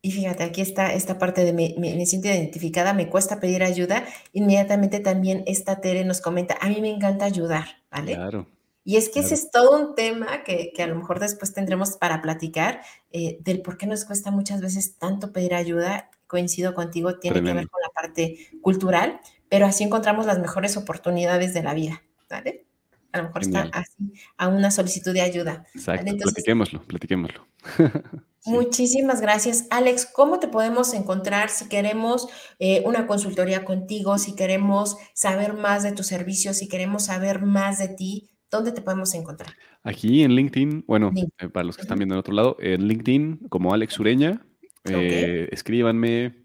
y 0.00 0.10
fíjate, 0.10 0.42
aquí 0.42 0.60
está 0.60 0.92
esta 0.92 1.18
parte 1.18 1.44
de 1.44 1.52
me, 1.52 1.76
me, 1.78 2.04
siento 2.06 2.26
identificada, 2.26 2.92
me 2.92 3.08
cuesta 3.08 3.38
pedir 3.38 3.62
ayuda. 3.62 4.04
Inmediatamente 4.32 4.98
también 4.98 5.44
esta 5.46 5.80
Tere 5.80 6.04
nos 6.04 6.20
comenta, 6.20 6.58
a 6.60 6.68
mí 6.68 6.80
me 6.80 6.90
encanta 6.90 7.24
ayudar, 7.24 7.66
¿vale? 7.88 8.16
Claro. 8.16 8.48
Y 8.84 8.96
es 8.96 9.08
que 9.08 9.20
ese 9.20 9.34
es 9.34 9.50
todo 9.50 9.78
un 9.78 9.94
tema 9.94 10.42
que, 10.42 10.72
a 10.78 10.86
lo 10.86 10.96
mejor 10.96 11.20
después 11.20 11.52
tendremos 11.52 11.96
para 11.96 12.20
platicar 12.20 12.80
eh, 13.12 13.38
del 13.40 13.62
por 13.62 13.78
qué 13.78 13.86
nos 13.86 14.04
cuesta 14.04 14.30
muchas 14.30 14.60
veces 14.60 14.96
tanto 14.96 15.32
pedir 15.32 15.54
ayuda. 15.54 16.10
Coincido 16.26 16.74
contigo, 16.74 17.18
tiene 17.18 17.42
que 17.42 17.52
ver 17.52 17.68
con 17.68 17.82
la 17.82 17.90
parte 17.90 18.48
cultural, 18.62 19.20
pero 19.50 19.66
así 19.66 19.84
encontramos 19.84 20.24
las 20.24 20.38
mejores 20.38 20.78
oportunidades 20.78 21.52
de 21.52 21.62
la 21.62 21.74
vida, 21.74 22.02
¿vale? 22.30 22.64
A 23.12 23.18
lo 23.18 23.24
mejor 23.24 23.42
está 23.42 23.68
así, 23.72 24.14
a 24.38 24.48
una 24.48 24.70
solicitud 24.70 25.12
de 25.12 25.20
ayuda. 25.20 25.66
Exacto, 25.74 26.16
platiquémoslo, 26.16 26.82
platiquémoslo. 26.84 27.46
Muchísimas 28.46 29.20
gracias, 29.20 29.66
Alex. 29.70 30.06
¿Cómo 30.06 30.40
te 30.40 30.48
podemos 30.48 30.94
encontrar 30.94 31.50
si 31.50 31.68
queremos 31.68 32.28
eh, 32.58 32.82
una 32.84 33.06
consultoría 33.06 33.64
contigo, 33.64 34.18
si 34.18 34.34
queremos 34.34 34.96
saber 35.12 35.52
más 35.52 35.84
de 35.84 35.92
tus 35.92 36.06
servicios, 36.06 36.56
si 36.56 36.66
queremos 36.66 37.04
saber 37.04 37.42
más 37.42 37.78
de 37.78 37.88
ti? 37.88 38.31
¿Dónde 38.52 38.70
te 38.70 38.82
podemos 38.82 39.14
encontrar? 39.14 39.50
Aquí 39.82 40.22
en 40.22 40.34
LinkedIn, 40.36 40.84
bueno, 40.86 41.10
eh, 41.38 41.48
para 41.48 41.64
los 41.64 41.74
que 41.74 41.82
están 41.82 41.96
viendo 41.96 42.14
en 42.14 42.18
otro 42.18 42.34
lado, 42.34 42.58
en 42.60 42.86
LinkedIn 42.86 43.48
como 43.48 43.72
Alex 43.72 43.98
Ureña, 43.98 44.46
eh, 44.84 45.48
escríbanme, 45.50 46.44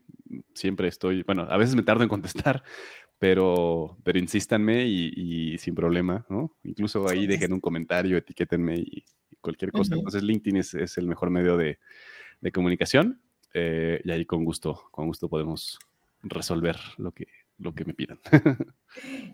siempre 0.53 0.87
estoy, 0.87 1.23
bueno, 1.23 1.45
a 1.49 1.57
veces 1.57 1.75
me 1.75 1.83
tardo 1.83 2.03
en 2.03 2.09
contestar, 2.09 2.63
pero, 3.19 3.97
pero 4.05 4.19
insístanme 4.19 4.85
y, 4.87 5.57
sin 5.57 5.75
problema, 5.75 6.25
¿no? 6.29 6.55
Incluso 6.63 7.09
ahí 7.09 7.27
dejen 7.27 7.51
un 7.51 7.59
comentario, 7.59 8.15
etiquétenme 8.15 8.77
y, 8.77 9.03
cualquier 9.41 9.71
cosa. 9.71 9.95
Entonces 9.95 10.23
LinkedIn 10.23 10.57
es, 10.57 10.97
el 10.97 11.07
mejor 11.07 11.29
medio 11.29 11.57
de, 11.57 11.77
comunicación 12.53 13.21
eh, 13.53 13.99
y 14.03 14.11
ahí 14.11 14.25
con 14.25 14.45
gusto, 14.45 14.87
con 14.91 15.07
gusto 15.07 15.27
podemos 15.27 15.77
resolver 16.23 16.77
lo 16.97 17.11
que, 17.11 17.27
lo 17.59 17.73
que 17.73 17.85
me 17.85 17.93
pidan. 17.93 18.19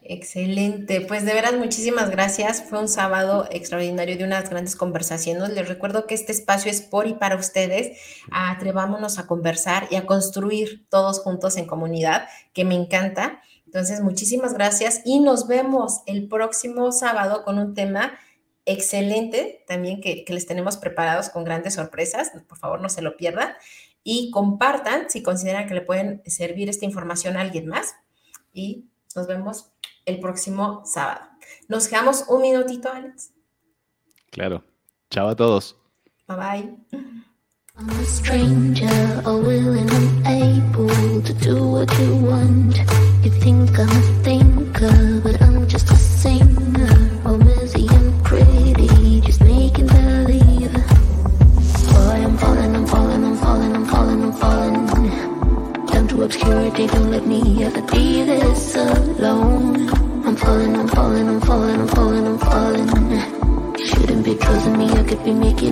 Excelente, 0.04 1.02
pues 1.02 1.26
de 1.26 1.34
veras 1.34 1.54
muchísimas 1.54 2.10
gracias. 2.10 2.64
Fue 2.64 2.80
un 2.80 2.88
sábado 2.88 3.48
extraordinario 3.52 4.18
de 4.18 4.24
unas 4.24 4.50
grandes 4.50 4.76
conversaciones. 4.76 5.50
Les 5.50 5.68
recuerdo 5.68 6.08
que 6.08 6.16
este 6.16 6.32
espacio 6.32 6.72
es 6.72 6.82
por 6.82 7.08
y 7.08 7.14
para 7.14 7.36
ustedes. 7.36 7.98
Atrevámonos 8.32 9.20
a 9.20 9.28
conversar 9.28 9.88
y 9.92 9.96
a 9.96 10.06
construir 10.06 10.88
todos 10.90 11.20
juntos 11.20 11.58
en 11.58 11.66
comunidad, 11.66 12.28
que 12.54 12.66
me 12.66 12.76
encanta. 12.76 13.42
Entonces, 13.66 14.02
muchísimas 14.02 14.54
gracias 14.54 15.02
y 15.04 15.20
nos 15.20 15.48
vemos 15.48 16.02
el 16.06 16.28
próximo 16.28 16.92
sábado 16.92 17.44
con 17.44 17.58
un 17.58 17.74
tema 17.74 18.14
excelente 18.66 19.66
también 19.68 20.00
que, 20.00 20.24
que 20.24 20.34
les 20.34 20.46
tenemos 20.46 20.78
preparados 20.78 21.30
con 21.30 21.44
grandes 21.44 21.74
sorpresas. 21.74 22.32
Por 22.48 22.58
favor, 22.58 22.80
no 22.80 22.90
se 22.90 23.02
lo 23.02 23.18
pierdan 23.18 23.54
y 24.04 24.32
compartan 24.32 25.10
si 25.10 25.24
consideran 25.24 25.68
que 25.68 25.74
le 25.74 25.82
pueden 25.82 26.22
servir 26.26 26.70
esta 26.70 26.86
información 26.86 27.36
a 27.36 27.42
alguien 27.42 27.68
más 27.68 27.96
y 28.54 28.86
nos 29.16 29.28
vemos 29.28 29.72
el 30.06 30.20
próximo 30.20 30.84
sábado. 30.86 31.22
Nos 31.68 31.88
quedamos 31.88 32.26
un 32.30 32.42
minutito, 32.42 32.90
Alex. 32.92 33.32
Claro. 34.32 34.64
Chao 35.10 35.28
a 35.28 35.36
todos. 35.36 35.76
Bye 36.28 36.38
bye. 36.38 36.78
I'm 37.76 37.90
a 37.90 38.06
stranger, 38.06 39.22
unwilling, 39.26 39.90
unable 39.90 41.22
to 41.24 41.34
do 41.34 41.68
what 41.68 41.92
you 42.00 42.16
want. 42.18 42.78
You 43.24 43.32
think 43.32 43.80
I'm 43.80 43.90
a 43.90 44.02
thinker, 44.24 45.22
but 45.24 45.42
I'm 45.42 45.53
obscurity, 56.34 56.88
don't 56.88 57.12
let 57.12 57.26
me 57.28 57.64
ever 57.64 57.82
be 57.92 58.24
this 58.24 58.76
alone. 58.76 59.90
I'm 60.26 60.36
falling, 60.36 60.76
I'm 60.76 60.88
falling, 60.88 61.28
I'm 61.28 61.42
falling, 61.42 61.80
I'm 61.82 61.88
falling, 61.88 62.28
I'm 62.28 62.40
falling. 62.40 63.78
You 63.78 63.86
Shouldn't 63.86 64.26
be 64.26 64.36
trusting 64.36 64.78
me, 64.78 64.90
I 64.90 65.04
could 65.04 65.24
be 65.24 65.32
making 65.32 65.60
it. 65.60 65.64